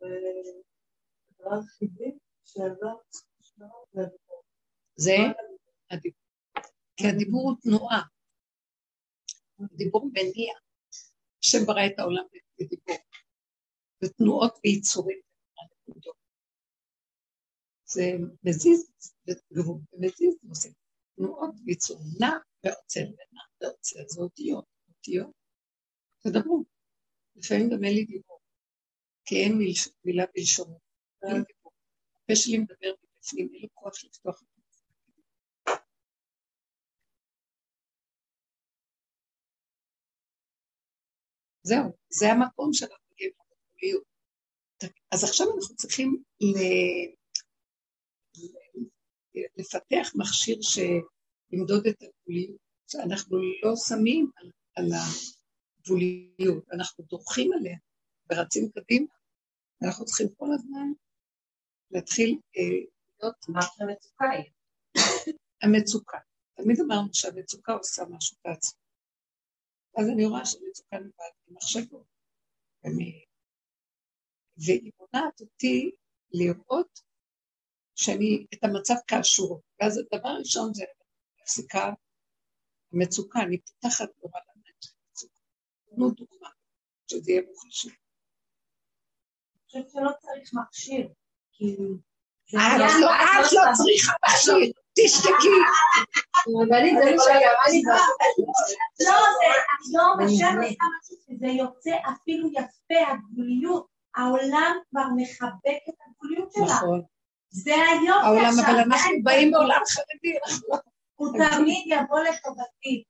והדבר 0.00 1.54
היחידי 1.54 2.18
שעזר 2.44 2.94
זה 4.96 5.16
הדיבור. 5.90 6.22
כי 6.96 7.06
הדיבור 7.06 7.50
הוא 7.50 7.56
תנועה. 7.62 8.02
הדיבור 9.60 10.10
מניע. 10.12 10.54
השם 11.44 11.58
ברא 11.66 11.86
את 11.86 11.98
העולם 11.98 12.24
בדיבור. 12.60 12.96
ותנועות 14.04 14.58
ויצורים. 14.64 15.27
זה 17.90 18.02
מזיז, 18.44 18.90
ומזיז, 19.92 20.34
ועושה 20.42 20.68
תנועות 21.16 21.50
ויצורים. 21.66 22.06
נע 22.20 22.30
ועוצר 22.64 23.00
ונע 23.00 23.42
ועוצר, 23.60 24.00
זה 24.06 24.20
אותיות, 24.20 24.64
אותיות. 24.88 25.32
תדברו. 26.22 26.64
לפעמים 27.36 27.70
גם 27.70 27.84
אין 27.84 27.94
לי 27.94 28.04
דיבור, 28.04 28.40
כי 29.24 29.36
אין 29.36 29.58
מילה 30.04 30.24
בלשונו. 30.34 30.78
הפה 32.16 32.34
שלי 32.34 32.58
מדבר 32.58 32.92
מבפנים, 33.02 33.48
אין 33.52 33.60
לי 33.60 33.68
כוח 33.74 34.04
לפתוח 34.04 34.42
את 34.42 34.48
זהו, 41.62 41.92
זה 42.08 42.26
המקום 42.32 42.72
שאנחנו 42.72 43.08
מגיעים 43.12 43.32
לגבוליות. 43.32 44.04
אז 45.10 45.24
עכשיו 45.24 45.46
אנחנו 45.56 45.76
צריכים 45.76 46.22
ל... 46.40 46.58
לפתח 49.56 50.12
מכשיר 50.14 50.58
שימדוד 50.62 51.86
את 51.86 52.02
הגבוליות, 52.02 52.60
שאנחנו 52.86 53.38
לא 53.62 53.76
שמים 53.88 54.30
על, 54.36 54.50
על 54.76 54.86
הגבוליות, 55.80 56.64
אנחנו 56.72 57.04
דורכים 57.04 57.52
עליה 57.52 57.76
ורצים 58.30 58.70
קדימה. 58.70 59.06
אנחנו 59.82 60.04
צריכים 60.04 60.28
כל 60.36 60.48
הזמן 60.54 60.92
להתחיל 61.90 62.38
אה, 62.56 62.62
להיות... 63.22 63.36
מה 63.48 63.60
שהמצוקה 63.62 64.30
היא? 64.30 64.50
המצוקה. 65.62 66.18
תמיד 66.54 66.80
אמרנו 66.80 67.08
שהמצוקה 67.12 67.72
עושה 67.72 68.02
משהו 68.10 68.36
בעצמו. 68.44 68.80
אז 69.98 70.08
אני 70.08 70.26
רואה 70.26 70.46
שמצוקה 70.46 70.96
נובעת 70.98 71.32
ממחשבות. 71.48 72.18
והיא 74.58 74.92
מונעת 74.98 75.40
אותי 75.40 75.90
לראות 76.32 77.00
שאני, 78.02 78.46
את 78.54 78.64
המצב 78.64 78.94
כאשור. 79.06 79.60
ואז 79.80 79.98
הדבר 79.98 80.28
הראשון 80.28 80.74
זה 80.74 80.84
מפסיקה 81.42 81.92
מצוקה, 82.92 83.40
אני 83.40 83.58
פותחת 83.60 84.08
נורא 84.22 84.40
למצוקה. 84.56 85.34
תנו 85.90 86.10
דוגמה, 86.10 86.48
שזה 87.10 87.30
יהיה 87.30 87.42
מוחשי. 87.48 87.88
אני 87.88 87.96
חושבת 89.66 89.90
שלא 89.90 90.10
צריך 90.20 90.50
מכשיר, 90.54 91.08
כאילו... 91.52 91.94
זה 92.50 92.58
את 92.58 92.62
היה- 92.80 93.00
לא 93.00 93.10
את 93.14 93.52
לא 93.52 93.62
צריכה 93.76 94.12
מכשיר, 94.28 94.72
תשתקי. 94.98 95.56
רבנית, 96.62 96.94
זה 97.04 97.10
מה 97.16 97.70
לי. 97.70 97.82
לא, 97.82 97.94
זה, 98.98 99.12
את 99.60 99.84
לא 99.92 100.04
בשם 100.26 100.74
שזה 101.02 101.46
יוצא 101.46 101.90
אפילו 102.12 102.48
יפה, 102.48 103.12
הגבוליות. 103.12 103.86
העולם 104.16 104.76
כבר 104.90 105.02
מחבק 105.16 105.80
את 105.88 105.94
הגבוליות 106.06 106.52
שלה. 106.52 106.64
נכון. 106.64 107.02
זה 107.50 107.74
העולם, 108.22 108.44
עכשיו. 108.44 108.64
אבל 108.64 108.80
אנחנו 108.80 109.10
באים 109.22 109.48
גבול. 109.48 109.60
מעולם 109.60 109.80
חרדי, 109.88 110.38
לא... 110.68 110.78
הוא 111.14 111.28
תמיד 111.32 111.84
יבוא 111.86 112.20
לטובתי. 112.20 113.02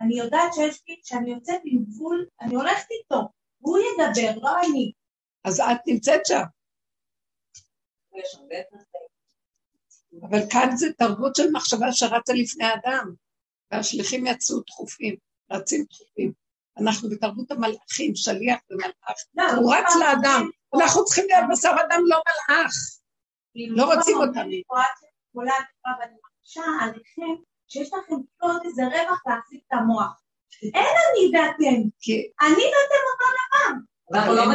אני 0.00 0.18
יודעת 0.18 0.54
שיש 0.54 0.82
לי, 0.88 1.00
כשאני 1.04 1.30
יוצאת 1.30 1.60
עם 1.64 1.84
גבול, 1.84 2.26
אני 2.40 2.54
הולכת 2.54 2.86
איתו. 2.90 3.28
הוא 3.58 3.78
ידבר, 3.78 4.38
לא 4.42 4.60
אני. 4.60 4.92
אז 5.44 5.60
את 5.60 5.80
נמצאת 5.86 6.26
שם. 6.26 6.42
אבל 10.22 10.38
כאן 10.50 10.76
זה 10.76 10.86
תרבות 10.98 11.36
של 11.36 11.50
מחשבה 11.52 11.92
שרצה 11.92 12.32
לפני 12.32 12.64
האדם, 12.64 13.14
והשליחים 13.70 14.26
יצאו 14.26 14.60
דחופים, 14.60 15.16
רצים 15.50 15.84
דחופים. 15.90 16.32
אנחנו 16.78 17.10
בתרבות 17.10 17.50
המלאכים, 17.50 18.14
שליח 18.14 18.58
ומלאך, 18.70 19.18
לא, 19.34 19.44
הוא 19.52 19.74
רץ 19.74 19.94
לאדם, 20.00 20.48
אנחנו 20.74 21.04
צריכים 21.04 21.24
להיות 21.28 21.44
בשר 21.52 21.70
אדם 21.70 22.00
לא 22.06 22.20
מלאך. 22.26 22.72
לא 23.54 23.94
רוצים 23.94 24.14
אומרים 24.14 24.28
אותנו. 24.30 24.48
לי, 24.50 24.62
"פרט 24.68 25.10
כולה 25.32 25.52
טובה", 25.54 25.94
ואני 26.00 26.14
מרגישה 26.24 26.62
עליכם 26.84 27.42
שיש 27.68 27.88
לכם 27.88 28.14
עוד 28.40 28.60
איזה 28.64 28.82
רווח 28.84 29.22
להחזיק 29.26 29.62
את 29.68 29.72
המוח. 29.72 30.20
אין 30.62 30.74
אני 31.04 31.38
ואתם, 31.38 31.80
אני 32.40 32.64
ואתם 32.72 33.02
אותו 33.10 33.26
דבר. 33.40 33.78
לא? 34.10 34.20
לא, 34.26 34.34
לא, 34.36 34.52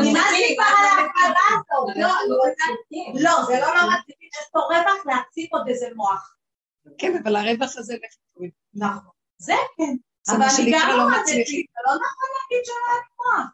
לא 2.29 2.43
זה- 2.45 2.51
מצליחים. 2.51 3.13
לא, 3.15 3.45
זה 3.47 3.59
לא 3.59 3.67
לא 3.75 3.81
מצליחים, 3.87 4.29
יש 4.41 4.47
פה 4.51 4.59
רווח 4.59 5.05
להחזיק 5.05 5.53
עוד 5.53 5.67
איזה 5.67 5.87
מוח. 5.95 6.35
כן, 6.97 7.17
אבל 7.23 7.35
הרווח 7.35 7.77
הזה 7.77 7.95
תוריד. 8.33 8.51
נכון. 8.73 9.11
זה 9.37 9.53
כן. 9.77 9.95
זה 10.23 10.31
אבל 10.31 10.39
מה 10.39 10.45
אני 10.45 10.53
שנקרא 10.53 10.79
גם 10.81 10.97
לא 10.97 11.03
למדתי, 11.05 11.19
מצליחים. 11.21 11.65
זה 11.73 11.81
לא 11.85 11.93
נכון 11.95 12.29
להגיד 12.35 12.65
שלא 12.65 12.75
היה 12.87 12.97
לי 12.99 13.09
מוח. 13.19 13.49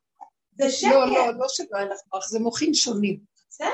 זה 0.58 0.64
לא, 0.66 0.70
שקר. 0.72 1.06
לא, 1.06 1.40
לא 1.40 1.46
שלא 1.48 1.78
אין 1.80 1.88
לך 1.88 2.00
מוח, 2.14 2.28
זה 2.28 2.40
מוחים 2.40 2.74
שונים. 2.74 3.20
בסדר. 3.50 3.68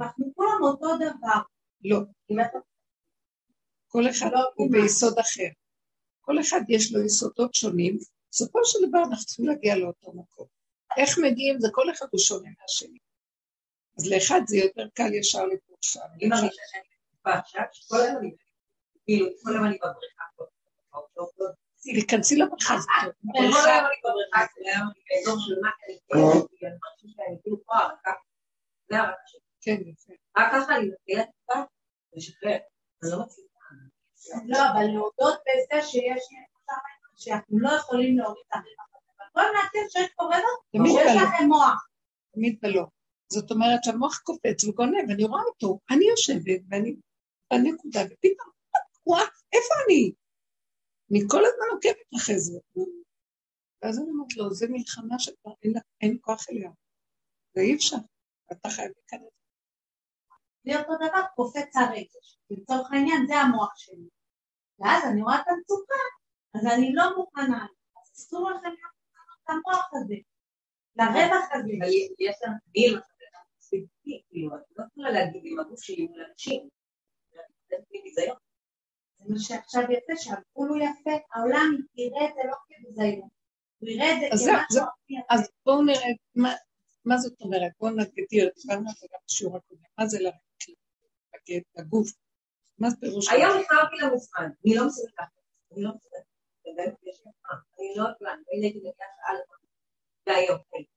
אנחנו 0.00 0.32
כולם 0.34 0.58
אותו 0.62 0.96
דבר. 0.96 1.40
לא, 1.84 1.98
כל 3.86 4.10
אחד 4.10 4.30
לא 4.32 4.40
הוא. 4.54 4.72
ביסוד 4.72 5.18
אחר. 5.18 5.48
כל 6.20 6.40
אחד 6.40 6.60
יש 6.68 6.92
לו 6.92 7.04
יסודות 7.04 7.54
שונים, 7.54 7.98
בסופו 8.30 8.58
של 8.64 8.78
דבר 8.88 8.98
אנחנו 8.98 9.24
צריכים 9.24 9.46
להגיע 9.46 9.76
לאותו 9.76 10.12
מקום. 10.12 10.46
איך 10.96 11.18
מגיעים? 11.22 11.60
זה 11.60 11.68
כל 11.72 11.90
אחד 11.90 12.06
הוא 12.10 12.20
שונה 12.20 12.48
מהשני. 12.60 12.98
אז 13.98 14.12
לאחד 14.12 14.40
זה 14.46 14.56
יותר 14.56 14.86
קל 14.94 15.14
ישר. 15.14 15.44
אני 15.44 15.52
שאני 15.82 16.48
בתקופה 16.90 17.38
עכשיו, 17.38 17.62
שכל 17.72 18.00
היום 18.00 18.16
אני, 18.16 18.30
כאילו, 19.04 19.26
כל 19.42 19.50
היום 19.52 19.64
אני 19.64 19.78
בבריכה. 19.78 20.24
פה. 20.36 20.44
תיכנסי 21.82 22.36
לבריכה, 22.36 22.74
זה. 22.78 22.88
כל 23.32 23.38
היום 23.38 23.86
אני 23.86 23.96
בבריכה, 24.04 24.46
כל 24.54 24.60
היום 24.64 24.88
אני 24.90 25.00
באזור 25.08 25.36
של 25.46 25.54
מה, 25.62 25.70
אני 25.88 25.98
כאילו, 26.06 26.30
אני 26.32 26.78
מרגישה 26.82 27.16
שאני 27.16 27.36
כאילו 27.42 27.64
פה 27.64 27.76
הרקה. 27.76 28.10
זה 28.88 28.98
הרקה 28.98 29.22
שלי. 29.26 29.40
כן, 29.64 29.76
יפה. 29.86 30.12
רק 30.38 30.52
ככה 30.52 30.76
אני 30.76 30.88
מתחילה 30.88 31.24
טיפה 31.24 31.60
לשחרר. 32.12 32.58
אני 33.02 33.10
לא 33.10 33.18
מצליחה. 33.24 33.54
לא, 34.46 34.58
אבל 34.72 34.84
להודות 34.84 35.38
בזה 35.46 35.82
שיש 35.82 36.22
שאנחנו 37.16 37.58
לא 37.58 37.70
יכולים 37.72 38.18
להוריד 38.18 38.44
את 38.48 38.52
הרווח 38.54 38.88
הזה. 38.94 39.10
אבל 39.18 39.26
בואו 39.34 39.52
נעשה 39.54 39.90
שיש 39.90 40.10
פה 40.16 40.22
רווח, 40.24 40.58
תמיד 40.72 40.92
שיש 40.92 41.12
בלא, 41.12 41.22
לכם 41.22 41.44
מוח. 41.44 41.88
תמיד 42.34 42.58
בלא. 42.62 42.84
זאת 43.32 43.50
אומרת 43.50 43.84
שהמוח 43.84 44.18
קופץ 44.18 44.64
וגונב, 44.64 45.10
אני 45.10 45.24
רואה 45.24 45.42
אותו, 45.42 45.78
אני 45.90 46.04
יושבת 46.04 46.60
ואני 46.70 46.96
בנקודה, 47.52 48.00
ופתאום, 48.00 48.50
וואה, 49.06 49.24
איפה 49.52 49.74
אני? 49.86 50.12
אני 51.10 51.20
כל 51.30 51.42
הזמן 51.44 51.66
עוקבת 51.72 52.22
אחרי 52.22 52.38
זה. 52.38 52.58
ואז 53.82 53.98
אני 53.98 54.08
אומרת 54.10 54.36
לו, 54.36 54.54
זה 54.54 54.66
מלחמה 54.70 55.18
שכבר 55.18 55.52
אין 55.62 55.72
אין 56.00 56.18
כוח 56.20 56.46
אליה. 56.50 56.70
זה 57.54 57.60
אי 57.60 57.74
אפשר, 57.74 57.96
אתה 58.52 58.68
חייב 58.68 58.92
להיכנס. 58.96 59.43
זה 60.64 60.80
אותו 60.80 60.94
דבר, 60.96 61.22
קופץ 61.34 61.76
הרגש. 61.76 62.38
לצורך 62.50 62.92
העניין, 62.92 63.26
זה 63.26 63.34
המוח 63.34 63.76
שלי. 63.76 64.08
ואז 64.78 65.04
אני 65.10 65.22
רואה 65.22 65.40
את 65.40 65.48
המצוקה, 65.48 66.04
אז 66.54 66.66
אני 66.66 66.92
לא 66.94 67.16
מוכנה. 67.16 67.66
אז 68.02 68.12
אסור 68.14 68.50
לכם 68.50 68.68
להיות 68.68 68.92
מוכנות 69.00 69.38
למוח 69.48 69.90
הזה, 69.92 70.14
לרווח 70.96 71.48
הזה. 71.52 71.72
אבל 71.80 71.88
יש 72.18 72.36
לנו 72.42 72.56
ספציפי, 73.74 74.22
כאילו, 74.28 74.54
אני 74.54 74.62
לא 74.76 74.84
יכולה 74.92 75.10
להגיד 75.10 75.42
עם 75.44 75.60
הגוף 75.60 75.82
שלי 75.82 76.06
מול 76.06 76.24
אנשים. 76.30 76.68
זה 78.14 78.22
מה 79.28 79.38
שעכשיו 79.38 79.82
יוצא, 79.82 80.12
שהגבול 80.16 80.68
הוא 80.68 80.76
יפה, 80.76 81.10
העולם 81.34 81.70
יראה 81.94 82.28
את 82.28 82.34
זה 82.34 82.40
לא 82.50 82.56
כביזיון. 82.66 83.28
הוא 83.78 83.88
יראה 83.88 84.12
את 84.12 84.20
זה 84.20 84.26
כמשהו 84.30 84.86
יפה. 85.08 85.34
אז 85.34 85.50
בואו 85.66 85.82
נראה, 85.82 86.08
מה, 87.04 87.16
זאת 87.16 87.40
אומרת? 87.40 87.72
בואו 87.80 87.92
נגדיר, 87.92 88.50
דיברנו 88.62 88.88
על 88.88 88.94
זה 89.00 89.06
גם 89.12 89.18
בשיעור 89.26 89.56
הקודם, 89.56 89.82
מה 89.98 90.06
זה 90.06 90.18
לרגד, 91.34 91.62
לגוף? 91.76 92.08
מה 92.78 92.90
זה 92.90 92.96
פירוש? 93.00 93.28
היום 93.32 93.50
נכנסתי 93.60 93.96
למשרד, 94.02 94.48
אני 94.64 94.74
לא 94.74 94.86
מסוגלת. 94.86 95.28
אני 95.72 95.82
לא 95.82 95.90
מסוגלת. 95.96 96.24
זה 96.64 96.70
באמת 96.76 96.94
יש 97.02 97.20
לי 97.24 97.32
מה. 97.42 97.58
אני 97.78 97.92
לא 97.96 98.04
יכולה, 98.14 98.32
אני 98.32 98.68
מגיעה 98.68 98.92
שעה 98.98 99.34
לפעמים. 99.34 99.70
והיום, 100.26 100.58
הייתי. 100.72 100.94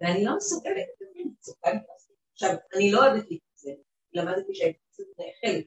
ואני 0.00 0.24
לא 0.24 0.36
מסוגלת, 0.36 0.86
אתם 0.96 1.04
יודעים, 1.04 1.34
מצוקה 1.38 1.70
נכנסתי. 1.72 2.12
עכשיו, 2.32 2.50
אני 2.76 2.92
לא 2.92 2.98
אוהבת 2.98 3.30
להתנצל, 3.30 3.82
למדתי 4.12 4.54
שהייתי 4.54 4.78
פשוט 4.92 5.08
חלק. 5.40 5.66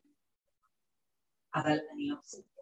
אבל 1.56 1.78
אני 1.91 2.08
לא 2.10 2.16
מסוגלת. 2.20 2.53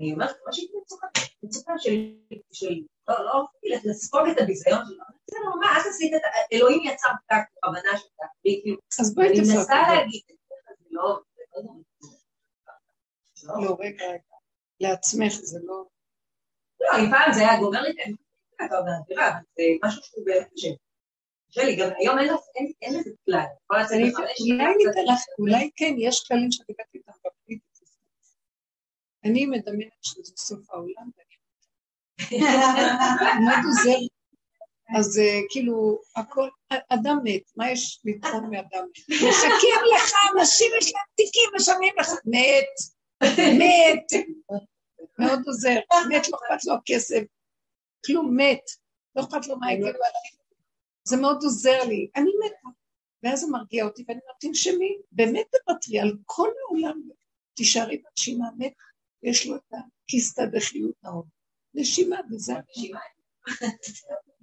אני 0.00 0.12
אומרת, 0.12 0.36
מה 0.46 0.52
שהייתי 0.52 0.72
מצוקה, 0.82 1.06
מצוקה 1.42 1.72
של, 1.78 2.74
לא, 3.08 3.14
לא, 3.24 3.44
לספוג 3.84 4.20
את 4.32 4.40
הביזיון 4.40 4.78
שלו. 4.86 5.04
בסדר, 5.28 5.54
מה, 5.60 5.76
אז 5.76 5.86
עשית 5.90 6.14
את, 6.14 6.20
אלוהים 6.52 6.80
יצר 6.84 7.08
פקק 7.26 7.36
בכוונה 7.56 7.98
שלך, 7.98 8.28
כאילו, 8.42 8.76
אז 9.00 9.14
בואי 9.14 9.26
אני 9.28 9.36
תפרטי. 9.36 9.56
מנסה 9.58 9.74
להגיד 9.94 10.20
את 10.30 10.36
זה, 10.48 10.54
זה 10.78 10.84
לא... 10.90 11.20
לא- 13.44 13.64
לא, 13.64 13.76
רגע. 13.80 14.04
לעצמך 14.80 15.32
זה 15.32 15.58
לא... 15.62 15.84
לא, 16.80 16.88
אם 17.04 17.10
פעם 17.10 17.32
זה 17.32 17.40
היה 17.40 17.58
גומר 17.60 17.82
לי 17.82 17.90
אתה 18.66 18.78
אומר, 18.78 18.92
תראה, 19.08 19.28
אבל 19.28 19.38
זה 19.56 19.62
משהו 19.84 20.02
שהוא 20.02 20.24
באמת 20.26 20.48
קשה. 20.54 20.68
קשה 21.50 21.64
לי, 21.64 21.76
גם 21.76 21.88
היום 21.98 22.18
אין 22.18 22.94
לזה- 22.98 23.10
כלל. 23.26 23.44
אני- 23.94 24.12
אולי 25.38 25.70
כן, 25.76 25.94
יש 25.98 26.24
כללים 26.28 26.52
שאני 26.52 26.66
הבאתי 26.70 26.98
איתם 26.98 27.12
בפליט. 27.26 27.62
אני 29.24 29.46
מדמיינת 29.46 29.92
שזה 30.02 30.32
סוף 30.36 30.70
העולם, 30.70 31.10
מאוד 33.44 33.58
עוזר. 33.66 33.98
אז 34.96 35.18
אה, 35.18 35.40
כאילו, 35.50 36.00
הכל, 36.16 36.48
אדם 36.88 37.18
מת, 37.24 37.42
מה 37.56 37.70
יש 37.70 38.00
לתרום 38.04 38.50
מאדם? 38.50 38.86
מחכים 39.08 39.80
לך, 39.96 40.12
אנשים 40.36 40.72
יש 40.78 40.92
להם 40.94 41.04
תיקים, 41.14 41.50
משלמים 41.56 41.94
לך, 41.98 42.08
מת, 42.24 42.74
מת, 43.58 44.24
מאוד 45.18 45.40
עוזר, 45.46 45.76
מת, 46.10 46.28
לא 46.28 46.38
אכפת 46.38 46.64
לו 46.64 46.74
הכסף, 46.74 47.22
כלום, 48.06 48.36
מת, 48.36 48.62
לא 49.16 49.22
אכפת 49.22 49.46
לו 49.46 49.58
מה 49.58 49.72
יגידו 49.72 49.88
עליי. 49.88 50.30
זה 51.04 51.16
מאוד 51.16 51.42
עוזר 51.42 51.84
לי, 51.84 52.08
אני 52.16 52.30
מתה. 52.44 52.68
ואז 53.22 53.42
הוא 53.42 53.52
מרגיע 53.52 53.84
אותי, 53.84 54.04
ואני 54.08 54.20
אומרת, 54.22 54.36
תנשמי, 54.40 54.96
באמת 55.12 55.46
תוותרי 55.66 55.98
על 55.98 56.16
כל 56.26 56.48
העולם, 56.66 57.00
תישארי 57.54 58.02
בנשימה, 58.02 58.46
מת, 58.58 58.72
יש 59.22 59.46
לו 59.46 59.56
את 59.56 59.72
הכיסתא 59.72 60.42
דחיות 60.44 60.94
ההון. 61.04 61.28
נשימה, 61.74 62.16
וזה 62.30 62.52
נשימה. 62.70 63.00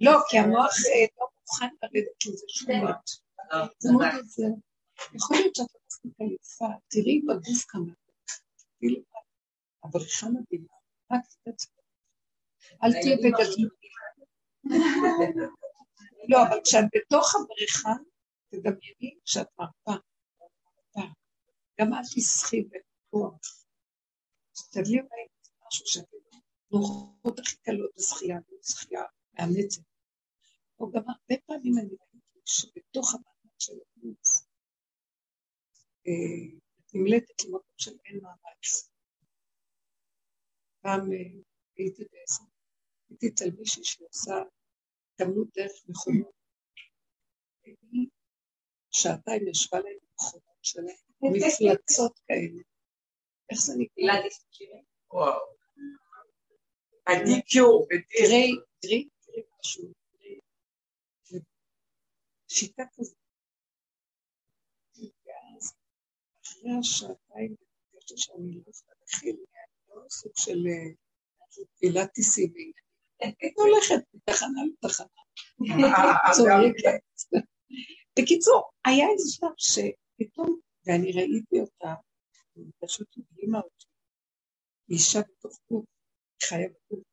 לא, 0.00 0.12
כי 0.30 0.38
המוח 0.38 0.74
אה, 0.88 1.06
לא 1.18 1.26
מוכן 1.40 1.68
לרדת 1.82 2.26
לזה. 2.26 2.72
לא, 3.52 3.64
זה 3.78 3.92
מאוד 3.92 4.14
עוזר. 4.20 4.42
יכול 5.14 5.36
להיות 5.36 5.54
שאת 5.54 5.66
לא 5.74 5.80
מספיק 5.86 6.12
עייפה, 6.18 6.78
תראי 6.88 7.20
בגוף 7.20 7.64
כמה. 7.68 7.92
כאילו, 8.78 9.00
הבריחה 9.84 10.26
מדהימה, 10.26 10.72
רק 11.12 11.20
תתעצמי. 11.26 11.72
אל 12.84 12.92
תהיה 12.92 13.16
בגדלות. 13.16 13.78
לא, 16.28 16.42
אבל 16.48 16.60
כשאת 16.64 16.84
בתוך 16.94 17.34
הבריכה, 17.34 17.92
תדמייני 18.50 19.18
שאת. 19.24 19.46
מרפה. 19.58 20.00
גם 21.80 21.94
אל 21.94 22.02
תסחי 22.14 22.62
בכוח. 22.62 23.57
תשתדלי 24.58 25.00
אולי 25.00 25.26
משהו 25.66 25.86
שאת 25.86 26.04
נוחות 26.70 27.38
הכי 27.38 27.56
קלות 27.56 27.90
בשחייה, 27.96 28.38
בשחייה 28.60 29.02
מאמצת. 29.34 29.82
או 30.80 30.90
גם 30.90 31.02
הרבה 31.06 31.42
פעמים 31.46 31.78
אני 31.78 31.88
ראיתי 31.88 32.40
שבתוך 32.44 33.14
המאמץ 33.14 33.58
של 33.58 33.72
הגוף, 33.72 34.46
אה, 36.06 36.58
נמלטת 36.94 37.44
למקום 37.44 37.74
של 37.76 37.96
אין 38.04 38.20
מאמץ. 38.22 38.90
פעם 40.80 41.12
אה, 41.12 41.42
הייתי 41.76 42.04
באיזה, 42.10 42.42
הייתי 43.10 43.28
אצל 43.28 43.50
מישהי 43.58 43.84
שעושה 43.84 44.34
התעמלות 45.14 45.48
דרך 45.56 45.72
מכונות. 45.88 46.38
שעתיים 48.90 49.48
ישבה 49.48 49.78
להם 49.78 49.98
במכונות 50.02 50.58
שלהם, 50.62 50.96
מפלצות 51.22 52.18
כאלה. 52.26 52.62
איך 53.50 53.60
זה 53.60 53.72
נקרא? 53.78 54.20
וואו. 55.12 55.40
הדיקיור, 57.06 57.86
תראי, 57.88 58.52
תראי, 58.80 59.08
תראי 59.20 59.42
משהו. 59.60 59.92
שיטה 62.48 62.82
כזאת. 62.94 63.16
ואז 64.98 65.74
אחרי 66.44 66.70
השעתיים, 66.80 67.54
הרגשתי 67.92 68.14
שאני 68.16 68.54
לא 68.54 68.62
יכולה 68.70 68.94
להכיל, 69.00 69.36
לא 69.88 70.02
סוג 70.08 70.32
של 70.36 70.58
פילאטיסים. 71.78 72.52
הייתי 73.20 73.54
הולכת 73.56 74.04
מתחנה 74.14 74.60
לתחנה. 74.82 75.06
צועקת. 76.36 77.42
בקיצור, 78.18 78.70
היה 78.84 79.06
איזה 79.12 79.32
שלב 79.32 79.50
שפתאום, 79.56 80.60
ואני 80.86 81.12
ראיתי 81.12 81.60
אותה, 81.60 81.94
היא 82.58 82.72
פשוט 82.84 83.08
הדהימה 83.18 83.58
אותי, 83.60 83.86
אישה 84.90 85.18
בתוך 85.28 85.60
גוף, 85.70 85.84
חיה 86.42 86.68
בגוף. 86.68 87.04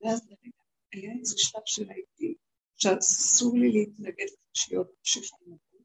ואז 0.00 0.26
לרגע, 0.26 0.58
היה 0.92 1.12
איזה 1.18 1.34
שלב 1.38 1.62
שראיתי 1.66 2.34
שאסור 2.76 3.58
לי 3.58 3.72
להתנגד 3.72 4.26
לחשיות 4.50 4.90
ממשיכה 4.98 5.36
למקום, 5.40 5.82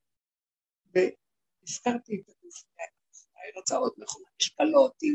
והזכרתי 0.85 2.21
את 2.21 2.29
הגוף, 2.29 2.63
היא 2.77 3.61
רצה 3.61 3.75
עוד 3.75 3.93
מכונה, 3.97 4.27
השפלה 4.39 4.77
אותי, 4.77 5.07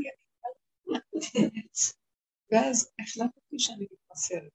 ואז 2.53 2.91
החלטתי 3.01 3.59
שאני 3.59 3.87
מתמסרת. 3.93 4.53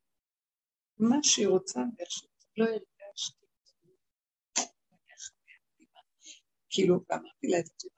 מה 0.99 1.15
שהיא 1.23 1.47
רוצה 1.47 1.79
ואיך 1.79 2.11
שהיא 2.11 2.29
רוצה, 2.33 2.47
לא 2.57 2.65
הרגשתי. 2.65 3.45
כאילו, 6.69 6.95
ואמרתי 7.09 7.47
לה 7.47 7.59
את 7.59 7.65
זה. 7.65 7.89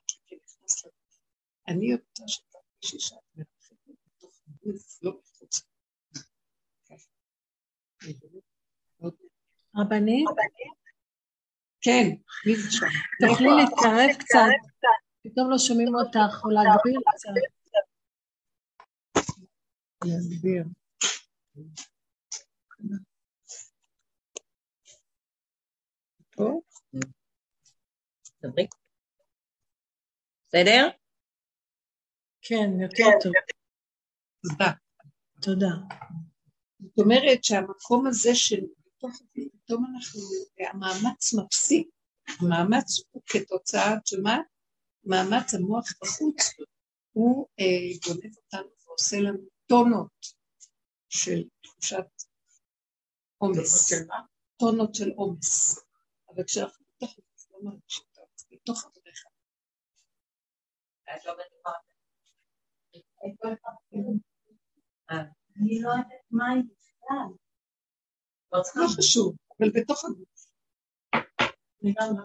אני 1.68 1.94
רוצה 1.94 2.24
שתרגישי 2.28 3.00
שאת 3.00 3.18
מרחבת 3.36 3.96
בתוך 4.06 4.42
הגוף, 4.48 5.00
לא 5.02 5.12
מחוץ. 5.20 5.62
רבנית? 9.76 10.30
כן, 11.82 12.10
מי 12.46 12.56
זה 12.56 12.72
שם? 12.72 12.86
תוכלי 13.28 13.48
להתקרב 13.48 14.10
קצת, 14.20 14.40
פתאום 15.24 15.50
לא 15.50 15.58
שומעים 15.58 15.96
אותך, 15.96 16.44
או 16.44 16.50
להגביר 16.50 17.02
קצת. 17.16 17.30
להגביר. 20.06 20.64
בסדר? 30.48 30.90
כן, 32.50 32.70
יותר 32.82 33.04
טוב. 33.24 33.34
תודה. 34.44 34.72
תודה. 35.42 35.98
זאת 36.80 37.00
אומרת 37.00 37.44
שהמקום 37.44 38.08
הזה 38.08 38.36
של 38.36 38.62
בתוך 38.86 39.22
פתאום 39.34 39.86
אנחנו, 39.96 40.22
המאמץ 40.60 41.34
מפסיק. 41.34 41.88
המאמץ 42.40 43.00
הוא 43.12 43.22
כתוצאה 43.26 43.96
של 44.06 44.22
מה? 44.22 44.38
מאמץ 45.04 45.54
המוח 45.54 45.86
בחוץ, 46.02 46.54
הוא 47.12 47.48
אה, 47.60 47.66
גונב 48.08 48.36
אותנו 48.38 48.70
ועושה 48.86 49.18
לנו 49.20 49.48
טונות 49.68 50.26
של 51.10 51.44
תחושת 51.64 52.06
עומס. 53.38 53.94
טונות 54.58 54.96
של 54.96 55.10
עומס. 55.10 55.80
אבל 56.30 56.44
כשאנחנו 56.44 56.86
בתוך 56.96 57.18
הגוף 57.18 57.52
לא 57.52 57.72
בתוך 58.52 58.86
הבריכה. 58.86 59.30
אני 65.60 65.82
לא 65.82 65.90
יודעת 65.90 66.26
מה 66.32 66.52
היא 66.52 66.64
בכלל. 66.64 67.28
לא 68.52 68.88
חשוב, 68.98 69.36
אבל 69.60 69.70
בתוך 69.76 70.06
הגוף. 70.06 70.48
אני 71.84 71.94
גם 72.00 72.08
לא 72.18 72.24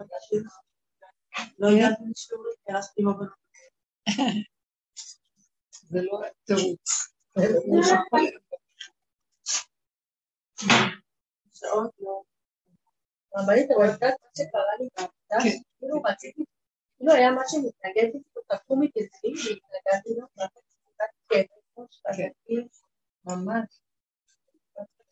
לא 1.59 1.67
יודעת 1.67 1.99
עם 2.97 3.07
הבנות. 3.07 3.43
זה 5.71 6.01
לא 6.01 6.21
תירוץ. 6.43 7.13
שעות 11.53 11.91
לא. 11.99 12.23
רבנית, 13.37 13.71
אבל 13.71 13.85
את 13.89 13.93
יודעת 13.93 14.15
מה 14.21 14.27
שקרה 14.37 14.73
לי 14.79 14.87
בעבודה? 14.97 15.51
כאילו 15.79 16.01
רציתי, 16.01 16.43
כאילו 16.97 17.13
היה 17.13 17.29
משהו 17.31 17.59
מתנגד 17.67 18.03
לי, 18.13 18.21
כאילו 18.23 18.41
תקעו 18.47 18.79
מתייצבים 18.79 19.33
והתנגדתי 19.33 20.09
לו. 20.19 20.27
ממש. 23.35 23.79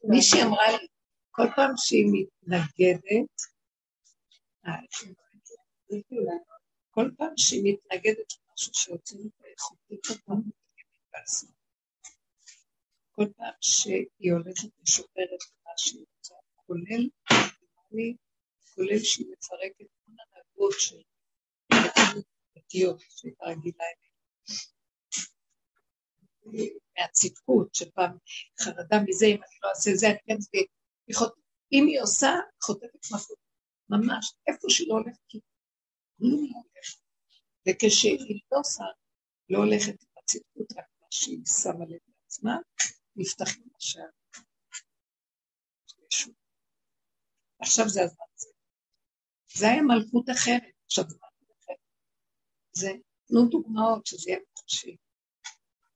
מישהי 0.04 0.44
אמרה 0.44 0.72
לי, 0.72 0.88
כל 1.32 1.48
פעם 1.56 1.72
שהיא 1.78 2.06
מתנגדת, 2.14 3.36
אה, 4.66 4.72
כל 6.92 7.12
פעם 7.18 7.34
שהיא 7.38 7.62
מתנגדת 7.64 8.34
למשהו 8.34 8.74
שהוצאנו 8.74 9.28
את 9.28 9.46
האיכותית 9.46 10.10
אותה, 10.10 10.42
כל 13.12 13.26
פעם 13.38 13.54
שהיא 13.62 14.32
הולכת 14.32 14.70
לשופרת 14.82 15.42
מה 15.66 15.72
שהיא 15.78 16.06
רוצה, 16.16 16.36
כולל, 16.56 17.10
אני, 17.92 18.16
כולל 18.76 19.00
שהיא 19.00 19.28
מפרקת 19.32 19.86
כל 20.06 20.12
הנהגות 20.12 20.74
של 20.80 21.02
דתיות 22.56 23.02
שהייתה 23.10 23.46
רגילה 23.46 23.84
אליהן. 23.84 24.12
מהצדקות, 26.98 27.71
שפעם 27.82 28.18
חרדה 28.62 28.98
מזה, 29.06 29.26
אם 29.26 29.40
אני 29.44 29.58
לא 29.64 29.70
אעשה 29.70 29.92
זה, 29.96 30.08
אני 30.08 30.18
כן 30.26 30.34
אצביע. 30.34 30.62
אם 31.74 31.84
היא 31.88 32.02
עושה, 32.02 32.30
חוטפת 32.64 33.12
מכות. 33.14 33.38
ממש, 33.90 34.34
איפה 34.48 34.68
שהיא 34.70 34.88
לא 34.90 34.94
הולכת, 34.94 35.20
כי 35.30 35.40
כלום 36.18 36.32
לא 36.32 36.58
הולך. 36.64 36.88
וכשהיא 37.68 38.42
לא 38.52 38.60
עושה, 38.60 38.84
לא 39.50 39.58
הולכת 39.58 40.04
עם 40.04 40.10
הצדקות, 40.18 40.72
רק 40.78 40.86
מה 41.02 41.08
שהיא 41.12 41.40
שמה 41.64 41.86
לב 41.86 42.00
לעצמה, 42.08 42.58
נפתחים 43.16 43.68
השערים. 43.78 44.12
עכשיו 47.60 47.90
זה 47.90 48.04
הזמן 48.04 48.26
הזה. 48.36 48.50
זה 49.54 49.66
היה 49.68 49.82
מלכות 49.82 50.30
אחרת, 50.30 50.74
עכשיו 50.86 51.04
זה 51.10 51.16
מלכות 51.16 51.58
אחרת. 51.64 51.78
זה, 52.72 52.92
תנו 53.28 53.50
דוגמאות 53.50 54.06
שזה 54.06 54.30
יהיה 54.30 54.40
מוחשי. 54.50 54.98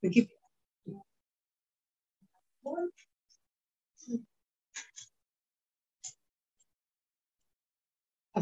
תגידי, 0.02 0.34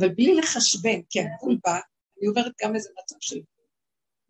אבל 0.03 0.13
בלי 0.15 0.35
לחשבן, 0.35 1.01
כי 1.09 1.19
הגבול 1.19 1.57
בא, 1.63 1.79
אני 2.17 2.27
עוברת 2.27 2.53
גם 2.61 2.75
איזה 2.75 2.89
מצב 3.03 3.15
של 3.19 3.35
גבול, 3.35 3.67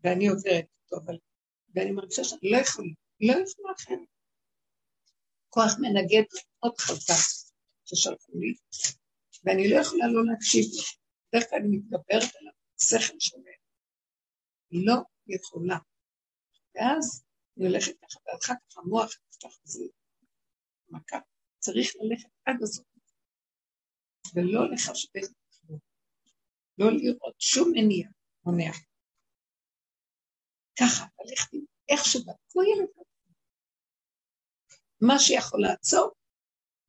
ואני 0.03 0.27
עוברת 0.27 0.65
אותו, 0.83 1.05
אבל... 1.05 1.17
ואני 1.75 1.91
מרגישה 1.91 2.23
שאני 2.23 2.51
לא 2.51 2.57
יכולה, 2.57 2.87
לא 3.21 3.33
יכולה 3.33 3.73
אחרת. 3.77 4.07
כוח 5.49 5.71
מנגד 5.79 6.23
מאוד 6.59 6.77
חזק 6.77 7.49
ששלחו 7.85 8.31
לי, 8.39 8.53
ואני 9.43 9.69
לא 9.69 9.75
יכולה 9.81 10.07
לא 10.07 10.25
להקשיב 10.25 10.65
לו. 10.75 10.83
בדרך 11.27 11.49
כלל 11.49 11.59
אני 11.59 11.77
מתגברת 11.77 12.35
על 12.35 12.47
השכל 12.77 13.19
שומע. 13.19 13.51
לא 14.71 14.95
יכולה. 15.27 15.77
ואז 16.75 17.23
אני 17.57 17.67
הולכת 17.67 17.93
ככה, 18.01 18.19
ואחר 18.25 18.53
כך 18.69 18.77
המוח 18.77 19.11
נפתח 19.27 19.57
איזה 19.65 19.83
מכה. 20.89 21.19
צריך 21.59 21.93
ללכת 22.01 22.29
עד 22.45 22.55
הסוף, 22.63 22.85
ולא 24.35 24.71
לחשבן 24.71 25.33
לא 26.77 26.87
לראות 26.91 27.35
שום 27.39 27.71
מניע 27.73 28.07
מונע. 28.45 28.71
ככה, 30.79 31.05
ללכת 31.25 31.49
איך 31.89 32.05
שבדקו 32.05 32.63
ילד. 32.63 32.87
מה 35.01 35.19
שיכול 35.19 35.61
לעצור 35.61 36.11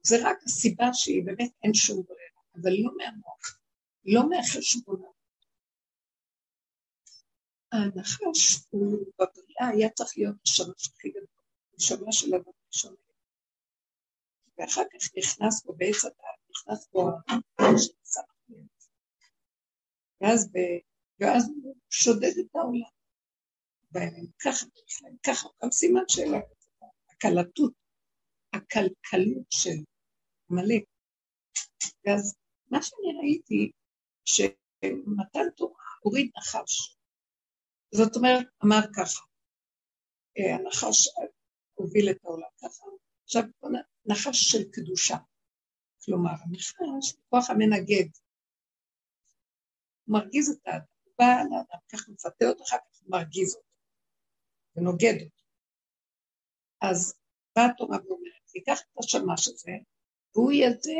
זה 0.02 0.16
רק 0.24 0.38
הסיבה 0.46 0.84
שהיא 0.92 1.22
באמת 1.26 1.50
אין 1.62 1.74
שום 1.74 2.02
ברירה, 2.02 2.42
אבל 2.54 2.70
לא 2.84 2.90
מהמוח, 2.96 3.58
לא 4.04 4.28
מהחשבונות. 4.28 5.14
הנחש 7.72 8.66
הוא 8.70 8.98
בבריאה 9.18 9.68
היה 9.72 9.90
צריך 9.90 10.12
להיות 10.16 10.36
השמש 10.46 10.88
הכי 10.88 11.10
גדול, 11.10 11.26
השמש 11.78 12.20
של 12.20 12.34
אדם 12.34 12.52
ראשון. 12.68 12.94
ואחר 14.58 14.82
כך 14.92 15.08
נכנס 15.18 15.64
בו 15.64 15.72
בעץ 15.76 16.04
הדעת, 16.04 16.40
נכנס 16.50 16.88
בו 16.92 17.10
של 17.60 17.92
סמך 18.04 18.33
ואז, 20.20 20.48
ב... 20.52 20.58
ואז 21.20 21.48
הוא 21.48 21.76
שודד 21.90 22.38
את 22.40 22.56
העולם. 22.56 22.94
והם 23.92 24.26
ככה, 24.44 24.66
ככה, 25.26 25.48
גם 25.62 25.70
סימן 25.70 26.02
של 26.08 26.34
הקלטות, 27.10 27.72
הכלכלות 28.52 29.46
של 29.50 29.78
עמלק. 30.50 30.84
ואז 32.06 32.34
מה 32.70 32.82
שאני 32.82 33.18
ראיתי, 33.20 33.70
שמתן 34.24 35.50
תורה 35.56 35.84
הוריד 36.00 36.30
נחש. 36.36 36.96
זאת 37.94 38.16
אומרת, 38.16 38.46
אמר 38.64 38.80
ככה, 38.96 39.20
אה, 40.38 40.54
הנחש 40.54 41.08
הוביל 41.74 42.10
את 42.10 42.24
העולם 42.24 42.48
ככה, 42.62 42.84
עכשיו 43.24 43.42
נחש 44.06 44.50
של 44.50 44.70
קדושה. 44.72 45.16
כלומר, 46.04 46.30
הנחש 46.30 46.74
הוא 46.80 47.22
כוח 47.30 47.50
המנגד. 47.50 48.08
הוא 50.04 50.12
מרגיז 50.18 50.50
את 50.50 50.66
האדם, 50.66 50.84
הוא 51.04 51.14
בא 51.18 51.24
לאדם, 51.50 51.80
ככה 51.92 52.12
מפתה 52.12 52.48
אותו, 52.48 52.64
אחר 52.64 52.76
כך 52.76 53.00
הוא 53.02 53.10
מרגיז 53.10 53.54
אותו 53.56 53.68
ונוגד 54.76 55.14
אותו. 55.14 55.44
אז 56.80 57.14
באה 57.56 57.66
התורה 57.66 57.98
ואומרת, 58.06 58.54
ייקח 58.54 58.80
את 58.80 58.98
השמש 58.98 59.48
הזה, 59.48 59.72
והוא 60.34 60.52
יהיה 60.52 60.70
זה 60.80 60.92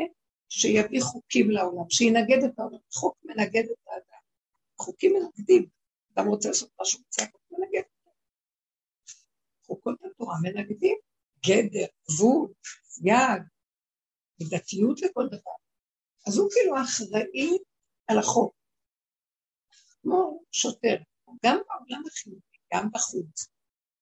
שיביא 0.49 1.01
חוקים 1.01 1.51
לעולם, 1.51 1.89
שינגד 1.89 2.43
את 2.45 2.59
העולם. 2.59 2.79
חוק 2.93 3.17
מנגד 3.23 3.63
את 3.63 3.87
האדם. 3.87 4.21
חוקים 4.81 5.13
מנגדים. 5.13 5.69
אדם 6.13 6.27
רוצה 6.27 6.49
לעשות 6.49 6.69
משהו, 6.81 6.99
רוצה 7.05 7.25
מנגד. 7.51 7.81
חוקות 9.65 9.99
התורה 10.03 10.35
מנגדים. 10.43 10.97
גדר, 11.45 11.85
גבול, 12.09 12.53
יד, 13.03 13.41
מידתיות 14.39 15.01
לכל 15.01 15.27
דבר. 15.27 15.51
אז 16.27 16.37
הוא 16.37 16.49
כאילו 16.51 16.75
אחראי 16.83 17.57
על 18.07 18.19
החוק. 18.19 18.55
כמו 20.05 20.43
שוטר, 20.51 20.95
גם 21.45 21.57
בעולם 21.67 22.03
החינוכי, 22.07 22.57
גם 22.73 22.89
בחוץ. 22.93 23.47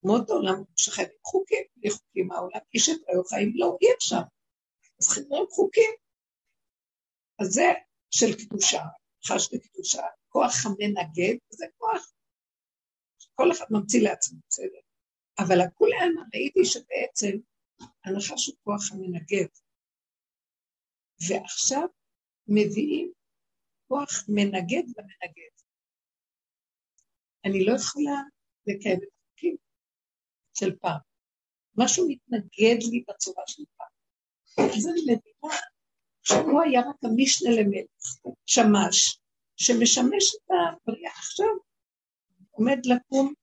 כמו 0.01 0.14
בעולם 0.28 0.64
שחייבים 0.76 1.18
חוקים, 1.26 1.64
בלי 1.76 1.91
חוקים 1.91 2.32
העולם, 2.32 2.60
איש 2.74 2.89
את 2.89 3.10
רעהו 3.10 3.24
חיים 3.24 3.51
לא, 3.56 3.78
אי 3.82 3.88
אפשר. 3.97 4.22
אז 4.99 5.08
חייבים 5.08 5.45
חוקים. 5.49 5.91
אז 7.39 7.47
זה 7.47 7.70
של 8.12 8.26
קדושה, 8.39 8.82
חש 9.28 9.54
לקדושה, 9.54 10.04
כוח 10.30 10.66
המנגד, 10.66 11.38
זה 11.49 11.66
כוח 11.78 12.14
שכל 13.20 13.51
אחד 13.51 13.66
ממציא 13.72 14.04
לעצמו, 14.04 14.39
בסדר. 14.49 14.82
אבל 15.39 15.62
הכולי 15.62 15.95
עלמא 15.95 16.22
ראיתי 16.34 16.66
שבעצם 16.66 17.38
הנחש 18.06 18.47
הוא 18.47 18.56
כוח 18.64 18.91
המנגד. 18.91 19.47
ועכשיו 21.28 21.88
מביאים 22.47 23.12
כוח 23.88 24.26
מנגד 24.28 24.84
למנגד. 24.97 25.62
אני 27.46 27.66
לא 27.66 27.76
יכולה 27.76 28.22
לקיים 28.68 28.98
את 28.98 29.08
החוקים 29.08 29.56
של 30.54 30.76
פעם. 30.76 31.00
משהו 31.78 32.08
מתנגד 32.10 32.84
לי 32.91 33.04
בצורה 33.10 33.44
של 33.48 33.64
פעם. 33.78 33.88
אז 34.78 34.88
אני 34.88 35.02
מבינה 35.02 35.56
שהוא 36.24 36.62
היה 36.62 36.82
רק 36.82 36.96
המשנה 37.04 37.50
למלך, 37.52 38.18
שמש, 38.46 39.20
שמשמש 39.56 40.36
את 40.36 40.52
הבריאה. 40.52 41.12
עכשיו 41.12 41.48
עומד 42.52 42.78
לקום 42.86 43.34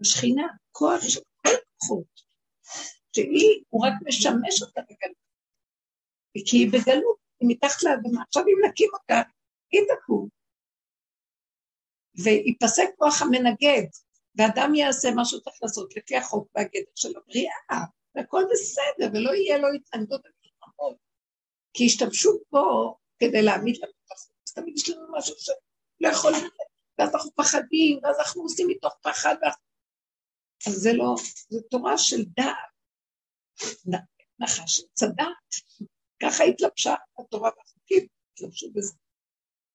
השכינה, 0.00 0.46
כוח 0.72 1.02
של 1.02 1.20
כל 1.36 1.48
הכוחות, 1.48 2.20
שהיא, 3.12 3.64
הוא 3.68 3.86
רק 3.86 3.92
משמש 4.06 4.62
אותה 4.62 4.80
בגלות. 4.80 5.28
כי 6.46 6.56
היא 6.56 6.68
בגלות, 6.72 7.18
היא 7.40 7.48
מתחת 7.50 7.82
לאדמה. 7.82 8.22
עכשיו 8.22 8.42
אם 8.42 8.70
נקים 8.70 8.90
אותה, 8.94 9.22
היא 9.70 9.80
תקום. 9.88 10.28
וייפסק 12.24 12.88
כוח 12.96 13.22
המנגד, 13.22 13.86
ואדם 14.34 14.74
יעשה 14.74 15.10
מה 15.10 15.24
שהוא 15.24 15.40
צריך 15.40 15.56
לעשות 15.62 15.96
לפי 15.96 16.16
החוק 16.16 16.48
והגדר 16.54 16.90
של 16.94 17.12
הבריאה, 17.16 17.84
והכל 18.14 18.42
בסדר, 18.52 19.10
ולא 19.14 19.34
יהיה 19.34 19.58
לו 19.58 19.68
התנגדות 19.74 20.20
במלחמות. 20.20 20.96
כי 21.74 21.86
השתמשו 21.86 22.30
פה 22.50 22.94
כדי 23.18 23.42
להעמיד 23.42 23.76
לנו 23.76 23.92
את 24.06 24.12
החוק, 24.12 24.32
אז 24.46 24.52
תמיד 24.52 24.76
יש 24.76 24.90
לנו 24.90 25.06
משהו 25.18 25.34
שלא 25.38 26.08
יכול 26.08 26.32
להיות, 26.32 26.52
ואז 26.98 27.14
אנחנו 27.14 27.30
פחדים, 27.34 28.00
ואז 28.02 28.18
אנחנו 28.18 28.42
עושים 28.42 28.68
מתוך 28.68 28.94
פחד, 29.02 29.34
אז 30.66 30.72
זה 30.72 30.92
לא, 30.92 31.14
זו 31.48 31.60
תורה 31.60 31.98
של 31.98 32.24
דעת, 32.36 32.56
נחש 34.38 34.82
צדעת, 34.94 35.54
ככה 36.22 36.44
התלבשה 36.44 36.94
התורה 37.18 37.50
והחוקים, 37.56 38.06
התלבשו 38.32 38.70
בזה. 38.74 38.94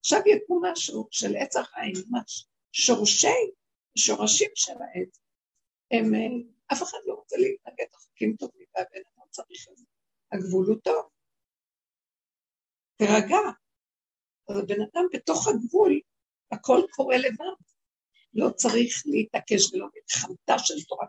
עכשיו 0.03 0.19
יקום 0.25 0.65
משהו 0.65 1.07
של 1.11 1.35
עץ 1.35 1.55
החיים, 1.55 1.93
ממש 2.09 2.45
שורשי, 2.71 3.51
שורשים 3.97 4.49
של 4.55 4.73
העץ, 4.73 5.19
הם, 5.91 6.13
אה, 6.15 6.73
אף 6.73 6.83
אחד 6.83 6.97
לא 7.05 7.13
רוצה 7.13 7.37
להתנגד 7.37 7.85
לחוקים 7.93 8.35
טובים, 8.35 8.65
והבן 8.75 9.01
אדם 9.15 9.25
צריך 9.29 9.67
את 9.71 9.77
זה. 9.77 9.85
הגבול 10.31 10.65
הוא 10.65 10.75
טוב. 10.83 11.09
תירגע. 12.95 13.37
אז 14.49 14.57
הבן 14.57 14.81
אדם 14.81 15.05
בתוך 15.13 15.47
הגבול, 15.47 15.99
הכל 16.51 16.81
קורה 16.91 17.17
לבד. 17.17 17.63
לא 18.33 18.49
צריך 18.49 19.03
להתעקש 19.05 19.73
ולא 19.73 19.87
מלחמתה 19.95 20.59
של 20.59 20.83
תורה 20.87 21.07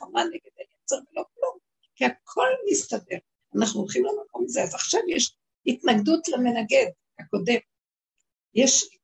ולא 0.00 0.24
נגד 0.24 0.50
היצר 0.56 0.96
ולא 0.96 1.24
כלום, 1.34 1.58
כי 1.94 2.04
הכל 2.04 2.48
מסתדר. 2.70 3.18
אנחנו 3.56 3.80
הולכים 3.80 4.04
למקום 4.04 4.44
הזה, 4.44 4.62
אז 4.62 4.74
עכשיו 4.74 5.00
יש 5.08 5.36
התנגדות 5.66 6.28
למנגד 6.28 6.86
הקודם. 7.18 7.71
יש 8.54 8.98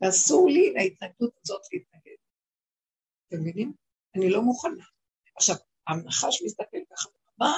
ואסור 0.00 0.48
לי 0.50 0.72
להתנגדות 0.72 1.34
הזאת 1.44 1.62
להתנגד. 1.72 2.16
אתם 3.28 3.36
מבינים? 3.40 3.72
אני 4.16 4.30
לא 4.30 4.42
מוכנה. 4.42 4.84
עכשיו, 5.36 5.56
הנחש 5.88 6.42
מסתכל 6.44 6.78
ככה, 6.90 7.08
מה, 7.38 7.52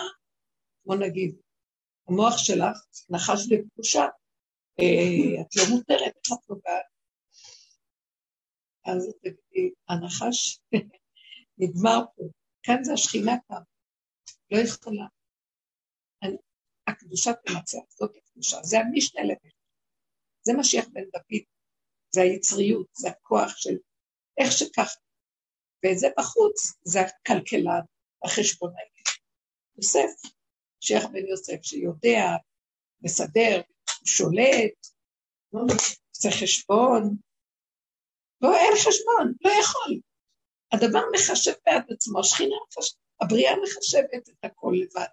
בוא 0.84 0.96
נגיד, 0.96 1.36
המוח 2.08 2.38
שלך 2.38 2.78
נחש 3.10 3.46
בקדושה, 3.50 4.04
אה, 4.80 5.42
את 5.42 5.56
לא 5.56 5.62
מותרת, 5.70 6.16
איך 6.16 6.32
את 6.32 6.50
נוגעת? 6.50 6.86
אז 8.84 9.14
הנחש 9.88 10.60
נגמר 11.58 11.98
פה, 12.16 12.22
כאן 12.62 12.84
זה 12.84 12.92
השכינה 12.92 13.32
כאן, 13.48 13.62
לא 14.50 14.58
יכולה. 14.58 15.06
הקדושה 16.86 17.30
תנצח, 17.32 17.78
זאת 17.88 18.16
הקדושה, 18.16 18.62
זה 18.62 18.76
המשנה 18.78 19.22
לבן. 19.22 19.55
זה 20.46 20.52
משיח 20.58 20.84
בן 20.92 21.04
דוד, 21.04 21.42
זה 22.14 22.20
היצריות, 22.20 22.86
זה 22.92 23.08
הכוח 23.08 23.56
של 23.56 23.76
איך 24.38 24.52
שככה. 24.52 25.00
וזה 25.84 26.06
בחוץ, 26.18 26.72
זה 26.84 27.00
הכלכלן, 27.00 27.80
החשבונאי. 28.24 28.88
יוסף, 29.76 30.30
משיח 30.82 31.04
בן 31.12 31.26
יוסף, 31.26 31.62
שיודע, 31.62 32.26
מסדר, 33.02 33.60
שולט, 34.04 34.86
עושה 35.50 36.28
חשבון, 36.40 37.16
לא, 38.40 38.56
אין 38.56 38.74
חשבון, 38.76 39.32
לא 39.44 39.50
יכול. 39.60 40.00
הדבר 40.72 41.00
מחשב 41.14 41.52
בעד 41.66 41.84
עצמו, 41.90 42.20
השכינה, 42.20 42.56
הבריאה 43.20 43.52
מחשבת 43.62 44.28
את 44.28 44.44
הכל 44.44 44.72
לבד. 44.74 45.12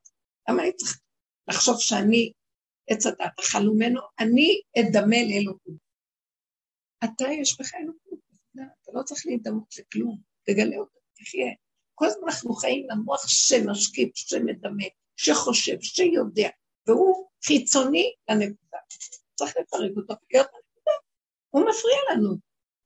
למה 0.50 0.64
אני 0.64 0.74
צריך 0.74 1.00
לחשוב 1.48 1.76
שאני 1.80 2.32
עץ 2.90 3.06
הדת, 3.06 3.40
אכל 3.40 3.60
ממנו, 3.60 4.02
אני 4.20 4.62
אדמה 4.80 5.16
לאלוהות. 5.30 5.84
אתה 7.04 7.26
יש 7.42 7.60
בך 7.60 7.74
אלוהות, 7.74 8.20
אתה 8.56 8.92
לא 8.94 9.04
צריך 9.04 9.26
להידמות 9.26 9.76
לכלום, 9.80 10.18
תגלה 10.44 10.78
אותה, 10.78 11.00
תחיה. 11.14 11.54
כל 11.96 12.06
הזמן 12.06 12.24
אנחנו 12.28 12.54
חיים 12.54 12.88
למוח 12.90 13.28
שמשקיף, 13.28 14.16
שמדמה, 14.16 14.84
שחושב, 15.16 15.82
שיודע, 15.82 16.50
והוא 16.88 17.30
חיצוני 17.46 18.14
לנקודה. 18.30 18.78
צריך 19.36 19.52
לפרק 19.52 19.92
אותו 19.98 20.14
ולהיות 20.30 20.48
בנקודה. 20.48 20.92
הוא 21.50 21.62
מפריע 21.62 21.98
לנו. 22.12 22.36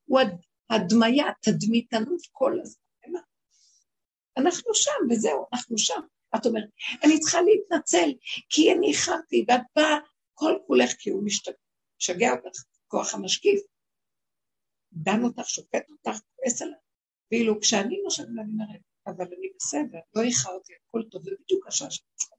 הוא 0.05 0.19
הדמיה, 0.69 1.25
תדמיתנות 1.41 2.21
כל 2.31 2.59
הזמן. 2.61 3.21
אנחנו 4.37 4.73
שם, 4.73 4.91
וזהו, 5.09 5.45
אנחנו 5.53 5.77
שם. 5.77 6.01
את 6.35 6.45
אומרת, 6.45 6.69
אני 7.03 7.19
צריכה 7.19 7.41
להתנצל, 7.41 8.09
כי 8.49 8.73
אני 8.73 8.87
איחרתי, 8.87 9.45
ואת 9.47 9.61
באה 9.75 9.97
כל 10.33 10.53
כולך 10.67 10.91
כי 10.99 11.09
הוא 11.09 11.23
משגע 11.23 12.31
אותך, 12.31 12.59
כוח 12.87 13.13
המשקיף. 13.13 13.61
דן 14.93 15.23
אותך, 15.23 15.49
שופט 15.49 15.89
אותך, 15.89 16.19
כועס 16.35 16.61
עליו. 16.61 16.77
ואילו 17.31 17.59
כשאני 17.61 18.01
נושבת, 18.03 18.27
אני 18.27 18.51
אומרת, 18.53 18.81
אבל 19.07 19.25
אני 19.25 19.49
בסדר, 19.59 19.99
לא 20.15 20.21
איחרתי, 20.21 20.73
הכל 20.87 21.03
טוב, 21.11 21.23
זה 21.23 21.31
בדיוק 21.43 21.67
השעה 21.67 21.91
שאני 21.91 22.07
צריכה. 22.15 22.35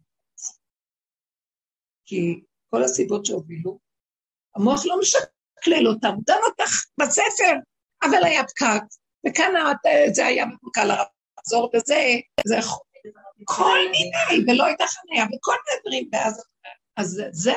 כי 2.05 2.41
כל 2.70 2.84
הסיבות 2.84 3.26
שהובילו, 3.26 3.78
המוח 4.57 4.86
לא 4.86 5.01
משקלל 5.01 5.89
אותם, 5.89 6.14
דן 6.26 6.41
אותך 6.51 6.72
בספר, 7.01 7.55
אבל 8.03 8.24
היה 8.24 8.43
פקק, 8.45 8.82
וכאן 9.26 9.53
זה 10.14 10.26
היה 10.26 10.45
קל 10.72 10.89
לחזור 11.39 11.70
בזה, 11.74 12.01
זה 12.47 12.59
כל 13.45 13.78
מיני, 13.91 14.53
ולא 14.53 14.64
הייתה 14.64 14.84
חניה, 14.86 15.24
וכל 15.24 15.53
מיני 15.66 15.80
דברים, 15.80 16.09
ואז, 16.12 16.45
אז 16.97 17.22
זה. 17.32 17.53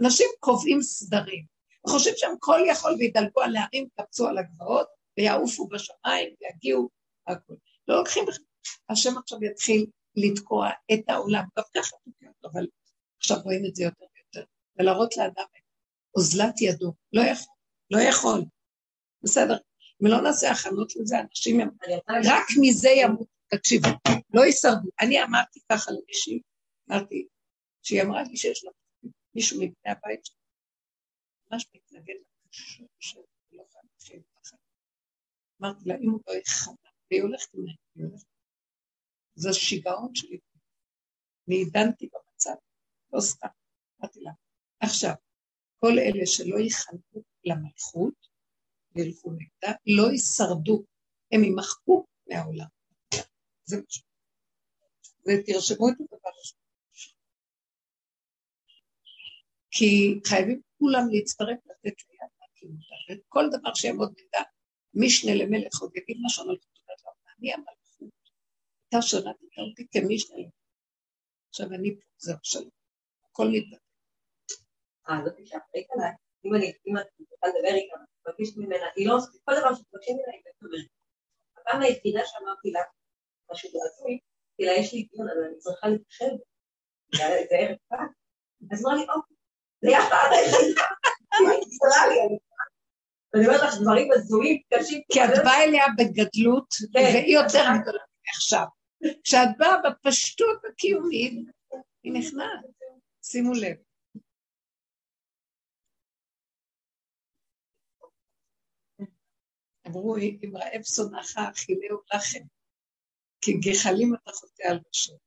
אנשים 0.00 0.26
קובעים 0.40 0.82
סדרים, 0.82 1.44
וחושבים 1.86 2.14
שהם 2.16 2.34
כל 2.38 2.60
יכול 2.68 2.96
וידלגו 2.98 3.40
על 3.40 3.52
נערים, 3.52 3.88
קפצו 3.96 4.28
על 4.28 4.38
הגבעות, 4.38 4.86
ויעופו 5.18 5.68
בשמיים, 5.68 6.34
ויגיעו, 6.40 6.88
הכול. 7.26 7.56
לא 7.88 7.96
לוקחים 7.98 8.24
בכלל. 8.26 8.44
השם 8.88 9.18
עכשיו 9.18 9.44
יתחיל 9.44 9.86
לתקוע 10.16 10.70
את 10.92 11.00
העולם, 11.08 11.44
גם 11.58 11.64
ככה 11.76 11.96
תוקע 12.04 12.26
אותו, 12.26 12.48
אבל 12.52 12.66
עכשיו 13.18 13.38
רואים 13.44 13.66
את 13.66 13.76
זה 13.76 13.84
יותר 13.84 14.04
ויותר, 14.14 14.48
ולהראות 14.78 15.16
לאדם 15.16 15.44
אוזלת 16.16 16.60
ידו, 16.60 16.92
לא 17.12 17.22
יכול, 17.22 17.54
לא 17.90 17.98
יכול. 17.98 18.44
בסדר, 19.22 19.56
אם 20.02 20.06
לא 20.06 20.20
נעשה 20.20 20.50
הכנות 20.50 20.92
לזה, 20.96 21.20
אנשים, 21.20 21.60
הם... 21.60 21.68
רק 22.24 22.46
מזה 22.60 22.88
ימות, 22.88 23.26
תקשיבו, 23.54 23.88
לא 24.34 24.40
יישרדו. 24.40 24.88
אני 25.00 25.22
אמרתי 25.22 25.60
ככה 25.72 25.90
למישהי, 25.90 26.40
אמרתי, 26.90 27.26
שהיא 27.82 28.02
אמרה 28.02 28.22
לי 28.22 28.36
שיש 28.36 28.64
לה 28.64 28.70
מישהו 29.34 29.56
מבני 29.56 29.92
הבית 29.92 30.24
שלה, 30.24 30.36
ממש 31.50 31.66
מתנגד 31.74 32.14
ככה. 34.42 34.56
אמרתי 35.62 35.88
לה, 35.88 35.94
אם 35.94 36.10
הוא 36.10 36.20
לא 36.26 36.32
יחנה, 36.32 36.90
והיא 37.10 37.22
הולכת 37.22 37.54
ממני, 37.54 37.76
היא 37.94 38.04
הולכת. 38.04 38.26
זה 39.34 39.52
שיגעון 39.52 40.14
שלי. 40.14 40.38
אני 41.48 41.56
עידנתי 41.56 42.08
במצב, 42.12 42.54
לא 43.12 43.20
סתם. 43.20 43.48
אמרתי 44.00 44.20
לה, 44.20 44.30
עכשיו, 44.80 45.14
כל 45.76 45.92
אלה 45.98 46.26
שלא 46.26 46.58
ייחנקו 46.58 47.22
למלכות, 47.44 48.28
וילכו 48.94 49.32
נגדה, 49.32 49.72
לא 49.86 50.12
יישרדו, 50.12 50.84
הם 51.32 51.44
יימחקו 51.44 52.06
מהעולם. 52.28 52.79
זה 53.70 53.76
מה. 53.76 53.82
ותרשמו 55.26 55.88
את 55.88 56.00
הדבר 56.00 56.30
הזה. 56.40 56.54
כי 59.70 60.20
חייבים 60.26 60.60
כולם 60.78 61.04
להצטרף 61.12 61.58
לתת 61.66 61.96
ליד 62.08 62.30
להקים 62.40 62.70
אותה, 62.70 63.22
וכל 63.26 63.44
דבר 63.52 63.74
שיעמוד 63.74 64.10
נדע, 64.10 64.42
משנה 64.94 65.34
למלך 65.34 65.74
עוד 65.80 65.96
יגיד 65.96 66.16
משהו, 66.24 66.44
אבל 66.44 66.56
תודעת 66.56 67.00
לו, 67.04 67.10
אני 67.38 67.52
המלכות, 67.54 68.14
אתה 68.88 69.02
שרדת 69.02 69.58
אותי 69.70 69.86
כמשנה 69.92 70.36
למלך. 70.36 70.52
עכשיו 71.48 71.66
אני 71.66 71.94
פה, 71.96 72.02
זהו 72.18 72.36
שלום, 72.42 72.70
הכל 73.24 73.46
מתבטא. 73.52 73.84
אה, 75.08 75.14
זאת 75.24 75.38
אישה 75.38 75.58
אחראית 75.58 75.86
עליי. 75.94 76.12
אם 76.44 76.54
אני, 76.54 76.72
אם 76.86 76.96
את 76.98 77.06
רוצה 77.30 77.46
לדבר 77.46 77.74
איתה, 77.74 77.96
מבקשת 78.20 78.56
ממנה, 78.56 78.86
היא 78.96 79.08
לא 79.08 79.16
עושה, 79.16 79.30
כל 79.44 79.52
דבר 79.60 79.74
שמבקשים 79.74 80.16
ממנה 80.16 80.32
היא 80.32 80.42
מדברת. 80.62 80.88
הפעם 81.56 81.82
היחידה 81.82 82.20
שאמרתי 82.24 82.70
לה, 82.70 82.80
משהו 83.52 83.70
בעצמי, 83.72 84.18
לה 84.58 84.72
יש 84.72 84.94
לי 84.94 85.08
דיון, 85.12 85.28
אז 85.30 85.36
אני 85.46 85.58
צריכה 85.58 85.88
להתחשב. 85.88 86.32
זה 87.14 87.56
ערב 87.56 87.76
פעם. 87.88 88.08
אז 88.72 88.84
אמרה 88.84 88.94
לי, 88.94 89.02
אוקיי, 89.02 89.36
זה 89.82 89.88
היה 89.88 90.10
פעם 90.10 90.32
היחידה, 90.32 90.82
היא 91.38 91.66
קצרה 91.70 92.06
לי, 92.08 92.38
ואני 93.34 93.46
אומרת 93.46 93.60
לך 93.62 93.74
דברים 93.82 94.08
הזויים, 94.12 94.62
קשים. 94.74 95.02
כי 95.12 95.24
את 95.24 95.44
באה 95.44 95.64
אליה 95.64 95.84
בגדלות, 95.98 96.74
והיא 96.94 97.34
יותר 97.38 97.64
גדולה 97.82 98.02
מעכשיו. 98.26 98.66
כשאת 99.24 99.48
באה 99.58 99.76
בפשטות 99.84 100.64
הקיומית, 100.68 101.32
היא 102.02 102.12
נכנעת. 102.12 102.64
שימו 103.22 103.52
לב. 103.52 103.76
אמרו, 109.86 110.16
אם 110.16 110.56
רעב 110.56 110.82
שונאך, 110.82 111.36
אכילהו 111.36 112.00
לחם, 112.14 112.44
כי 113.40 113.52
גחלים 113.52 114.14
אתה 114.14 114.32
חוטא 114.32 114.62
על 114.62 114.78
ראשו. 114.88 115.18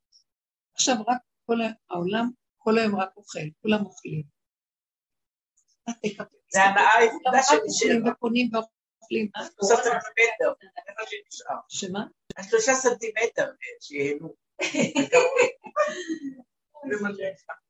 עכשיו 0.73 0.95
רק 1.07 1.17
כל 1.45 1.57
העולם, 1.89 2.29
כל 2.57 2.77
היום 2.77 2.95
רק 2.95 3.17
אוכל, 3.17 3.39
כולם 3.61 3.85
אוכלים. 3.85 4.23
זה 6.53 6.63
הנאה 6.63 6.97
היחידה 6.97 7.59
שלי 7.69 8.09
וקונים 8.11 8.49
ואוכלים. 8.53 9.29
שלושה 9.37 9.75
סנטימטר, 9.83 10.53
זה 10.85 10.91
מה 10.99 11.03
שנשאר. 11.09 11.55
שמה? 11.69 12.05
השלושה 12.37 12.73
סנטימטר 12.73 13.51
מה 17.01 17.09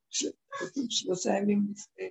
שיש. 0.10 0.26
שלושה 0.90 1.30
ימים 1.30 1.60
לפני 1.72 2.10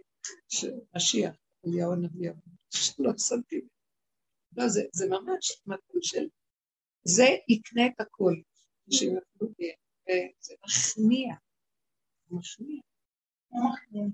שמשיח, 0.49 1.35
אליהו 1.67 1.93
הנביא, 1.93 2.31
שלוש 2.71 3.23
סנטימטר. 3.23 3.67
לא, 4.57 4.69
זה, 4.69 5.07
ממש 5.09 5.63
מקום 5.67 6.03
של... 6.03 6.29
זה 7.05 7.25
יקנה 7.49 7.87
את 7.87 8.01
הכל, 8.01 8.33
שהם 8.91 9.09
יוכלו 9.15 9.49
בי, 9.59 9.73
וזה 10.05 10.55
מכניע. 10.65 11.35
מכניע. 12.31 14.05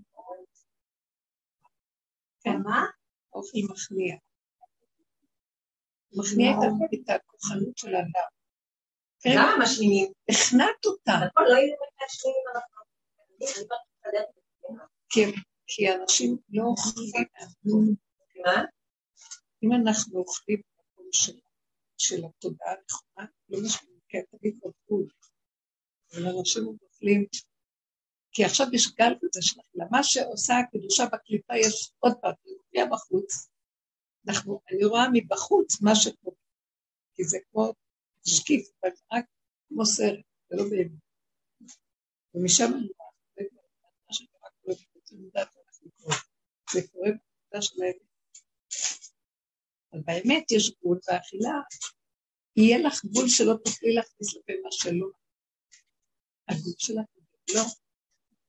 כן, 2.41 2.57
מה? 2.65 2.85
אוכל 3.33 3.59
מכניע. 3.73 4.17
מכניע 6.13 6.51
את- 6.51 7.11
הכוחנות 7.11 7.79
של 7.79 7.95
האדם. 7.95 8.29
כן, 9.21 9.31
למה 9.37 9.65
משמינים? 9.65 10.13
הכנעת 10.31 10.85
אותה, 10.87 11.13
הכל 11.13 11.43
לא 11.43 11.57
מתקדמת. 13.41 15.35
כי- 15.67 15.93
אנשים 15.95 16.37
לא 16.51 16.63
אוכלים. 16.65 17.27
מה? 18.47 18.63
אם 19.63 19.69
אנחנו 19.73 20.19
אוכלים 20.19 20.61
במקום 20.77 21.07
של, 21.13 21.33
של 21.99 22.25
התודעה 22.25 22.71
הנכונה, 22.71 23.27
לא 23.49 23.59
משנה, 23.65 23.91
כי 24.09 24.19
תמיד 24.31 24.57
בגבול. 24.57 25.09
אבל 26.13 26.39
אנשים 26.39 26.67
אוכלים, 26.67 27.27
כי 28.33 28.45
עכשיו 28.45 28.67
יש 28.73 28.95
גל 28.95 29.13
כזה 29.21 29.43
של 29.43 29.61
אכילה. 29.61 29.85
מה 29.91 30.03
שעושה 30.03 30.55
הקדושה 30.59 31.05
בקליפה, 31.13 31.57
יש 31.57 31.93
עוד 31.99 32.13
פעם, 32.21 32.33
היא 32.45 32.55
מופיעה 32.57 32.87
בחוץ. 32.87 33.49
אנחנו, 34.29 34.61
אני 34.71 34.85
רואה 34.85 35.05
מבחוץ 35.13 35.81
מה 35.83 35.95
שקורה, 35.95 36.37
כי 37.15 37.25
זה 37.25 37.39
כמו 37.51 37.73
שקיף, 38.27 38.69
אבל 38.83 38.91
רק 39.13 39.25
כמו 39.69 39.87
סרט, 39.87 40.25
זה 40.51 40.57
לא 40.57 40.65
באמת. 40.71 40.91
ומשם 42.35 42.65
אני 42.65 42.89
רואה, 42.99 43.11
זה 43.37 43.43
כבר 43.51 43.63
מה 44.07 44.13
שקרה. 44.15 44.49
זה 46.73 46.81
קורה 46.93 47.09
בעבודה 47.09 47.63
של 47.63 47.83
האמת. 47.83 48.08
אבל 49.93 50.03
באמת 50.07 50.53
יש 50.53 50.71
גבול, 50.71 50.99
והאכילה, 51.09 51.61
יהיה 52.57 52.79
לך 52.79 53.05
גבול 53.05 53.29
שלא 53.29 53.55
תוכלי 53.65 53.95
להכניס 53.95 54.37
לפה 54.37 54.53
מה 54.65 54.73
שלא. 54.73 55.09
הגבול 56.49 56.75
שלך, 56.79 57.07
לא. 57.55 57.63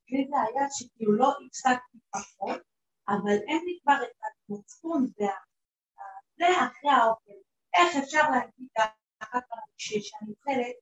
לי 0.09 0.27
זה 0.29 0.35
היה 0.35 0.67
שכאילו 0.71 1.13
לא 1.17 1.33
הפסקתי 1.47 1.97
פחות, 2.09 2.61
אבל 3.07 3.37
אין 3.47 3.65
לי 3.65 3.79
כבר 3.83 3.97
את 4.03 4.15
המצפון 4.49 5.03
וזה 5.03 6.45
אחרי 6.47 6.91
האוכל. 6.91 7.39
איך 7.77 8.03
אפשר 8.03 8.29
להגיד 8.31 8.67
ככה 8.77 9.39
כשאני 9.77 10.31
אוכלת, 10.31 10.75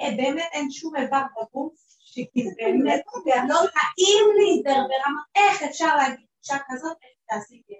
אה, 0.00 0.16
באמת 0.16 0.48
אין 0.52 0.70
שום 0.70 0.96
איבר 0.96 1.22
בגוף, 1.36 1.74
שכאילו 1.98 2.50
באמת 2.56 3.02
לא 3.48 3.60
טעים 3.74 4.26
לי 4.38 4.62
זה 4.62 4.74
ברמה, 4.74 5.22
איך 5.34 5.62
אפשר 5.62 5.96
להגיד 5.96 6.26
אישה 6.38 6.64
כזאת, 6.68 6.96
איך 7.02 7.18
תעשי 7.28 7.60
את 7.60 7.64
זה? 7.68 7.74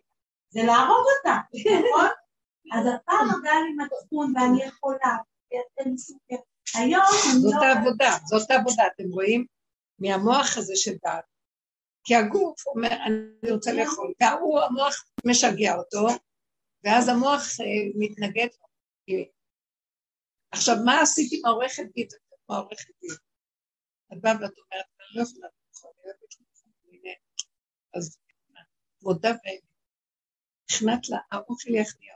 זה 0.48 0.66
להרוג 0.66 1.06
אותה, 1.16 1.38
נכון? 1.78 2.23
אז 2.72 2.86
הפעם 2.86 3.44
היה 3.44 3.60
לי 3.60 3.84
מצפון 3.84 4.32
ואני 4.36 4.64
יכולה, 4.64 5.16
ואתם 5.50 5.96
סוכר. 5.96 6.36
היום 6.74 7.02
אני 7.02 7.40
זאת 7.40 7.54
לא... 7.54 7.64
העבודה, 7.66 8.10
זאת 8.24 8.50
העבודה, 8.50 8.82
אתם 8.86 9.04
רואים? 9.10 9.46
מהמוח 9.98 10.58
הזה 10.58 10.72
של 10.76 10.92
דעת. 11.04 11.24
כי 12.04 12.14
הגוף 12.14 12.66
אומר, 12.66 12.92
אני 13.06 13.50
רוצה 13.52 13.72
לאכול, 13.72 14.12
והוא, 14.20 14.60
המוח 14.60 15.04
משגע 15.26 15.74
אותו, 15.74 16.06
ואז 16.84 17.08
המוח 17.08 17.42
אה, 17.60 17.66
מתנגד 17.98 18.48
לו. 18.60 18.66
עכשיו, 20.50 20.76
מה 20.84 21.00
עשיתי 21.00 21.36
עם 21.36 21.46
העורכת 21.46 21.82
דין? 21.94 22.08
כמו 22.46 22.56
העורכת 22.56 22.90
דין. 23.00 23.10
את 24.12 24.20
באה 24.20 24.32
ואת 24.32 24.40
אומרת, 24.40 24.86
אני 25.00 25.08
לא 25.14 25.22
יכולה 25.22 25.46
לאכול, 25.46 25.90
אני 25.98 26.10
אוהבת 26.10 26.34
לאכול. 26.40 26.54
אז 27.94 28.18
מודה 29.02 29.28
והכנעת 29.28 31.08
לה, 31.08 31.18
האוכל 31.32 31.74
יכניע 31.74 32.14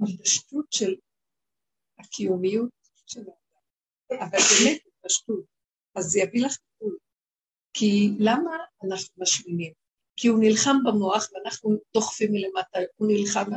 אותה. 0.00 0.12
הפשטות 0.22 0.66
של 0.72 0.94
הקיומיות 1.98 2.70
של 3.06 3.20
האדם. 3.20 4.20
אבל 4.20 4.38
באמת 4.38 4.80
פשטות. 5.06 5.44
אז 5.94 6.04
זה 6.04 6.20
יביא 6.20 6.44
לך 6.46 6.56
טיפול. 6.56 6.96
כי 7.72 8.10
למה 8.18 8.50
אנחנו 8.84 9.22
משמינים? 9.22 9.72
כי 10.16 10.28
הוא 10.28 10.38
נלחם 10.40 10.76
במוח 10.84 11.28
ואנחנו 11.32 11.70
דוחפים 11.94 12.28
מלמטה, 12.32 12.78
הוא 12.96 13.08
נלחם, 13.12 13.50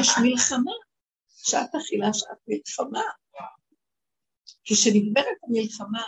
יש 0.00 0.08
מלחמה, 0.22 0.72
שעת 1.28 1.70
אכילה, 1.74 2.06
שעת 2.14 2.38
מלחמה. 2.48 3.02
כשנגמרת 4.64 5.38
המלחמה, 5.42 6.02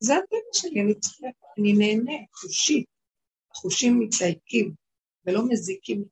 זה 0.00 0.14
הטבע- 0.16 0.52
שלי, 0.52 0.80
אני 0.80 1.00
צריכה, 1.00 1.26
אני 1.58 1.72
נהנה, 1.72 2.12
חושית, 2.34 2.86
החושים 3.50 4.00
מתדייקים 4.00 4.74
ולא 5.26 5.40
מזיקים. 5.48 6.04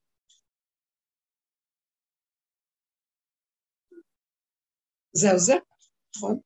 זה 5.12 5.32
עוזר, 5.32 5.56
נכון? 6.16 6.40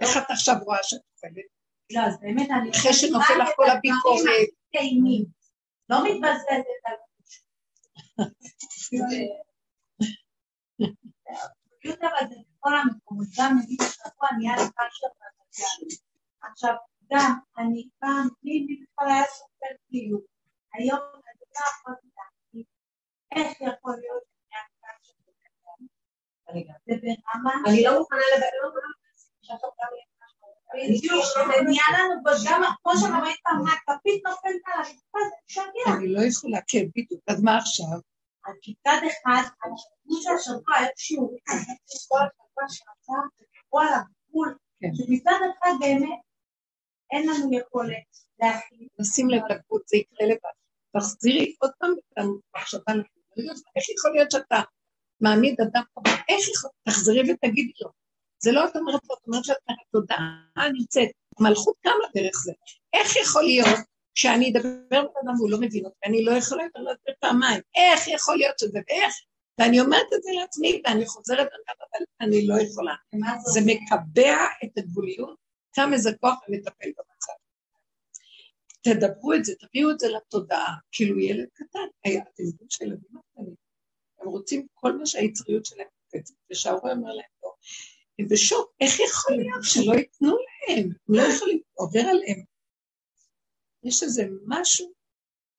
איך 0.00 0.16
את 0.16 0.30
עכשיו 0.30 0.54
רואה 0.64 0.78
שאת 0.82 1.00
אוכלת? 1.16 1.44
לא, 1.92 2.00
אז 2.00 2.20
באמת 2.20 2.48
אני... 2.50 2.70
אחרי 2.70 2.92
שנופל 2.92 3.34
לך 3.42 3.48
כל 3.56 3.70
הביקורת. 3.70 4.48
לא 5.88 6.04
מתבזבזת 6.04 6.82
על 6.84 6.94
בדיוק 11.84 11.98
אבל 12.02 12.28
זה 12.28 12.34
בכל 12.50 12.76
המקומות, 12.76 13.26
גם 13.38 13.56
נגיד 13.62 13.80
השבוע 13.80 14.28
נהיה 14.38 14.56
לי 14.56 14.62
בגלגל. 14.62 15.96
עכשיו, 16.42 16.74
גם 17.12 17.32
אני 17.58 17.88
פעם, 17.98 18.28
לי 18.42 18.76
בכלל 18.82 19.08
היה 19.08 19.24
סופר 19.24 19.72
כאילו, 19.88 20.18
היום 20.74 20.98
אני 20.98 21.44
לא 21.54 21.94
להגיד 22.16 22.66
איך 23.36 23.60
יכול 23.60 23.96
להיות 24.00 24.24
שאני 24.30 24.50
היה 24.52 24.92
פשטה 25.02 25.22
בגלגל. 25.22 25.86
אני 27.66 27.82
לא 27.84 27.98
מוכנה 27.98 28.20
לדבר, 28.36 28.80
בדיוק, 30.74 31.24
זה 31.34 31.62
נהיה 31.62 31.82
לנו 31.98 32.22
גם, 32.46 32.62
כמו 32.82 32.92
שאמרת 33.00 33.36
פעם, 33.44 33.64
הכפית 33.66 34.22
נופלת 34.26 34.60
על 34.66 34.72
הרצפה, 34.78 35.18
זה 35.30 35.36
משגע. 35.46 35.96
אני 35.96 36.12
לא 36.12 36.20
יכולה, 36.22 36.58
כן, 36.68 36.84
בדיוק. 36.96 37.22
אז 37.28 37.42
מה 37.42 37.58
עכשיו? 37.58 37.86
אז 38.46 38.54
מצד 38.68 39.00
אחד, 39.06 39.42
אני 39.64 39.74
חושבת 40.06 40.38
שהשבוע 40.38 40.76
היה 40.78 40.88
שיעור, 40.96 41.36
כל 42.08 42.16
השבוע 42.16 42.64
שעבר, 42.68 43.22
דיברו 43.38 43.80
על 43.80 43.88
הגבול, 43.94 44.56
כן. 44.80 44.88
שמצד 44.94 45.38
אחד 45.58 45.70
באמת 45.80 46.20
אין 47.10 47.28
לנו 47.28 47.58
יכולת 47.58 48.10
להכין. 48.38 48.86
נשים 49.00 49.30
לב 49.30 49.42
לגבול, 49.50 49.80
זה 49.86 49.96
יקרה 49.96 50.26
לבד. 50.26 50.56
תחזירי 50.96 51.54
עוד 51.60 51.70
פעם 51.78 51.90
את 51.92 52.18
המחשבה. 52.18 52.92
איך 53.76 53.90
יכול 53.96 54.12
להיות 54.14 54.30
שאתה 54.30 54.60
מעמיד 55.20 55.60
אדם 55.60 55.82
כזה? 55.98 56.16
איך. 56.28 56.46
תחזרי 56.88 57.32
ותגידי 57.32 57.72
לו. 57.80 57.90
זה 58.42 58.52
לא 58.52 58.64
את 58.64 58.76
אומרת 58.76 59.00
לו, 59.10 59.16
את 59.16 59.26
אומרת 59.26 59.44
שאת 59.44 59.56
אומרת, 59.68 59.80
תודעה 59.92 60.68
נמצאת, 60.72 61.08
מלכות 61.40 61.74
קמה 61.82 62.04
דרך 62.14 62.36
זה. 62.44 62.52
איך 62.92 63.16
יכול 63.16 63.42
להיות 63.42 63.78
שאני 64.14 64.50
אדבר 64.50 64.68
בן 64.90 64.96
אדם 65.24 65.34
והוא 65.38 65.50
לא 65.50 65.58
מבין 65.60 65.84
אותי, 65.84 65.96
אני 66.04 66.24
לא 66.24 66.32
יכולה 66.32 66.62
יותר 66.62 66.78
להסביר 66.78 67.14
פעמיים. 67.20 67.60
איך 67.76 68.08
יכול 68.08 68.36
להיות 68.36 68.58
שזה, 68.58 68.78
ואיך? 68.88 69.14
ואני 69.58 69.80
אומרת 69.80 70.06
את 70.14 70.22
זה 70.22 70.30
לעצמי, 70.40 70.82
ואני 70.84 71.06
חוזרת, 71.06 71.48
אבל 71.68 72.04
אני 72.20 72.46
לא 72.46 72.54
יכולה. 72.60 72.94
זה 73.52 73.60
מקבע 73.66 74.36
את 74.64 74.78
הגבוליות, 74.78 75.36
קם 75.74 75.90
איזה 75.92 76.10
כוח 76.20 76.34
ומטפל 76.48 76.88
במצב. 76.98 77.32
תדברו 78.82 79.32
את 79.32 79.44
זה, 79.44 79.52
תביאו 79.60 79.90
את 79.90 79.98
זה 79.98 80.08
לתודעה, 80.08 80.74
כאילו 80.92 81.20
ילד 81.20 81.48
קטן. 81.54 81.86
אתם 82.00 82.42
יודעים 82.42 82.70
שהילדים 82.70 83.10
הקטנים, 83.18 83.54
הם 84.20 84.28
רוצים 84.28 84.66
כל 84.74 84.92
מה 84.92 85.06
שהיצריות 85.06 85.66
שלהם 85.66 85.88
קופצת, 86.04 86.34
ושההורה 86.50 86.92
אומר 86.92 87.12
להם 87.12 87.30
לא. 87.42 87.52
הם 88.18 88.28
בשוק, 88.28 88.72
איך 88.80 89.00
יכול 89.00 89.36
להיות 89.36 89.62
שלא 89.62 89.92
ייתנו 89.92 90.28
להם? 90.28 90.88
הם 91.08 91.16
לא 91.16 91.22
יכולים, 91.22 91.60
עובר 91.74 92.00
עליהם. 92.00 92.44
יש 93.84 94.02
איזה 94.02 94.22
משהו 94.46 94.92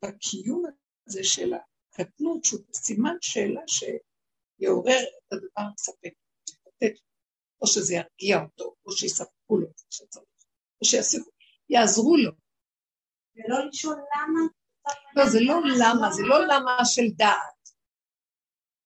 בקיום 0.06 0.64
הזה 1.08 1.24
של 1.24 1.54
הקטנות, 1.54 2.46
שהוא 2.46 2.60
סימן 2.74 3.16
שאלה 3.22 3.62
שיעורר 3.68 5.00
את 5.04 5.34
הדבר 5.34 5.68
המספק. 5.70 6.14
או 7.62 7.68
שזה 7.68 7.94
ירגיע 7.94 8.44
אותו, 8.44 8.76
או 8.86 8.92
שיספקו 8.92 9.58
לו 9.58 9.68
או 10.82 10.86
שיעשו, 10.86 11.18
יעזרו 11.70 12.18
לו. 12.18 12.32
ולא 13.36 13.68
לשאול 13.68 13.94
למה. 13.96 14.40
לא, 15.16 15.30
זה 15.30 15.40
לא 15.42 15.56
למה, 15.80 16.12
זה 16.12 16.24
לא 16.24 16.46
למה 16.48 16.86
של 16.86 17.12
דעת. 17.16 17.61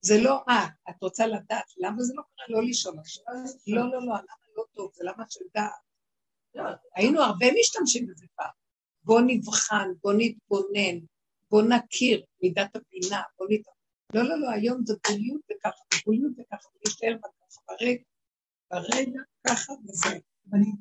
זה 0.06 0.22
לא 0.22 0.44
אה, 0.50 0.68
את 0.90 0.96
רוצה 1.02 1.28
לדעת, 1.28 1.66
למה 1.78 2.04
זה 2.04 2.14
לא 2.16 2.22
קרה? 2.22 2.46
לא 2.50 2.68
לשאול 2.68 3.00
עכשיו. 3.00 3.24
לא, 3.68 3.82
לא, 3.82 3.92
לא, 3.92 4.00
למה 4.02 4.46
לא 4.58 4.64
טוב, 4.74 4.92
זה 4.94 5.04
למה 5.04 5.24
של 5.30 5.46
דעת. 5.54 5.72
לא, 6.56 6.64
היינו 6.96 7.22
הרבה 7.22 7.46
משתמשים 7.60 8.08
בזה 8.08 8.26
פעם. 8.36 8.50
בוא 9.04 9.22
נבחן, 9.28 9.90
בוא 10.04 10.14
נתבונן, 10.18 11.06
בוא 11.52 11.62
נכיר 11.62 12.26
מידת 12.42 12.76
הבינה, 12.76 13.22
בוא 13.38 13.48
נת... 13.50 13.62
לא, 14.14 14.24
לא, 14.24 14.40
לא, 14.40 14.50
היום 14.50 14.82
זה 14.86 14.94
גבוליות 15.08 15.42
וככה, 15.52 15.84
גבוליות 16.02 16.32
וככה, 16.40 16.70
ולהישאר 16.70 17.18
בככה, 17.18 17.62
ברגע, 17.68 18.04
ברגע, 18.72 19.20
ככה 19.48 19.74
וזה. 19.74 20.20
אני 20.54 20.72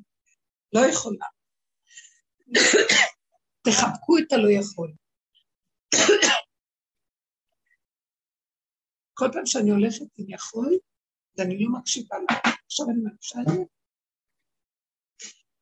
לא 0.73 0.79
יכולה. 0.79 1.25
תחבקו 3.67 4.17
את 4.17 4.33
הלא 4.33 4.49
יכול. 4.49 4.91
כל 9.17 9.29
פעם 9.33 9.45
שאני 9.45 9.71
הולכת 9.71 10.05
עם 10.17 10.25
יכול, 10.29 10.77
ואני 11.37 11.59
לא 11.59 11.69
מקשיבה 11.79 12.17
לה. 12.17 12.51
עכשיו 12.65 12.85
אני 12.89 13.01
מרגישה 13.03 13.39
את 13.41 13.45
זה. 13.47 13.63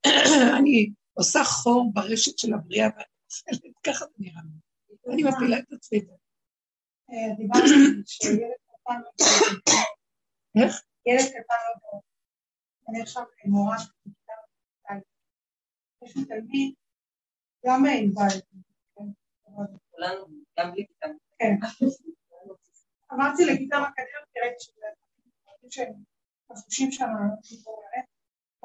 אני 0.60 0.90
עושה 1.14 1.40
חור 1.44 1.92
ברשת 1.94 2.38
של 2.40 2.54
הבריאה 2.54 2.88
ואני 2.96 3.06
נופלת, 3.26 3.74
ככה 3.84 4.06
זה 4.06 4.14
נראה 4.18 4.42
לי. 4.44 5.14
אני 5.14 5.24
מפילה 5.24 5.60
את 5.60 5.74
עצמי. 5.74 6.00
אה, 7.10 7.36
דיברתי 7.38 7.70
שילד 8.06 8.40
קטן 8.68 9.00
לא 9.04 9.10
טוב. 9.18 9.84
איך? 10.64 10.82
ילד 11.06 11.30
קטן 11.30 11.56
לא 11.68 11.92
טוב. 11.92 12.02
אני 12.90 13.02
עכשיו 13.02 13.24
מורה. 13.46 13.78
יש 16.04 16.16
לי 16.16 16.26
תלמיד, 16.26 16.74
גם 17.66 17.86
עם 17.86 18.10
בית. 18.16 18.46
כולנו, 19.92 20.26
גם 20.60 20.72
בלי 20.72 20.88
כיתה. 20.88 21.08
כן. 21.40 21.56
אמרתי 23.14 23.46
לכיתה 23.46 23.76
אקדמית, 23.76 24.38
ראיתי 24.44 24.60
שזה 24.60 24.86
דברים 24.96 25.72
שהם 26.70 26.92
שם. 26.92 27.06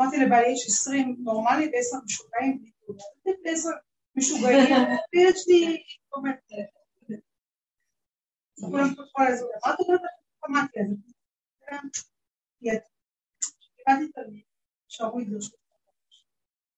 אמרתי 0.01 0.17
לבעלי 0.17 0.53
יש 0.53 0.67
עשרים 0.67 1.17
נורמלי 1.19 1.71
ועשר 1.73 1.97
משוגעים. 2.05 2.65
ועשר 3.45 3.69
משוגעים, 4.17 4.75
ויש 5.15 5.45
לי 5.49 5.83
כולם. 6.09 6.37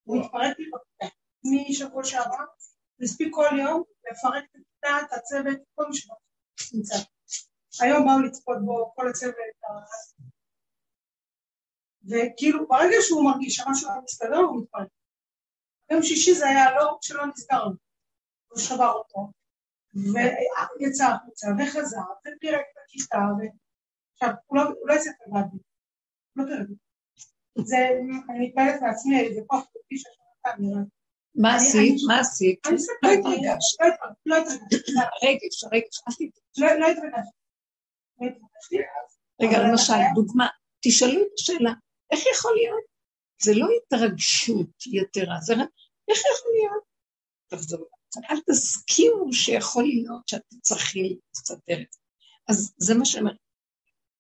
הוא 0.05 0.25
התפרק 0.25 0.59
לי 0.59 0.65
בכיתה. 0.71 1.17
משבוע 1.45 2.05
שעבר, 2.05 2.45
והספיק 2.99 3.29
כל 3.31 3.59
יום 3.59 3.83
לפרק 4.11 4.45
את 4.85 5.13
הצוות, 5.13 5.59
כל 5.75 5.85
מי 5.89 5.97
שנמצא. 6.61 6.97
היום 7.81 8.07
באו 8.07 8.19
לצפות 8.27 8.57
בו 8.65 8.93
כל 8.97 9.09
הצוות, 9.09 9.35
וכאילו 12.05 12.69
ברגע 12.69 12.97
שהוא 13.01 13.25
מרגיש 13.25 13.57
שמשהו 13.57 13.89
לא 13.89 14.03
מסתדר, 14.05 14.37
הוא 14.37 14.63
מתפרק. 14.63 14.89
יום 15.91 16.03
שישי 16.03 16.35
זה 16.35 16.47
היה 16.49 16.77
לא 16.77 16.99
שלא 17.03 17.25
לו, 17.27 17.73
הוא 18.49 18.59
שבר 18.59 18.93
אותו, 18.93 19.31
ויצא 19.95 21.05
החוצה, 21.05 21.47
וחזר, 21.59 22.01
ופירק 22.21 22.61
את 22.73 22.79
הכיתה, 22.85 23.19
עכשיו, 24.13 24.35
הוא 24.47 24.59
לא- 24.59 24.63
הוא 24.81 24.89
לא 24.89 24.95
יצא 24.95 25.11
לבד, 25.27 25.49
לא 26.37 26.45
פירק. 26.45 26.67
זה, 27.67 27.77
אני 28.31 28.49
מתפעלת 28.49 28.83
מעצמי, 28.83 29.35
זה 29.35 29.41
כוח 29.47 29.65
שיש 29.93 30.05
לנו 30.07 30.69
נראה. 30.69 30.83
מה 31.35 31.57
עשית? 31.57 31.95
מה 32.09 32.21
עשית? 32.21 32.67
לא 32.67 32.73
מסתכלת, 32.73 33.19
התרגשת. 33.19 33.81
לא 34.27 34.37
לא 34.37 34.37
הרגש, 35.23 35.65
אל 35.65 35.81
תת- 35.81 35.87
לא 36.59 36.67
לא. 36.69 36.81
לא 36.81 36.87
התרגשתי. 36.87 37.40
רגע, 39.43 39.59
למשל, 39.69 39.93
דוגמה, 40.15 40.47
תשאלו 40.85 41.21
את 41.23 41.33
השאלה, 41.39 41.73
איך 42.11 42.21
יכול 42.35 42.53
להיות? 42.55 42.85
זה 43.43 43.53
לא 43.55 43.67
התרגשות 43.77 44.87
יתרה, 44.87 45.41
זה 45.41 45.53
רק, 45.53 45.69
איך 46.11 46.19
יכול 46.19 46.53
להיות? 46.61 46.85
תחזרו, 47.51 47.85
אל 48.31 48.37
תסכימו 48.47 49.33
שיכול 49.33 49.85
להיות 49.85 50.29
שאתם 50.29 50.57
צריכים 50.63 51.19
את 51.41 51.47
זה. 51.47 51.55
אז 52.49 52.75
זה 52.79 52.95
מה 52.95 53.05
שאני 53.05 53.21
אומרת, 53.23 53.37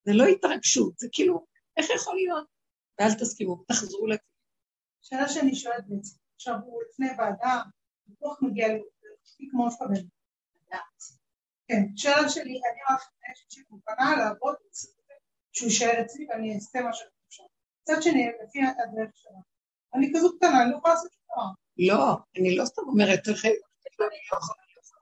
זה 0.05 0.13
לא 0.15 0.25
התרגשות, 0.25 0.99
זה 0.99 1.09
כאילו, 1.13 1.47
איך 1.77 1.87
יכול 1.97 2.15
להיות? 2.15 2.47
ואל 2.99 3.15
תסכימו, 3.21 3.65
תחזרו 3.69 4.07
לזה. 4.07 4.19
שאלה 5.03 5.29
שאני 5.29 5.55
שואלת 5.55 5.85
בעצם, 5.89 6.17
עכשיו 6.35 6.55
הוא 6.65 6.83
לפני 6.89 7.07
ועדה, 7.19 7.63
בטוח 8.07 8.39
מגיע 8.43 8.69
לי, 8.69 8.81
כמו 9.51 9.67
לפעמים. 9.67 10.21
כן, 11.71 11.97
שאלה 11.97 12.29
שלי, 12.29 12.43
אני 12.71 12.81
רק 12.91 13.01
חושבת 13.49 13.71
מוכנה 13.71 14.17
לעבוד, 14.17 14.55
שהוא 15.53 15.69
יישאר 15.69 16.01
אצלי 16.03 16.27
ואני 16.31 16.55
אעשה 16.55 16.81
מה 16.81 16.93
שאני 16.93 17.09
חושבת. 17.29 17.47
מצד 17.83 18.03
שני, 18.03 18.27
לפי 18.45 18.59
הדרך 18.63 19.11
שלה. 19.15 19.39
אני 19.95 20.13
כזו 20.17 20.37
קטנה, 20.37 20.63
אני 20.63 20.71
לא 20.71 20.77
יכולה 20.77 20.95
לעשות 20.95 21.13
שום 21.13 21.23
דבר. 21.33 21.45
לא, 21.95 22.17
אני 22.39 22.57
לא 22.57 22.65
סתם 22.65 22.83
אומרת, 22.87 23.29
איך- 23.29 23.45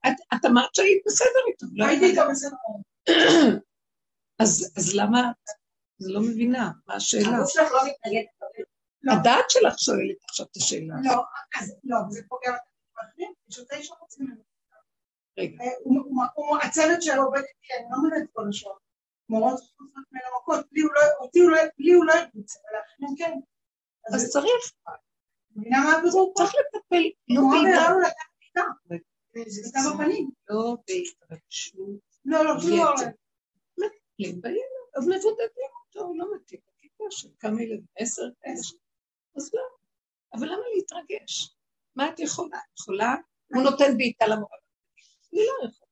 את- 0.07 0.20
את 0.35 0.45
אמרת 0.45 0.74
שהיית 0.74 1.03
בסדר 1.07 1.43
איתו, 1.49 1.66
לא 1.73 1.85
הייתי 1.86 2.05
היית 2.05 2.19
איתו 2.19 2.31
בסדר. 2.31 2.57
אז 4.77 4.93
למה? 4.97 5.20
אני 6.03 6.12
לא 6.12 6.20
מבינה, 6.20 6.70
מה 6.86 6.95
השאלה? 6.95 7.36
הגוף 7.36 7.51
שלך 7.53 7.73
לא 7.73 7.81
מתנגד. 7.86 8.23
לא. 9.03 9.12
הדעת 9.12 9.45
שלך 9.51 9.78
שואלת 9.78 10.16
עכשיו 10.28 10.47
את 10.47 10.57
השאלה. 10.57 10.95
לא, 11.05 11.23
אז 11.61 11.74
לא, 11.85 11.97
זה 12.09 12.20
פוגע 12.28 12.51
באחרים, 12.97 13.32
יש 13.49 13.59
אותה 13.59 13.77
אישה 13.77 13.95
רוצים 14.01 14.24
ממנו. 14.27 14.40
רגע, 14.40 14.43
אה, 14.43 14.78
הוא- 14.78 14.81
הוא- 14.81 15.11
הוא- 15.11 15.27
הצוות 16.62 17.02
שלו 17.02 17.23
עובד 17.23 17.39
איתי, 17.39 17.74
אני 17.78 17.86
לא 17.90 17.98
מבינה 17.98 18.24
את 18.24 18.28
כל 18.32 18.48
השעות. 18.48 18.89
מורות 19.28 19.60
חוזרות 19.60 20.05
ממנו 20.12 20.27
מכות, 20.43 20.66
לי 20.73 20.81
הוא 20.82 20.90
לא- 20.94 21.02
לא- 21.02 22.06
לא 22.06 22.12
ירביץ, 22.12 22.56
אבל 22.56 22.78
לאחרים 22.78 23.16
כן. 23.19 23.39
אז 24.15 24.31
צריך, 24.31 24.73
מבינה 25.56 25.78
מה 25.85 25.93
הבירור? 25.98 26.35
צריך 26.36 26.52
לטפל, 26.55 27.02
לא 27.28 27.43
בעירה 27.51 27.90
לו 27.90 28.01
לקחת 28.01 28.15
איתה. 28.43 28.60
זה 29.51 29.60
נתן 29.69 29.81
בפנים. 29.94 30.31
לא 30.51 30.77
בהתרגשות, 30.86 32.01
לא, 32.24 32.44
לא, 32.44 32.55
לא. 33.78 33.86
בילד, 34.19 34.47
אז 34.97 35.09
מבודדים 35.09 35.70
אותו, 35.86 36.12
לא 36.16 36.27
מתאים 36.36 36.60
בכיתה 36.69 37.05
של 37.10 37.28
כמה 37.40 37.62
ילדים, 37.62 37.86
עשר 37.98 38.23
כאלה, 38.40 38.55
אז 39.36 39.51
לא. 39.55 39.62
אבל 40.35 40.47
למה 40.47 40.62
להתרגש? 40.77 41.56
מה 41.97 42.09
את 42.09 42.20
יכולה? 42.20 42.59
יכולה? 42.81 43.15
הוא 43.55 43.62
נותן 43.62 43.97
בעיטה 43.97 44.27
למורה. 44.27 44.56
אני 45.33 45.41
לא 45.41 45.69
יכולה. 45.69 45.89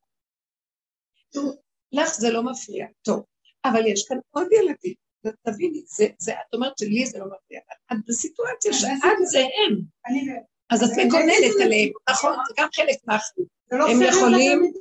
נו, 1.35 1.53
לך 1.93 2.15
זה 2.15 2.31
לא 2.31 2.43
מפריע, 2.43 2.87
טוב. 3.03 3.25
אבל 3.65 3.87
יש 3.87 4.09
כאן 4.09 4.19
עוד 4.31 4.47
ילדים, 4.53 4.95
תביני, 5.43 5.83
זה, 5.87 6.07
זה, 6.19 6.33
את 6.33 6.55
אומרת 6.55 6.79
שלי 6.79 7.07
זה 7.07 7.19
לא 7.19 7.25
מפריע, 7.27 7.61
את 7.93 7.97
בסיטואציה 8.09 8.73
שאת 8.73 9.19
זה 9.25 9.39
הם. 9.39 9.81
לא. 10.07 10.41
אז 10.71 10.83
את 10.83 10.91
מגוננת 10.99 11.55
עליהם, 11.65 11.91
נכון? 12.11 12.33
זה 12.49 12.55
גם 12.59 12.69
חלק 12.75 12.97
מהאחריות. 13.07 13.49
לא 13.73 13.89
הם 13.89 14.03
יכולים-. 14.03 14.73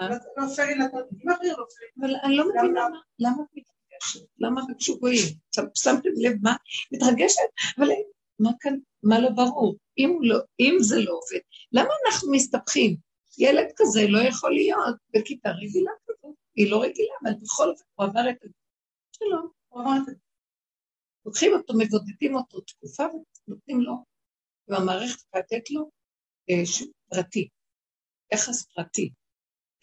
אה? 0.00 0.08
לא- 0.08 0.16
לא 0.36 0.46
לתלמידים 0.84 1.52
לא. 1.58 1.64
אבל 2.00 2.14
אני 2.24 2.36
לא 2.36 2.44
מבינה 2.48 2.86
למה, 3.18 3.42
את 3.42 3.48
מתרגשת? 3.54 4.28
למה 4.38 4.60
רק 4.60 4.80
שוגויים? 4.80 5.24
שמתם 5.76 6.08
לב 6.16 6.32
מה? 6.42 6.56
מתרגשת? 6.92 7.40
אבל 7.78 7.88
מה 8.38 8.50
כאן, 8.60 8.76
מה 9.02 9.18
לא 9.20 9.30
ברור? 9.30 9.76
לא, 10.22 10.38
אם 10.60 10.76
זה 10.80 10.96
לא 10.96 11.12
עובד, 11.12 11.40
למה 11.72 11.88
אנחנו 12.06 12.32
מסתבכים? 12.32 12.96
ילד 13.38 13.68
כזה 13.76 14.00
לא 14.08 14.18
יכול 14.28 14.54
להיות 14.54 14.96
בכיתה 15.10 15.50
רגילה 15.50 15.92
כזאת, 16.06 16.36
היא 16.54 16.70
לא 16.70 16.82
רגילה, 16.82 17.14
אבל 17.22 17.32
בכל 17.42 17.70
אופן 17.70 17.84
הוא 17.94 18.06
עבר 18.06 18.30
את 18.30 18.36
זה. 18.42 18.48
שלום, 19.16 19.50
הוא 19.68 19.80
עבר 19.80 19.90
את 20.00 20.06
זה. 20.06 20.12
לוקחים 21.26 21.52
אותו, 21.52 21.74
מבודדים 21.78 22.34
אותו 22.34 22.60
תקופה 22.60 23.02
ונותנים 23.02 23.80
לו, 23.80 23.94
והמערכת 24.68 25.22
לתת 25.36 25.70
לו 25.70 25.90
אה, 26.50 26.62
פרטי, 27.08 27.48
יחס 28.32 28.66
פרטי. 28.74 29.10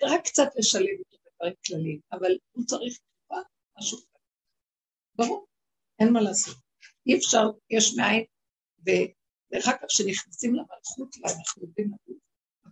רק 0.03 0.22
קצת 0.26 0.48
לשלב 0.56 0.99
אותו 0.99 1.18
בדברים 1.26 1.53
כלליים, 1.65 1.99
אבל 2.11 2.32
הוא 2.52 2.65
צריך 2.65 2.98
תקופה, 2.98 3.41
משהו 3.78 3.98
כזה. 3.98 4.19
ברור, 5.15 5.45
אין 5.99 6.14
מה 6.14 6.22
לעשות. 6.22 6.56
אי 7.07 7.18
אפשר, 7.18 7.45
יש 7.69 7.98
מאין, 7.98 8.26
ודרך 8.82 9.68
אגב, 9.68 9.88
כשנכנסים 9.88 10.56
למלכות, 10.56 11.18
לה, 11.18 11.32
אנחנו 11.40 11.64
יודעים 11.64 11.90
מה 11.90 11.98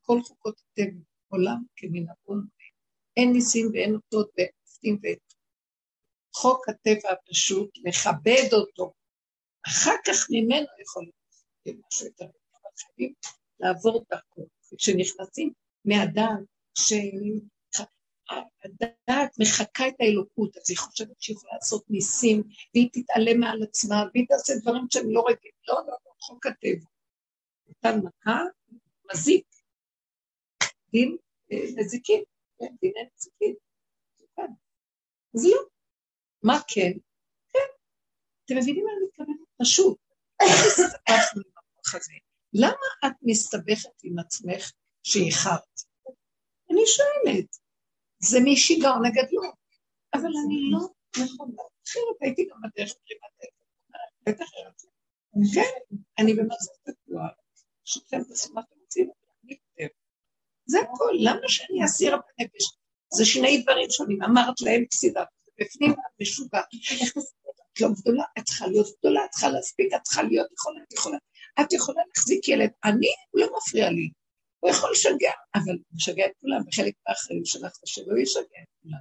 הכל 0.10 0.22
חוקות 0.22 0.60
הטבע, 0.60 0.99
עולם 1.27 1.64
כמנהגון, 1.76 2.48
אין 3.18 3.34
ניסים 3.34 3.69
ואין 3.73 3.95
אותות 3.95 4.31
ואין 4.38 4.49
מופתים 4.61 4.99
ואין... 5.02 5.18
חוק 6.36 6.69
הטבע 6.69 7.11
הפשוט, 7.11 7.69
לכבד 7.86 8.53
אותו, 8.53 8.94
אחר 9.68 9.95
כך 10.07 10.27
ממנו 10.30 10.68
יכול 10.81 11.06
להיות 11.65 11.80
משהו 11.88 12.06
יותר, 12.06 12.26
אבל 12.26 12.72
חייבים 12.77 13.14
לעבור 13.60 14.06
דרכו. 14.11 14.48
וכשנכנסים 14.73 15.53
מהדעת, 15.86 16.40
שהדעת 16.77 17.30
מחקה 19.40 19.88
את 19.88 19.95
האלוקות, 19.99 20.57
אז 20.57 20.64
היא 20.69 20.77
חושבת 20.77 21.22
שהיא 21.22 21.36
יכולה 21.36 21.53
לעשות 21.53 21.84
ניסים, 21.90 22.44
והיא 22.73 22.90
תתעלם 22.94 23.40
מעל 23.40 23.64
עצמה, 23.64 24.03
והיא 24.14 24.27
תעשה 24.27 24.53
דברים 24.61 24.86
שהם 24.90 25.10
לא 25.10 25.23
רגילים, 25.27 25.60
לא, 25.68 25.76
לא, 25.76 25.98
לא, 26.06 26.11
חוק 26.22 26.45
הטבע. 26.45 26.86
נתן 27.68 27.99
מכה, 27.99 28.44
מזיק, 29.14 29.49
דין 30.91 31.18
אה, 31.52 31.57
נזיקין, 31.76 32.24
כן, 32.60 32.76
דיני 32.82 33.03
נזיקין. 33.16 33.56
כן. 34.36 34.52
אז 35.36 35.45
לא. 35.45 35.61
מה 36.44 36.60
כן? 36.68 36.91
כן. 37.53 37.70
אתם 38.45 38.57
מבינים 38.57 38.86
מה 38.86 38.91
אני 38.91 39.06
מתכוונת? 39.06 39.48
פשוט. 39.61 39.98
למה 42.53 42.88
את 43.06 43.14
מסתבכת 43.22 44.03
עם 44.03 44.20
עצמך 44.20 44.72
שאיחרת? 45.03 45.82
אני 46.72 46.82
שואלת. 46.86 47.57
זה 48.20 48.38
משיגעון 48.45 49.06
הגדלות. 49.06 49.60
אבל 50.14 50.32
אני 50.45 50.72
לא 50.72 50.80
נכונה. 51.24 51.64
אחרת 51.88 52.18
הייתי 52.22 52.45
גם 52.45 52.57
בדרך 52.64 52.94
פרימת 52.94 53.53
בטח. 54.26 54.45
כן, 55.53 55.95
אני 56.20 56.34
במערכת 56.34 56.90
תקועה. 57.06 57.30
שאתם 57.86 58.24
תעשו 58.24 58.53
מה 58.53 58.61
אתם 58.61 58.76
רוצים, 58.80 59.06
אבל 59.06 59.30
אני 59.44 59.57
כותב. 59.57 59.88
זה 60.70 60.80
הכל, 60.80 61.14
למה 61.20 61.48
שאני 61.48 61.86
אסיר 61.86 62.12
בנפש? 62.12 62.64
זה 63.14 63.26
שני 63.26 63.62
דברים 63.64 63.90
שונים, 63.90 64.24
אמרת 64.24 64.62
להם 64.62 64.86
פסידה, 64.86 65.24
בפנים 65.60 65.91
את? 65.91 65.98
את 67.74 67.82
לא 67.82 67.88
גדולה, 68.02 68.24
את 68.38 68.44
צריכה 68.44 68.68
להיות 68.68 68.88
גדולה, 69.00 69.26
את 69.26 69.30
צריכה 69.30 69.50
להספיק, 69.50 69.94
את 69.96 70.02
צריכה 70.04 70.24
להיות 70.24 70.48
יכולה, 70.54 70.80
את 70.88 70.94
יכולה. 70.94 71.18
את 71.62 71.74
יכולה 71.74 72.02
להחזיק 72.08 72.48
ילד, 72.48 72.70
אני, 72.86 73.08
הוא 73.32 73.41
לא 73.41 73.48
מפריע 73.58 73.90
לי, 73.90 74.10
הוא 74.60 74.72
יכול 74.72 74.91
לשגע, 74.91 75.32
אבל 75.56 75.72
הוא 75.72 75.96
משגע 75.96 76.26
את 76.26 76.32
כולם, 76.41 76.62
וחלק 76.68 76.94
מהאחריות 77.08 77.46
שלך 77.46 77.72
זה 77.72 77.86
שלא 77.86 78.18
ישגע 78.22 78.60
את 78.64 78.70
כולם. 78.84 79.00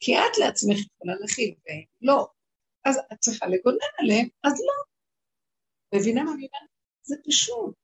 כי 0.00 0.18
את 0.18 0.38
לעצמך 0.38 0.78
יכולה 0.78 1.14
להכיל, 1.20 1.54
והם 1.66 1.84
לא. 2.00 2.26
אז 2.84 2.96
את 3.12 3.18
צריכה 3.20 3.46
לגונן 3.46 3.92
עליהם, 3.98 4.28
אז 4.44 4.52
לא. 4.52 4.78
מבינה 5.98 6.22
מה 6.22 6.32
אני 6.32 6.46
אומרת? 6.46 6.70
זה 7.02 7.16
פשוט. 7.26 7.74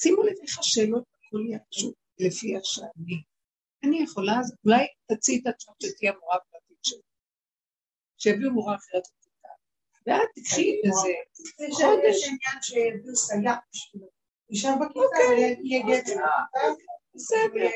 שימו 0.00 0.22
לב 0.22 0.34
איך 0.42 0.58
השאלות, 0.58 1.04
הכל 1.28 1.40
יהיה 1.46 1.58
פשוט 1.70 1.94
לפי 2.18 2.54
שאני. 2.62 3.22
אני 3.84 4.02
יכולה, 4.02 4.32
אז 4.40 4.54
אולי 4.64 4.86
תציעי 5.06 5.40
את 5.42 5.46
עצמך 5.46 5.74
שתהיה 5.82 6.12
המורה 6.12 6.36
הפרטית 6.36 6.78
שלי. 6.82 7.00
שיביאו 8.18 8.50
מורה 8.50 8.76
אחרת 8.76 9.02
לכיתה. 9.02 9.48
ואת 10.06 10.28
תקחי 10.34 10.80
איזה 10.84 11.08
יש 11.68 11.74
חודש. 11.74 12.16
יש 12.16 12.24
עניין 12.24 12.62
שהביאו 12.62 13.16
סייעת 13.16 13.58
בשבילו. 13.72 14.06
יישב 14.50 14.72
בכיתה 14.80 15.30
ויהיה 15.30 15.82
גט. 15.86 16.10
בסדר. 17.14 17.68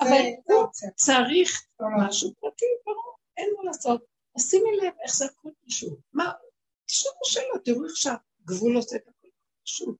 אבל 0.00 0.22
זה 0.46 0.54
אופציה. 0.54 0.90
צריך 0.90 1.66
משהו 1.98 2.34
פרטי, 2.40 2.64
ברור, 2.84 3.16
אין 3.36 3.54
מה 3.56 3.64
לעשות. 3.64 4.04
אז 4.36 4.50
שימי 4.50 4.76
לב 4.76 4.92
איך 5.02 5.14
זה 5.16 5.24
הכל 5.24 5.50
פשוט. 5.66 5.98
מה, 6.12 6.32
תשאלו 6.86 7.14
שאלות, 7.24 7.64
תראו 7.64 7.84
איך 7.84 7.96
שהגבול 7.96 8.76
עושה 8.76 8.96
את 8.96 9.08
הכל 9.08 9.28
פשוט. 9.64 9.96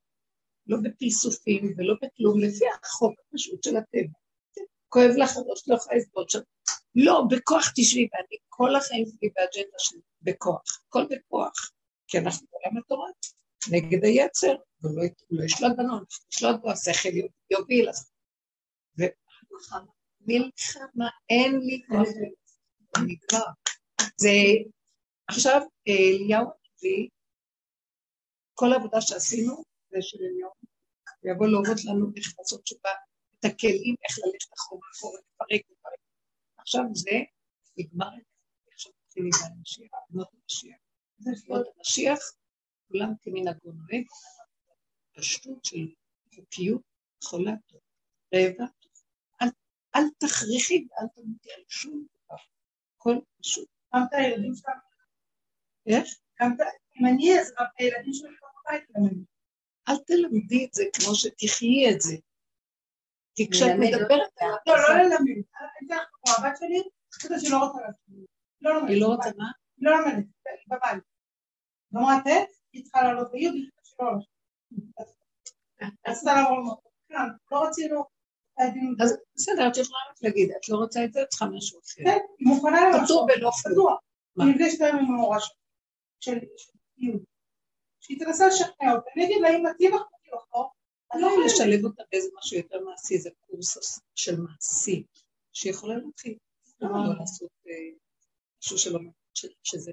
לא 0.70 0.76
בפלסופים 0.82 1.74
ולא 1.76 1.94
בכלום, 2.02 2.40
לפי 2.40 2.64
החוק 2.68 3.14
הפשוט 3.20 3.64
של 3.64 3.76
הטבע. 3.76 4.18
כואב 4.88 5.10
לך 5.16 5.36
הראש, 5.36 5.68
לא 5.68 5.74
יכולה 5.74 5.96
לסבול 5.96 6.24
שם. 6.28 6.38
לא, 6.94 7.22
בכוח 7.30 7.72
תשבי, 7.76 8.08
ואני 8.12 8.36
כל 8.48 8.76
החיים 8.76 9.06
שלי 9.06 9.30
באג'נדה 9.34 9.78
שלי, 9.78 10.00
בכוח, 10.22 10.62
הכל 10.88 11.04
בכוח. 11.10 11.70
כי 12.08 12.18
אנחנו 12.18 12.46
בעולם 12.50 12.76
התורה, 12.76 13.08
נגד 13.70 14.04
היצר, 14.04 14.54
והוא 14.80 14.96
לא, 15.30 15.44
ישלוט 15.44 15.72
בנו, 15.76 15.94
נשלוט 16.28 16.60
בו, 16.60 16.70
השכל 16.70 17.08
יוביל, 17.50 17.88
אז... 17.88 18.10
ומלחמה, 18.98 19.90
מלחמה, 20.20 21.08
אין 21.30 21.60
לי 21.60 21.82
כוח 21.88 22.08
אני 22.96 23.16
כבר. 23.28 23.46
זה, 24.16 24.28
עכשיו, 25.28 25.60
אליהו 25.88 26.44
הנביא, 26.44 27.08
כל 28.54 28.72
העבודה 28.72 29.00
שעשינו, 29.00 29.62
זה 29.90 29.98
של 30.00 30.18
אליהו, 30.18 30.50
הוא 31.20 31.30
יבוא 31.32 31.46
להורות 31.46 31.84
לנו 31.84 32.06
איך 32.16 32.34
לעשות 32.38 32.62
תשובה, 32.62 32.90
את 33.40 33.44
הכלים, 33.44 33.94
איך 34.04 34.18
ללכת 34.18 34.52
אחורה, 34.58 34.88
אחורה, 34.94 35.18
לפרק, 35.20 35.60
לפרק. 35.70 35.98
עכשיו 36.58 36.82
זה 36.92 37.10
נגמר, 37.76 38.10
עכשיו 38.72 38.92
מתחיל 39.06 39.24
עידן 39.24 39.56
המשיח, 39.58 39.90
בנות 40.10 40.28
המשיח. 40.42 40.76
בנות 41.48 41.66
המשיח, 41.76 42.18
כולם 42.88 43.12
כמנהגו 43.22 43.72
נוהג, 43.72 44.04
פשטות 45.16 45.64
של 45.64 45.86
חוקיות 46.34 46.82
יכולה 47.24 47.52
טוב, 47.66 47.80
רעבה 48.34 48.64
טוב. 48.80 48.92
אל- 49.96 50.08
תכריחי 50.18 50.86
ואל 50.90 51.06
תמותי 51.14 51.52
על 51.52 51.62
שום 51.68 52.04
דבר, 52.24 52.36
הכל 52.96 53.16
פשוט. 53.40 53.68
גם 53.94 54.00
את 54.08 54.12
הילדים 54.12 54.54
שלך, 54.54 54.68
איך? 55.86 56.08
גם 56.40 56.52
את 56.52 56.60
אם 57.00 57.06
אני 57.06 57.40
אז 57.40 57.52
גם 57.58 57.66
הילדים 57.78 58.12
שלי 58.12 58.28
בבית. 58.28 58.84
ללמד. 58.96 59.24
אל 59.90 59.98
תלמדי 60.06 60.64
את 60.64 60.74
זה 60.74 60.84
כמו 60.92 61.14
שתחיי 61.14 61.90
את 61.94 62.00
זה. 62.00 62.16
כי 63.34 63.50
כשאת 63.50 63.72
מדברת 63.78 64.10
על 64.40 64.48
לא, 64.66 64.74
לא 64.76 64.94
ללמד. 64.94 65.42
הבת 66.38 66.56
שלי, 66.58 66.82
חשבתי 67.14 67.48
לא 67.50 67.56
רוצה. 67.58 67.78
לא 68.60 68.74
לומדת. 68.74 68.90
היא 68.90 69.00
לא 69.00 69.06
רוצה 69.06 69.30
מה? 69.36 69.44
היא 69.76 69.88
לא 69.88 69.98
לומדת, 70.00 70.14
היא 70.46 70.76
בבית. 70.78 71.02
ט', 72.26 72.50
היא 72.72 72.84
צריכה 72.84 73.02
לעלות 73.02 73.28
לי', 73.32 73.48
היא 73.48 73.70
חושבת 73.80 73.96
שלא. 73.98 75.86
רצתה 76.08 76.34
לעבור. 76.34 76.82
כן, 77.08 77.14
לא 77.52 77.64
רצינו. 77.66 78.04
הילדים- 78.58 78.96
אז 79.02 79.16
בסדר, 79.34 79.68
את 79.68 79.76
יכולה 79.76 79.98
רק 80.10 80.16
להגיד, 80.22 80.50
את 80.50 80.68
לא 80.68 80.76
רוצה 80.76 81.04
את 81.04 81.12
זה, 81.12 81.22
את 81.22 81.28
צריכה 81.28 81.46
משהו 81.46 81.80
אחר. 81.80 82.02
כן, 82.04 82.18
היא 82.38 82.48
מוכנה 82.48 82.80
למשהו. 82.88 83.16
ולא 83.16 83.50
פטור. 83.60 83.72
פתוח. 83.72 84.00
מה? 84.36 84.44
אני 84.44 84.52
נפגשת 84.52 84.80
היום 84.80 84.96
עם 84.96 85.04
המורה 85.04 85.40
שלי, 85.40 85.54
של 86.20 86.38
של 86.56 86.72
י', 88.10 88.14
שהיא 88.14 88.18
תנסה 88.26 88.46
לשכנע 88.46 88.92
אותה, 88.92 89.10
אני 89.16 89.24
אגיד 89.24 89.40
לה, 89.42 89.48
אם 89.48 89.66
מתאים 89.66 89.94
לך, 89.94 90.00
מתאים 90.00 90.34
לך, 90.34 90.44
לא? 90.54 90.70
אז 91.10 91.20
לא 91.22 91.28
חייבת. 91.28 91.44
לשלב 91.46 91.84
אותה 91.84 92.02
באיזה 92.12 92.28
משהו 92.38 92.56
יותר 92.56 92.80
מעשי, 92.84 93.18
זה 93.18 93.30
קורס 93.40 94.00
של 94.14 94.40
מעשי, 94.40 95.04
שיכולה 95.52 95.96
להתחיל. 95.96 96.38
למה 96.80 96.98
לא 97.08 97.14
לעשות 97.20 97.50
אה, 97.68 97.72
משהו 98.62 98.78
שלא 98.78 99.00
ש- 99.34 99.46
שזה? 99.62 99.92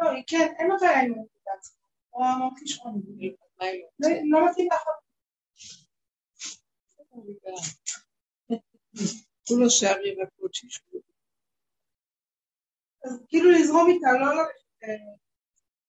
לא, 0.00 0.10
היא 0.10 0.24
כן, 0.26 0.52
אין 0.58 0.68
לה 0.68 0.74
בעיה 0.80 1.00
עם 1.00 1.12
המדיטציה. 1.12 1.76
או 2.12 2.24
המון 2.24 2.54
כישרון. 2.58 3.02
היא 3.18 3.32
לא 3.60 3.66
לא? 4.00 4.40
לא 4.40 4.50
מתאים 4.50 4.68
לך. 4.72 4.82
כולו 9.48 9.70
שער 9.70 10.00
ירקות 10.06 10.54
שישבו. 10.54 10.98
אז 13.04 13.22
כאילו 13.28 13.50
לזרום 13.50 13.88
איתה, 13.90 14.06
לא 14.12 14.26
ללכת... 14.34 14.60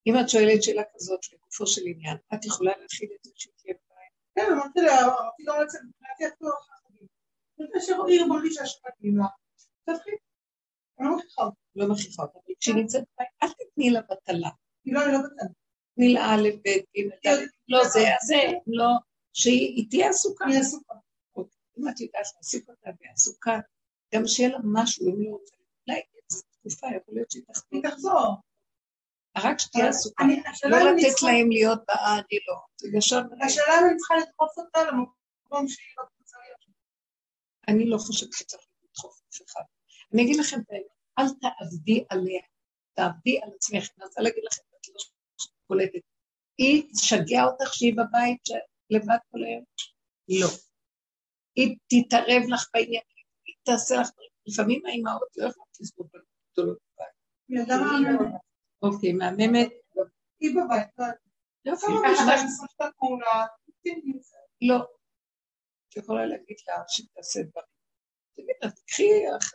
אם 0.07 0.13
את 0.21 0.29
שואלת 0.29 0.63
שאלה 0.63 0.83
כזאת 0.95 1.19
לגופו 1.33 1.67
של 1.67 1.81
עניין, 1.85 2.17
את 2.33 2.45
יכולה 2.45 2.71
להכיל 2.81 3.09
את 3.19 3.23
זה 3.23 3.31
שהיא 3.35 3.53
תהיה 3.57 3.73
בבית? 3.73 4.13
כן, 4.35 4.53
אמרתי 4.53 4.81
לה, 4.81 5.01
אמרתי 5.01 5.43
לצאת, 5.63 5.81
מבחינתי 5.87 6.27
את 6.27 6.41
לא 6.41 6.51
חגים. 6.61 7.07
היא 8.07 8.25
מרגישה 8.25 8.65
שמתאים 8.65 9.17
לה, 9.17 9.25
תתחיל. 9.83 10.13
אני 10.99 11.07
לא 11.07 11.15
מכריחה 11.17 11.41
אותה. 11.41 11.55
לא 11.75 11.87
מכריחה 11.87 12.21
אותה, 12.21 12.39
אבל 12.45 12.53
כשהיא 12.59 12.75
נמצאת 12.75 13.03
בבית, 13.13 13.29
אל 13.43 13.47
תתני 13.47 13.89
לה 13.89 14.01
בטלה. 14.01 14.49
היא 14.85 14.93
לא, 14.93 14.99
היא 15.01 15.13
לא 15.13 15.19
בצד. 15.19 15.47
תני 15.95 16.13
לה 16.13 16.35
א', 16.35 16.49
ב', 16.63 16.69
ג', 16.97 17.27
ד', 17.27 17.47
לא 17.67 17.87
זה, 17.87 17.99
אז 17.99 18.27
זה, 18.27 18.41
לא, 18.67 18.89
שהיא 19.33 19.89
תהיה 19.89 20.09
עסוקה. 20.09 20.45
היא 20.45 20.59
עסוקה. 20.59 20.93
אם 21.79 21.89
את 21.89 21.99
יודעת 22.01 22.25
להעסיק 22.35 22.69
אותה 22.69 22.89
בעסוקה, 22.99 23.59
גם 24.15 24.27
שיהיה 24.27 24.49
לה 24.49 24.57
משהו, 24.63 25.07
אם 25.07 25.21
לא 25.21 25.29
רוצה, 25.29 25.55
אולי 25.87 26.01
איזו 26.31 26.43
תקופה, 26.51 26.87
יכול 26.97 27.13
להיות 27.13 27.31
שהיא 27.31 27.43
תחזור. 27.83 28.35
היא. 29.35 29.43
רק 29.45 29.59
שתהיה 29.59 29.89
עסוקה. 29.89 30.23
השאלה 30.51 30.83
לא 30.83 30.91
לתת 30.91 31.21
להם 31.21 31.51
להיות 31.51 31.79
באה, 31.87 32.13
אני 32.13 32.39
לא. 32.47 32.55
השאלה 33.45 33.79
אם 33.79 33.85
אני 33.85 33.97
צריכה 33.97 34.15
לדחוף 34.17 34.57
אותה 34.57 34.83
למקום 34.83 35.67
שהיא 35.67 35.87
לא 35.97 36.03
רוצה 36.19 36.37
להיות. 36.43 36.59
אני 37.67 37.89
לא 37.89 37.97
חושבת 37.97 38.33
שצריך 38.33 38.63
לדחוף 38.83 39.21
אף 39.29 39.41
אחד. 39.47 39.61
אני 40.13 40.21
אגיד 40.23 40.35
לכם 40.39 40.59
את 40.59 40.65
האמת, 40.69 40.85
אל 41.19 41.25
תעבדי 41.41 42.05
עליה, 42.09 42.41
תעבדי 42.93 43.39
על 43.43 43.49
עצמך. 43.55 43.89
אני 43.97 44.05
רוצה 44.05 44.21
להגיד 44.21 44.43
לכם, 44.51 44.61
את 44.81 44.87
לא 44.87 45.01
קולטת. 45.67 46.01
היא 46.57 46.91
תשגע 46.93 47.43
אותך 47.43 47.73
שהיא 47.73 47.93
בבית 47.93 48.41
לבד 48.89 49.17
כל 49.31 49.43
היום? 49.43 49.63
לא. 50.29 50.47
היא 51.55 51.77
תתערב 51.87 52.43
לך 52.53 52.69
בעניינים, 52.73 53.25
היא 53.45 53.55
תעשה 53.63 53.95
לך. 54.01 54.09
לפעמים 54.47 54.85
האימהות 54.85 55.37
לא 55.37 55.47
יכולות 55.47 55.77
לסבול 55.81 56.07
גדולות 56.53 56.77
בבית. 56.95 57.15
אוקיי, 58.81 59.13
מהממת. 59.13 59.69
היא 60.39 60.55
בבית. 60.55 60.87
לא 61.65 61.75
את 62.75 62.81
התמונה. 62.81 63.45
לא. 64.61 64.77
את 65.89 65.97
יכולה 65.97 66.25
להגיד 66.25 66.57
לה 66.67 66.83
שתעשה 66.87 67.39
דברים. 67.43 67.65
תגידי 68.33 68.53
לה, 68.63 68.71
תקחי 68.71 69.09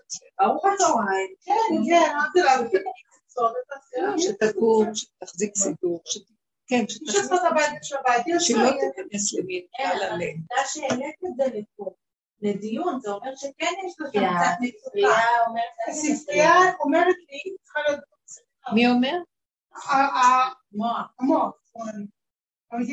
זה. 0.08 0.26
ברוך 0.40 0.64
הצהריים. 0.74 1.34
כן, 1.40 1.52
כן, 1.88 2.10
אמרתי 2.14 2.38
לה, 2.40 2.68
"תקחי 2.68 2.78
קצות, 3.26 3.52
ותעשי 3.52 3.96
לה." 4.00 4.18
שתקום, 4.18 4.94
שתחזיק 4.94 5.56
סידור. 5.56 6.02
כן, 6.66 6.84
שתחזיק, 6.88 7.32
עושה. 8.34 8.46
שלא 8.46 8.70
תיכנס 8.70 9.34
למין 9.34 9.66
על 9.78 10.02
הלב. 10.02 10.22
העובדה 10.22 10.62
שהעלית 10.66 11.16
את 11.26 11.36
זה 11.36 11.58
לפה, 11.58 11.94
לדיון, 12.42 13.00
זה 13.00 13.10
אומר 13.10 13.36
שכן 13.36 13.72
יש 13.86 14.00
לך 14.00 14.08
קצת 14.08 14.56
מצוקה. 14.60 14.98
הספרייה 14.98 15.46
אומרת... 15.46 15.64
הספרייה 15.88 16.52
אומרת 16.80 17.16
לי, 17.28 17.40
היא 17.44 17.56
צריכה 17.62 17.80
להיות 17.88 18.00
מי 18.74 18.86
אומר? 18.86 19.16
המוח. 21.18 21.52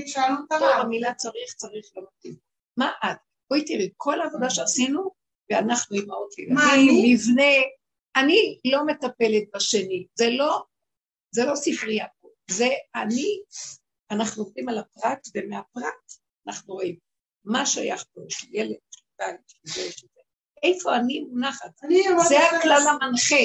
שאלנו 0.08 0.42
אותה 0.42 0.56
טוב. 0.60 0.70
המילה 0.70 1.14
צריך, 1.14 1.54
צריך 1.56 1.86
לא 1.96 2.04
מתאים. 2.04 2.36
מה 2.78 2.92
את? 3.06 3.18
בואי 3.50 3.66
תראי, 3.66 3.90
כל 3.98 4.22
העבודה 4.22 4.50
שעשינו, 4.50 5.12
ואנחנו 5.52 5.98
אימהות 5.98 6.30
מה, 6.50 6.62
ילדים, 6.64 6.90
אני? 6.90 7.14
מבנה, 7.14 7.54
אני 8.16 8.60
לא 8.66 8.86
מטפלת 8.86 9.44
בשני, 9.56 10.08
זה 10.16 10.30
לא, 10.30 10.64
זה 11.36 11.46
לא 11.46 11.56
ספרייה 11.56 12.06
פה, 12.22 12.28
זה 12.50 12.68
אני, 12.96 13.40
אנחנו 14.12 14.44
עובדים 14.44 14.70
על 14.70 14.78
הפרט, 14.78 15.28
ומהפרט 15.36 16.14
אנחנו 16.48 16.74
רואים 16.74 16.96
מה 17.46 17.66
שייך 17.66 18.04
פה, 18.14 18.22
יש 18.30 18.44
לי 18.44 18.60
ילד, 18.60 18.70
יש 18.70 19.04
לי 19.04 19.26
בית, 19.26 19.40
יש 19.48 19.56
לי 19.66 19.72
זה, 19.74 19.82
יש 19.82 20.04
לי 20.04 20.10
זה. 20.16 20.22
איפה 20.64 20.96
אני 20.96 21.20
מונחת? 21.20 21.72
זה 22.30 22.40
הכלל 22.40 22.82
המנחה. 22.88 23.36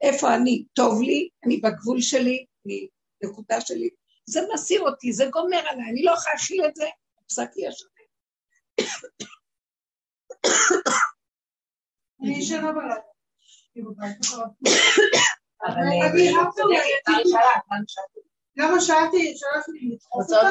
איפה 0.00 0.34
אני? 0.34 0.64
טוב 0.72 1.02
לי, 1.02 1.28
אני 1.44 1.56
בגבול 1.56 2.00
שלי, 2.00 2.46
אני 2.66 2.88
נקודה 3.24 3.60
שלי. 3.60 3.90
זה 4.26 4.40
מסיר 4.54 4.80
אותי, 4.80 5.12
זה 5.12 5.26
גומר 5.32 5.58
עליי, 5.58 5.90
אני 5.90 6.02
לא 6.02 6.12
יכולה 6.12 6.34
להכיל 6.34 6.64
את 6.64 6.74
זה, 6.76 6.86
הפסקתי 7.24 7.60
ישר. 7.60 7.86
אני 12.22 12.38
ישנה 12.38 12.72
בלילה. 12.72 12.94
לא 13.76 13.90
אה, 15.62 16.08
למה 18.56 18.80
שאלתי, 18.80 19.34
לדחוף 19.92 20.26
אותה? 20.30 20.50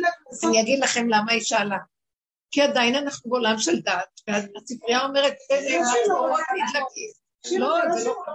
לה, 0.00 0.08
לעשות 0.26 0.50
אני 0.50 0.60
אגיד 0.60 0.78
לכם 0.82 1.08
למה 1.08 1.32
היא 1.32 1.40
שאלה. 1.40 1.78
כי 2.50 2.62
עדיין 2.62 2.94
אנחנו 2.94 3.30
בעולם 3.30 3.58
של 3.58 3.80
דת, 3.80 4.20
והספרייה 4.28 5.04
אומרת, 5.04 5.34
"תן 5.48 5.64
לי 5.64 5.78
שלו, 6.04 6.26
לא, 7.44 7.78
זה 7.98 8.04
לא 8.04 8.24
לא. 8.26 8.34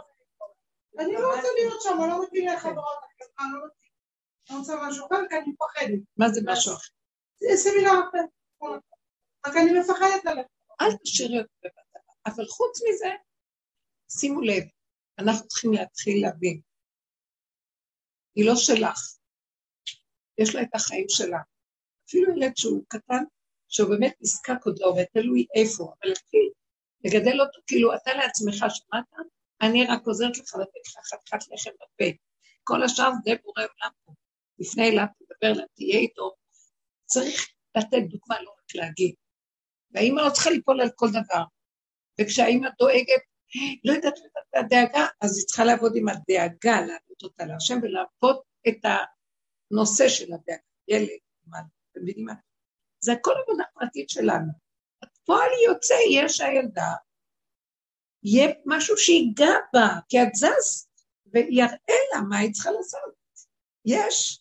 אני 1.00 1.14
לא 1.14 1.36
רוצה 1.36 1.48
להיות 1.58 1.82
שם, 1.82 1.98
אני 2.04 2.10
לא 2.10 2.24
מתאים 2.24 2.48
לחברות, 2.48 2.98
אני 3.40 3.48
לא 4.50 4.58
רוצה 4.58 4.74
משהו 4.88 5.06
אחר, 5.08 5.16
כי 5.30 5.36
אני 5.36 5.46
מפחדת. 5.52 6.00
מה 6.18 6.30
זה 6.30 6.42
משהו 6.46 6.74
אחר? 6.74 6.90
זה 7.40 7.48
סמינר 7.56 7.92
אחר. 8.10 8.18
רק 9.48 9.54
אני 9.56 9.80
מפחדת 9.80 10.26
ללכת. 10.26 10.50
אל 10.82 10.98
תשאירי 11.04 11.40
אותו 11.40 11.54
בבת 11.64 11.88
אבל 12.26 12.46
חוץ 12.46 12.82
מזה, 12.90 13.10
שימו 14.20 14.42
לב, 14.42 14.64
אנחנו 15.20 15.48
צריכים 15.48 15.74
להתחיל 15.74 16.22
להבין. 16.22 16.62
היא 18.36 18.46
לא 18.46 18.56
שלך. 18.56 19.00
יש 20.38 20.56
לה 20.56 20.62
את 20.62 20.76
החיים 20.76 21.06
שלה. 21.10 21.40
אפילו 22.08 22.38
ילד 22.38 22.58
שהוא 22.58 22.84
קטן, 22.88 23.24
שהוא 23.68 23.90
באמת 23.90 24.16
נזקק 24.22 24.66
עוד 24.66 24.80
לא, 24.80 24.88
ותלוי 24.88 25.46
איפה, 25.56 25.84
אבל 25.84 26.10
להתחיל 26.10 26.52
לגדל 27.08 27.42
אותו, 27.42 27.60
כאילו 27.68 27.96
אתה 27.96 28.14
לעצמך 28.14 28.56
שמעת, 28.56 29.06
אני 29.62 29.86
רק 29.86 30.08
עוזרת 30.08 30.38
לך 30.38 30.56
לתת 30.56 30.88
לך 30.88 31.14
חתיכת 31.14 31.52
לחם 31.52 31.72
בפה. 31.72 32.18
כל 32.64 32.84
השאר 32.84 33.12
זה 33.26 33.32
בורא 33.44 33.62
עולם 33.62 33.92
פה. 34.06 34.14
לפני 34.60 34.90
אליו, 34.90 35.06
תדבר 35.18 35.52
אליו, 35.54 35.66
תהיה 35.76 36.00
איתו. 36.00 36.36
צריך 37.06 37.48
לתת 37.78 37.98
דוגמה, 38.10 38.42
לא 38.42 38.50
רק 38.50 38.76
להגיד. 38.76 39.16
והאימא 39.92 40.22
לא 40.22 40.30
צריכה 40.30 40.50
ליפול 40.50 40.82
על 40.82 40.90
כל 40.96 41.10
דבר. 41.10 41.44
וכשהאימא 42.22 42.70
דואגת, 42.80 43.22
לא 43.84 43.94
יודעת 43.94 44.18
את 44.18 44.56
הדאגה, 44.56 45.06
אז 45.22 45.38
היא 45.38 45.46
צריכה 45.46 45.66
לעבוד 45.66 45.92
עם 45.96 46.10
הדאגה, 46.10 46.82
להעלות 46.82 47.24
אותה 47.24 47.46
להשם 47.46 47.78
ולעבוד 47.82 48.38
את 48.68 48.86
הנושא 48.86 50.10
של 50.10 50.34
הדאגה. 50.34 50.62
ילד, 50.88 51.20
מה, 51.48 51.58
אתם 51.60 52.02
מבינים 52.02 52.26
מה? 52.26 52.34
זה 53.00 53.14
הכל 53.14 53.34
עבודה 53.44 53.64
פרטית 53.74 54.10
שלנו. 54.10 54.67
הפועל 55.28 55.50
יוצא 55.66 55.94
יהיה 55.94 56.30
שהילדה, 56.30 56.94
יהיה 58.24 58.54
משהו 58.66 58.98
שיגע 58.98 59.54
בה, 59.74 59.88
כי 60.10 60.24
את 60.24 60.36
זז, 60.36 60.88
ויראה 61.26 61.98
לה 62.14 62.22
מה 62.30 62.38
היא 62.38 62.54
צריכה 62.54 62.72
לעשות. 62.72 63.02
יש 63.86 64.40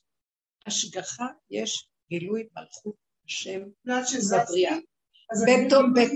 השגחה, 0.66 1.26
יש 1.50 1.88
גילוי 2.08 2.48
מלכות 2.56 2.94
השם? 3.26 3.60
בבריאה. 4.42 4.76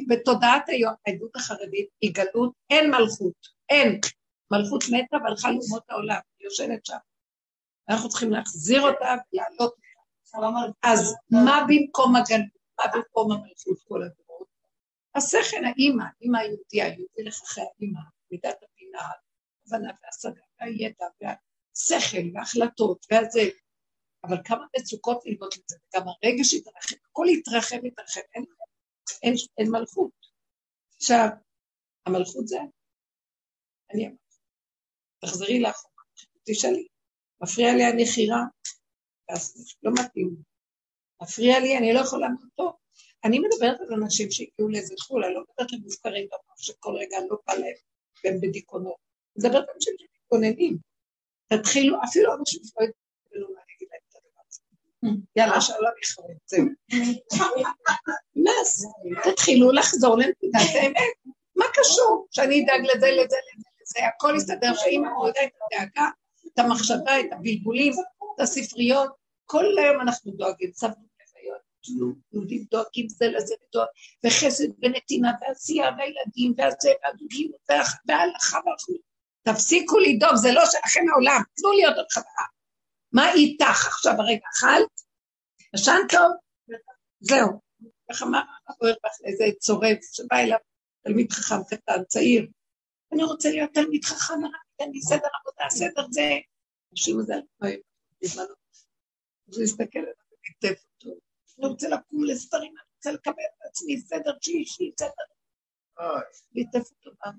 בתודעת 0.08 0.64
העדות 1.06 1.36
החרדית 1.36 1.88
היא 2.00 2.14
גלות, 2.14 2.52
אין 2.70 2.90
מלכות, 2.90 3.46
אין. 3.68 4.00
מלכות 4.52 4.84
מתה 4.90 5.16
והלכה 5.24 5.50
לאומות 5.50 5.90
העולם, 5.90 6.20
היא 6.38 6.44
יושבת 6.44 6.86
שם. 6.86 6.96
אנחנו 7.88 8.08
צריכים 8.08 8.30
להחזיר 8.30 8.82
אותה 8.82 9.14
ולהעלות 9.32 9.60
אותה. 9.60 9.80
אז 10.82 11.14
מה 11.30 11.64
במקום 11.68 12.16
הגלות, 12.16 12.60
מה 12.78 12.84
במקום 12.94 13.32
המלכות 13.32 13.78
כל 13.88 14.02
הדורות? 14.02 14.19
השכל, 15.14 15.64
האימא, 15.64 16.04
אימא 16.20 16.38
היהודייה, 16.38 16.86
היהודי 16.86 17.22
לכחי 17.24 17.60
האימא, 17.60 18.00
מידת 18.30 18.58
הבינה, 18.62 19.02
הבנה 19.66 19.92
והשגה, 20.02 20.42
והידע, 20.60 21.06
והשכל, 21.20 22.34
וההחלטות, 22.34 23.06
והזה. 23.10 23.40
אבל 24.24 24.36
כמה 24.44 24.66
מצוקות 24.78 25.22
נלוות 25.26 25.54
לזה, 25.56 25.76
וגם 25.88 26.06
הרגש 26.08 26.52
יתרחב, 26.52 26.96
הכל 27.10 27.26
יתרחב, 27.28 27.84
יתרחב, 27.84 28.20
אין, 28.34 28.44
אין, 29.22 29.34
אין 29.58 29.70
מלכות. 29.70 30.12
עכשיו, 30.96 31.28
המלכות 32.06 32.48
זה 32.48 32.56
אני. 33.90 34.06
המלכות. 34.06 34.20
תחזרי 35.20 35.60
לאחורה, 35.60 36.02
תשאלי. 36.46 36.86
מפריע 37.42 37.74
לי 37.74 37.84
הנחירה, 37.84 38.42
לא 39.82 39.92
מתאים. 39.92 40.36
מפריע 41.22 41.60
לי, 41.60 41.78
אני 41.78 41.92
לא 41.94 42.00
יכולה 42.00 42.26
לעמוד 42.26 42.48
טוב. 42.54 42.72
אני 43.24 43.38
מדברת 43.38 43.80
על 43.80 43.94
אנשים 44.02 44.30
שהגיעו 44.30 44.68
לאיזה 44.68 44.94
חו"ל, 45.00 45.24
אני 45.24 45.34
לא 45.34 45.40
מדברת 45.40 45.72
על 45.72 45.78
מופקרים 45.84 46.26
במוח 46.26 46.58
שכל 46.58 46.96
רגע 46.96 47.16
לא 47.30 47.36
בא 47.46 47.54
להם 47.54 47.74
והם 48.24 48.40
בדיכאונות. 48.40 48.96
אני 49.36 49.46
מדברת 49.46 49.68
על 49.68 49.74
אנשים 49.74 49.94
שמתכוננים. 49.98 50.76
תתחילו, 51.48 51.96
אפילו 52.04 52.34
אנשים 52.34 52.60
שלא 52.64 52.86
יתכוננו 52.86 53.54
מה 53.54 53.60
אני 53.64 53.72
אגיד 53.76 53.88
להם 53.90 54.00
את 54.08 54.14
הדבר 54.16 54.42
הזה. 54.48 54.60
יאללה, 55.36 55.60
שלום 55.60 55.94
יכולים, 56.04 56.36
זהו. 56.46 56.64
נס, 58.36 58.86
תתחילו 59.24 59.72
לחזור 59.72 60.16
לנקודת 60.16 60.68
האמת. 60.74 61.34
מה 61.56 61.64
קשור? 61.74 62.26
שאני 62.30 62.64
אדאג 62.64 62.80
לזה, 62.80 63.06
לזה, 63.10 63.22
לזה, 63.22 63.68
לזה, 63.80 64.06
הכל 64.06 64.34
יסתדר, 64.36 64.74
שאמא 64.74 65.08
מורידה 65.08 65.40
את 65.44 65.50
הדאגה, 65.62 66.08
את 66.46 66.58
המחשבה, 66.58 67.20
את 67.20 67.32
הבלבולים, 67.32 67.92
את 67.92 68.40
הספריות, 68.40 69.10
כל 69.44 69.64
היום 69.78 70.00
אנחנו 70.00 70.32
דואגים, 70.32 70.70
תהיו 70.70 70.90
יהודים 72.32 72.64
דואגים 72.70 73.08
זה 73.08 73.26
לזה 73.28 73.54
וחסד 74.26 74.68
ונתינה 74.82 75.30
ועשייה 75.40 75.90
והילדים 75.98 76.54
והזוגיות 76.58 77.60
וההלכה 78.06 78.56
והכול. 78.56 78.96
תפסיקו 79.42 79.98
לדאוג, 79.98 80.36
זה 80.36 80.52
לא 80.52 80.62
שלכם 80.64 81.00
העולם, 81.12 81.42
תנו 81.56 81.72
לי 81.72 81.84
עוד 81.84 82.06
חברה. 82.10 82.46
מה 83.12 83.32
איתך 83.32 83.86
עכשיו 83.86 84.12
הרגע? 84.18 84.46
אכלת? 84.56 85.00
ישן 85.76 86.00
טוב? 86.08 86.32
זהו. 87.20 87.48
איך 88.10 88.22
אמר 88.22 88.40
איזה 89.24 89.44
צורף 89.58 89.98
שבא 90.12 90.36
אליו 90.36 90.58
תלמיד 91.04 91.32
חכם 91.32 91.64
קטן, 91.70 92.04
צעיר. 92.08 92.46
אני 93.12 93.24
רוצה 93.24 93.50
להיות 93.50 93.70
תלמיד 93.74 94.04
חכם, 94.04 94.34
תן 94.76 94.90
לי 94.90 95.00
סדר 95.00 95.28
עבודה, 95.40 95.70
סדר 95.70 96.06
זה. 96.10 96.30
אנשים 96.92 97.20
הזה 97.20 97.34
אלפיים 97.34 97.80
בזמנו. 98.22 98.54
אז 99.48 99.56
הוא 99.56 99.64
הסתכל 99.64 99.98
עליו 99.98 100.12
וליטף 100.30 100.82
אותו. 100.84 101.29
אני 101.60 101.68
רוצה 101.68 101.88
לקום 101.88 102.24
לסדרים, 102.24 102.74
אני 102.76 102.86
רוצה 102.96 103.12
לקבל 103.12 103.32
את 103.32 103.66
עצמי 103.68 104.00
סדר 104.00 104.32
שישי, 104.42 104.90
סדר. 105.00 105.10
ליטף 106.52 106.90
אותו 106.90 107.10
אני 107.24 107.36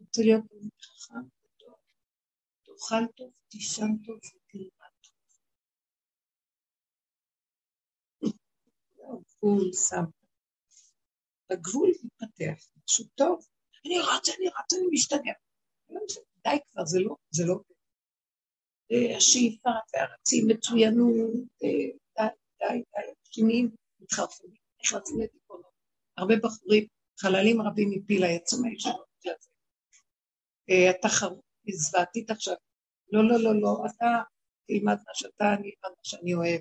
רוצה 0.00 0.22
להיות 0.22 0.44
תלמיד 0.48 0.70
חכם 0.80 1.14
וטוב. 1.14 1.74
תאכל 2.64 3.12
טוב, 3.16 3.32
תישן 3.48 3.96
טוב 4.06 4.16
ותלמד 4.16 4.92
טוב. 5.00 5.16
גבול 9.38 9.72
שם. 9.72 10.04
בגבול 11.50 11.90
מתפתח, 12.04 12.68
משהו 12.84 13.04
טוב. 13.14 13.46
אני 13.86 13.98
רץ, 13.98 14.28
אני 14.28 14.48
רץ, 14.48 14.72
אני 14.72 14.86
משתגע. 14.92 15.32
די 16.44 16.58
כבר, 16.70 16.84
זה 16.84 17.00
לא, 17.00 17.16
זה 17.30 17.44
לא. 17.46 17.60
השאיפה 19.16 19.70
והרצים, 19.94 20.48
מצוינות, 20.48 21.32
די, 21.60 21.92
די, 22.18 22.82
די, 22.94 23.12
שיניים 23.36 23.70
מתחרפנים, 24.00 24.54
נכנסים 24.84 25.20
לדיכאונות. 25.20 25.72
הרבה 26.16 26.34
בחורים, 26.42 26.86
חללים 27.20 27.62
רבים 27.62 27.90
מפיל 27.90 28.24
העצם 28.24 28.56
הישיבות 28.64 29.06
לזה. 29.24 29.48
התחרות 30.90 31.44
היא 31.64 31.74
זוועתית 31.76 32.30
עכשיו. 32.30 32.54
לא, 33.12 33.28
לא, 33.28 33.36
לא, 33.44 33.60
לא, 33.60 33.82
אתה 33.86 34.06
תלמד 34.66 34.96
מה 35.06 35.14
שאתה, 35.14 35.44
אני 35.44 35.68
אלמד 35.68 35.96
מה 35.96 36.02
שאני 36.02 36.34
אוהב. 36.34 36.60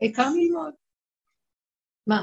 העיקר 0.00 0.28
ללמוד. 0.36 0.74
מה? 2.06 2.20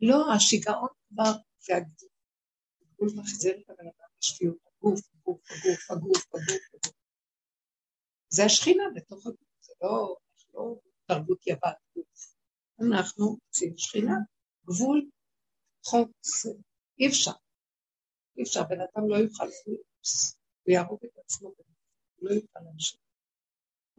לא, 0.00 0.34
השיגעון 0.34 0.88
כבר, 1.08 1.32
והגבול 1.68 3.08
מחזיר 3.16 3.56
את 3.60 3.70
הבן 3.70 3.84
אדם 3.84 4.08
לשפיות, 4.18 4.56
הגוף, 4.66 5.00
הגוף, 5.14 5.40
הגוף, 5.50 5.90
הגוף, 5.90 6.22
הגוף. 6.74 6.94
זה 8.28 8.44
השכינה 8.44 8.84
בתוך 8.94 9.26
הגוף, 9.26 9.48
זה 9.60 9.72
לא, 9.82 10.16
לא 10.54 10.76
תרבות 11.06 11.46
יוון, 11.46 11.72
גוף. 11.96 12.35
אנחנו 12.80 13.26
רוצים 13.26 13.72
שכינה, 13.76 14.16
גבול, 14.66 15.10
חוק, 15.84 16.10
אי 16.98 17.08
אפשר. 17.08 17.30
אי 18.36 18.42
אפשר, 18.42 18.62
בן 18.62 18.80
אדם 18.80 19.08
לא 19.08 19.16
יוכל 19.16 19.44
הוא 19.66 20.72
יהרוג 20.72 21.00
את 21.04 21.18
עצמו, 21.18 21.48
הוא 21.48 22.30
לא 22.30 22.34
יוכל 22.34 22.60
להמשיך. 22.64 23.00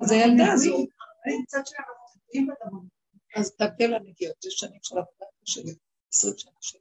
אז 0.02 0.12
הילדה 0.12 0.54
הזו... 0.54 0.88
אז 3.36 3.52
תבדל 3.52 3.94
הנגיעות, 3.94 4.42
זה 4.42 4.50
שנים 4.52 4.80
של 4.84 4.98
עבודה 4.98 5.26
שלי, 5.46 5.76
עשרים 6.12 6.38
שנה 6.38 6.52
של 6.62 6.78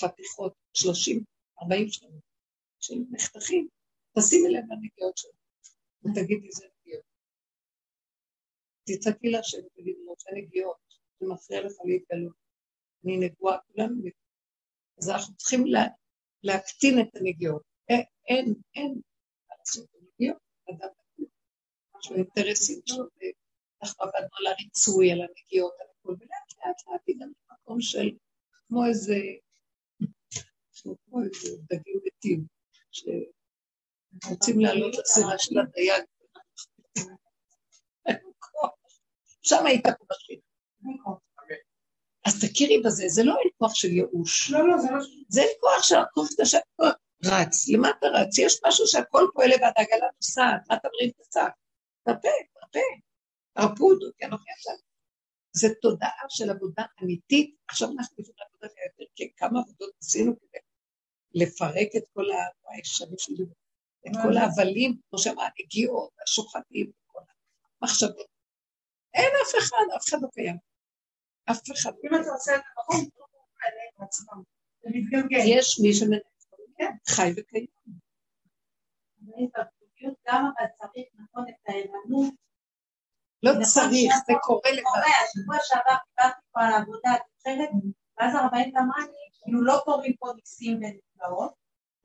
חתיכות, 0.00 0.52
שלושים, 0.72 1.24
ארבעים 1.62 1.88
שנה 1.88 2.18
של 2.80 2.94
מחתכים, 3.10 3.68
תשימי 4.18 4.48
לב 4.48 4.64
לנגיעות 4.70 5.16
שלך, 5.16 5.30
ותגידי 6.02 6.52
זה 6.52 6.66
נגיעות. 6.80 7.04
תצעקי 8.86 9.28
להשם 9.28 9.58
ותגידי 9.66 10.04
לו, 10.04 10.14
זה 10.18 10.30
נגיעות, 10.36 10.87
זה 11.20 11.26
מפריע 11.26 11.60
לך 11.60 11.72
להתגלות. 11.84 12.34
אני 13.04 13.16
נגועה, 13.16 13.58
כולנו 13.58 13.94
נגועה. 13.94 14.12
אז 14.98 15.10
אנחנו 15.10 15.36
צריכים 15.36 15.66
לה, 15.66 15.84
להקטין 16.42 17.00
את 17.00 17.16
הנגיעות. 17.16 17.62
אין, 17.88 18.02
אין, 18.28 18.54
אין 18.74 19.00
לעשות 19.50 19.84
את 19.84 19.94
הנגיעות, 19.94 20.38
אדם 20.70 20.88
משהו 21.98 22.16
אינטרסים 22.16 22.80
שלו, 22.86 23.04
אנחנו 23.82 24.04
עבדנו 24.04 24.28
על 24.38 24.46
הריצוי, 24.46 25.12
על 25.12 25.20
הנגיעות, 25.20 25.72
על 25.80 25.86
הכל, 26.00 26.12
ולאט 26.12 26.66
לאט 26.66 26.86
לאט 26.86 27.00
הגענו 27.08 27.32
למקום 27.50 27.80
של 27.80 28.10
כמו 28.68 28.86
איזה, 28.86 29.16
כמו 31.04 31.22
איזה 31.22 31.56
דגים 31.62 32.00
מתים, 32.04 32.46
שרוצים 32.90 34.60
לעלות 34.60 34.94
לסירה 34.98 35.38
של 35.38 35.58
הדייג. 35.58 36.04
שם 39.48 39.66
היית 39.66 39.86
פה 39.86 40.04
בשביל. 40.10 40.40
אז 42.26 42.44
תכירי 42.44 42.82
בזה, 42.84 43.04
זה 43.08 43.22
לא 43.24 43.36
אין 43.38 43.50
כוח 43.58 43.74
של 43.74 43.88
ייאוש. 43.88 44.50
לא, 44.50 44.68
לא, 44.68 44.78
זה 44.78 44.88
לא... 44.90 45.04
זה 45.28 45.40
אין 45.40 45.50
כוח 45.60 45.82
של 45.82 45.96
הכוח 45.96 46.28
שאתה 46.44 46.84
רץ. 47.24 47.68
למה 47.68 47.90
אתה 47.90 48.06
רץ? 48.06 48.38
יש 48.38 48.60
משהו 48.66 48.86
שהכל 48.86 49.26
פועל 49.34 49.48
לבד, 49.48 49.70
העגלה 49.76 50.06
נוסעת, 50.16 50.60
מה 50.68 50.76
אתה 50.76 50.88
מרים 50.94 51.10
את 51.10 51.20
הצעק? 51.20 51.52
תרפה, 52.04 52.28
תרפה. 52.54 52.86
הרפו 53.56 53.90
אותו, 53.90 54.06
כי 54.18 54.24
אנוכי 54.24 54.50
עכשיו. 54.50 54.74
זו 55.52 55.68
תודעה 55.82 56.24
של 56.28 56.50
עבודה 56.50 56.82
אמיתית. 57.02 57.54
עכשיו 57.68 57.88
אנחנו 57.88 58.16
יכולים 58.18 58.36
לעבוד 58.38 58.60
עליה 58.62 58.84
יותר, 58.86 59.12
כי 59.14 59.32
כמה 59.36 59.60
עבודות 59.60 59.90
עשינו 60.02 60.32
כדי 60.40 60.58
לפרק 61.34 61.88
את 61.96 62.02
כל 62.12 62.24
הישנים 62.68 63.18
שלי, 63.18 63.44
את 64.06 64.12
כל 64.22 64.36
ההבלים, 64.36 64.98
כמו 65.10 65.18
שאמרה, 65.18 65.48
הגיעות, 65.58 66.10
השוחטים, 66.22 66.90
כל 67.06 67.20
המחשבות. 67.80 68.26
אין 69.14 69.32
אף 69.42 69.52
אחד, 69.58 69.84
אף 69.96 70.08
אחד 70.08 70.18
לא 70.22 70.28
קיים. 70.32 70.67
אף 71.50 71.60
אחד. 71.72 71.92
אם 72.04 72.20
אתה 72.20 72.30
עושה 72.30 72.56
את 72.56 72.62
המקום, 72.76 72.96
הוא 72.96 73.26
מעלה 73.60 73.82
את 73.96 74.02
עצמם. 74.02 74.42
זה 74.82 74.88
מתגלגל. 74.94 75.38
יש 75.44 75.80
מי 75.82 75.94
שמנהל, 75.94 76.20
חי 77.08 77.32
וקיים. 77.36 77.66
גם 80.28 80.44
אבל 80.58 80.66
צריך 80.78 81.06
נכון 81.14 81.44
את 81.48 81.54
הערנות. 81.68 82.34
לא 83.42 83.52
צריך, 83.64 84.12
זה 84.26 84.32
קורה 84.42 84.70
לך. 84.72 84.86
השבוע 84.96 85.56
שעבר 85.62 85.96
דיברתי 86.16 86.40
פה 86.52 86.60
על 86.60 86.72
העבודה 86.72 87.10
התחלת, 87.10 87.70
ואז 88.18 88.34
הרבנית 88.34 88.76
אמרה 88.76 89.00
לי, 89.00 89.42
כאילו 89.42 89.64
לא 89.64 89.80
קוראים 89.84 90.12
פה 90.18 90.26
ניסים 90.36 90.76
ונפלאות, 90.76 91.52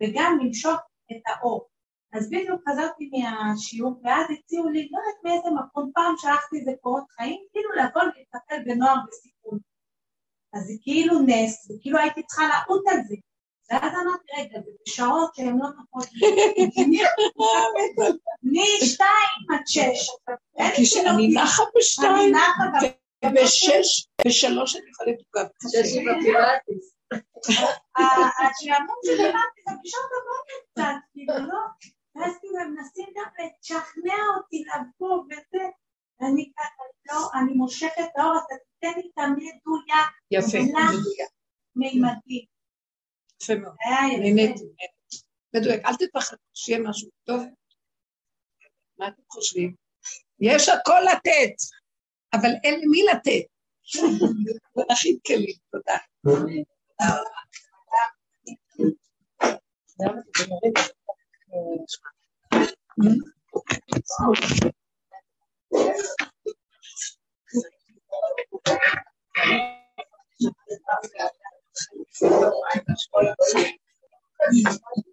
וגם 0.04 0.38
למשוך 0.42 0.80
את 1.12 1.22
האור. 1.28 1.70
אז 2.14 2.30
בדיוק 2.30 2.62
חזרתי 2.70 3.10
מהשיעור, 3.14 4.02
ואז 4.04 4.26
הציעו 4.32 4.70
לי, 4.70 4.90
לא 4.92 4.98
יודעת 4.98 5.24
מאיזה 5.24 5.50
מקום, 5.64 5.92
פעם 5.96 6.14
שלחתי 6.18 6.60
איזה 6.60 6.72
קורות 6.82 7.04
חיים, 7.12 7.40
כאילו 7.52 7.70
לבוא 7.72 8.02
ולטפל 8.02 8.64
בנוער 8.66 8.96
בסיכון. 9.08 9.60
אז 10.54 10.64
זה 10.64 10.74
כאילו 10.82 11.20
נס, 11.20 11.72
וכאילו 11.72 12.00
הייתי 12.00 12.24
צריכה 12.24 12.44
לעוט 12.48 12.88
על 12.88 12.98
זה. 13.08 13.16
ואז 13.72 13.92
אמרתי, 13.94 14.26
רגע, 14.38 14.60
זה 14.66 14.72
בשעות 14.88 15.36
שהן 15.36 15.60
לא 15.60 15.68
נוחות 15.78 16.08
משתיים 18.44 19.40
עד 19.54 19.68
שש. 19.68 20.10
אני 21.08 21.28
נחה 21.28 21.64
בשתיים, 21.78 22.12
אני 22.16 22.32
נחה 22.32 22.88
ובשש, 23.26 24.08
בשלוש 24.28 24.76
אני 24.76 24.90
יכולה 24.90 25.12
לתוקף. 25.12 25.52
שש 25.72 25.98
עם 25.98 26.10
הפילאטיס. 26.10 26.94
השעמום 28.40 28.98
שלי 29.06 29.30
אמרתי, 29.30 29.62
זה 29.70 29.76
בשעות 29.84 30.10
הבוקר 30.18 30.58
קצת, 30.72 30.96
כאילו, 31.14 31.34
לא? 31.34 31.60
ואז 32.16 32.34
כאילו 32.40 32.60
הם 32.60 32.76
מנסים 32.76 33.06
גם 33.16 33.26
לשכנע 33.40 34.16
אותי 34.38 34.64
לבוא 34.64 35.24
וזה, 35.26 35.64
ואני 36.20 36.52
ככה, 36.58 36.84
לא, 37.06 37.30
אני 37.40 37.54
מושכת 37.54 38.00
את 38.00 38.18
האור, 38.18 38.38
אתה 38.38 38.56
תיתן 38.80 39.00
לי 39.00 39.10
את 39.14 39.18
המדויק. 39.18 40.10
יפה, 40.32 40.58
מדויק. 40.58 41.30
מימדי. 41.76 42.46
יפה 43.44 43.56
מאוד. 43.56 43.76
נהניתי, 44.20 44.64
מדויק. 45.56 45.86
אל 45.86 45.96
תפחדו, 45.96 46.38
שיהיה 46.54 46.80
משהו 46.80 47.10
טוב. 47.24 47.44
מה 48.98 49.08
אתם 49.08 49.22
חושבים? 49.30 49.76
יש 50.40 50.70
הכל 50.70 51.00
לתת, 51.12 51.56
אבל 52.34 52.50
אין 52.64 52.82
למי 52.82 53.04
לתת. 53.12 53.46
נכין 54.92 55.18
כלים, 55.28 55.56
תודה. 55.72 55.98
תודה. 56.24 57.18
Thank 61.54 61.90
you. 62.98 63.20
Hmm. 74.52 75.13